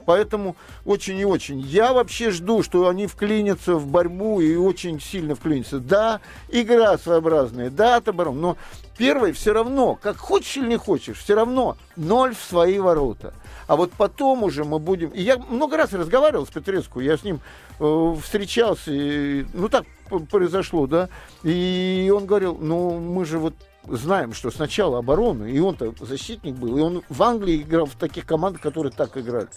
Поэтому 0.05 0.55
очень 0.85 1.17
и 1.17 1.25
очень. 1.25 1.59
Я 1.59 1.93
вообще 1.93 2.31
жду, 2.31 2.63
что 2.63 2.87
они 2.87 3.07
вклинятся 3.07 3.75
в 3.75 3.87
борьбу 3.87 4.39
и 4.39 4.55
очень 4.55 5.01
сильно 5.01 5.35
вклинятся. 5.35 5.79
Да, 5.79 6.21
игра 6.49 6.97
своеобразная, 6.97 7.69
да, 7.69 7.97
от 7.97 8.07
оборон, 8.07 8.39
но 8.39 8.57
первый 8.97 9.31
все 9.31 9.53
равно, 9.53 9.95
как 10.01 10.17
хочешь 10.17 10.57
или 10.57 10.67
не 10.67 10.77
хочешь, 10.77 11.17
все 11.17 11.35
равно 11.35 11.77
ноль 11.95 12.35
в 12.35 12.43
свои 12.43 12.79
ворота. 12.79 13.33
А 13.67 13.75
вот 13.75 13.91
потом 13.91 14.43
уже 14.43 14.63
мы 14.63 14.79
будем... 14.79 15.09
И 15.09 15.21
я 15.21 15.37
много 15.37 15.77
раз 15.77 15.91
разговаривал 15.93 16.45
с 16.45 16.49
Петреску, 16.49 16.99
я 16.99 17.17
с 17.17 17.23
ним 17.23 17.41
э, 17.79 18.15
встречался, 18.21 18.91
и, 18.91 19.45
ну 19.53 19.69
так 19.69 19.85
произошло, 20.29 20.85
да, 20.85 21.09
и 21.43 22.11
он 22.15 22.27
говорил, 22.27 22.57
ну 22.61 22.99
мы 22.99 23.25
же 23.25 23.39
вот 23.39 23.55
знаем, 23.87 24.33
что 24.33 24.51
сначала 24.51 24.99
обороны, 24.99 25.51
и 25.51 25.59
он-то 25.59 25.93
защитник 25.99 26.55
был, 26.55 26.77
и 26.77 26.81
он 26.81 27.03
в 27.09 27.23
Англии 27.23 27.61
играл 27.61 27.85
в 27.85 27.95
таких 27.95 28.25
командах, 28.25 28.61
которые 28.61 28.91
так 28.91 29.17
играли. 29.17 29.47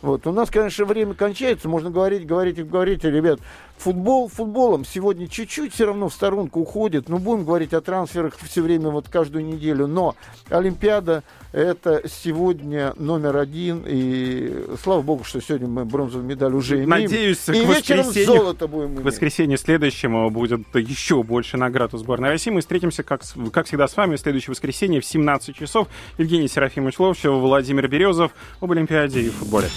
Вот. 0.00 0.26
У 0.26 0.32
нас, 0.32 0.50
конечно, 0.50 0.84
время 0.84 1.14
кончается, 1.14 1.68
можно 1.68 1.90
говорить, 1.90 2.26
говорить 2.26 2.58
и 2.58 2.62
говорить, 2.62 3.04
ребят, 3.04 3.40
футбол 3.78 4.28
футболом 4.28 4.84
сегодня 4.84 5.28
чуть-чуть 5.28 5.74
все 5.74 5.86
равно 5.86 6.08
в 6.08 6.14
сторонку 6.14 6.60
уходит, 6.60 7.08
ну, 7.08 7.18
будем 7.18 7.44
говорить 7.44 7.74
о 7.74 7.80
трансферах 7.80 8.36
все 8.42 8.62
время, 8.62 8.90
вот 8.90 9.08
каждую 9.08 9.44
неделю, 9.44 9.86
но 9.86 10.14
Олимпиада 10.50 11.22
это 11.52 12.02
сегодня 12.08 12.94
номер 12.96 13.36
один, 13.36 13.84
и 13.86 14.64
слава 14.82 15.02
богу, 15.02 15.24
что 15.24 15.40
сегодня 15.40 15.68
мы 15.68 15.84
бронзовую 15.84 16.26
медаль 16.26 16.54
уже 16.54 16.76
имеем. 16.76 16.88
Надеюсь, 16.88 17.46
и 17.48 17.52
к 17.52 17.54
вечером 17.54 18.06
воскресенью, 18.06 18.26
золото 18.26 18.68
будем 18.68 18.88
иметь. 18.88 19.00
к 19.00 19.04
воскресенью 19.04 19.58
следующему 19.58 20.30
будет 20.30 20.60
еще 20.74 21.22
больше 21.22 21.58
наград 21.58 21.92
у 21.92 21.98
сборной 21.98 22.30
России. 22.30 22.50
Мы 22.50 22.60
встретимся, 22.60 23.02
как, 23.02 23.22
как 23.52 23.66
всегда, 23.66 23.86
с 23.86 23.96
вами 23.96 24.16
в 24.16 24.20
следующее 24.20 24.52
воскресенье 24.52 25.00
в 25.00 25.04
17 25.04 25.54
часов. 25.54 25.88
Евгений 26.16 26.48
Серафимович 26.48 26.98
Ловчев, 26.98 27.32
Владимир 27.32 27.86
Березов 27.86 28.32
об 28.60 28.72
Олимпиаде 28.72 29.20
и 29.20 29.28
футболе. 29.28 29.68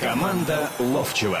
Команда 0.00 0.68
Ловчева 0.78 1.40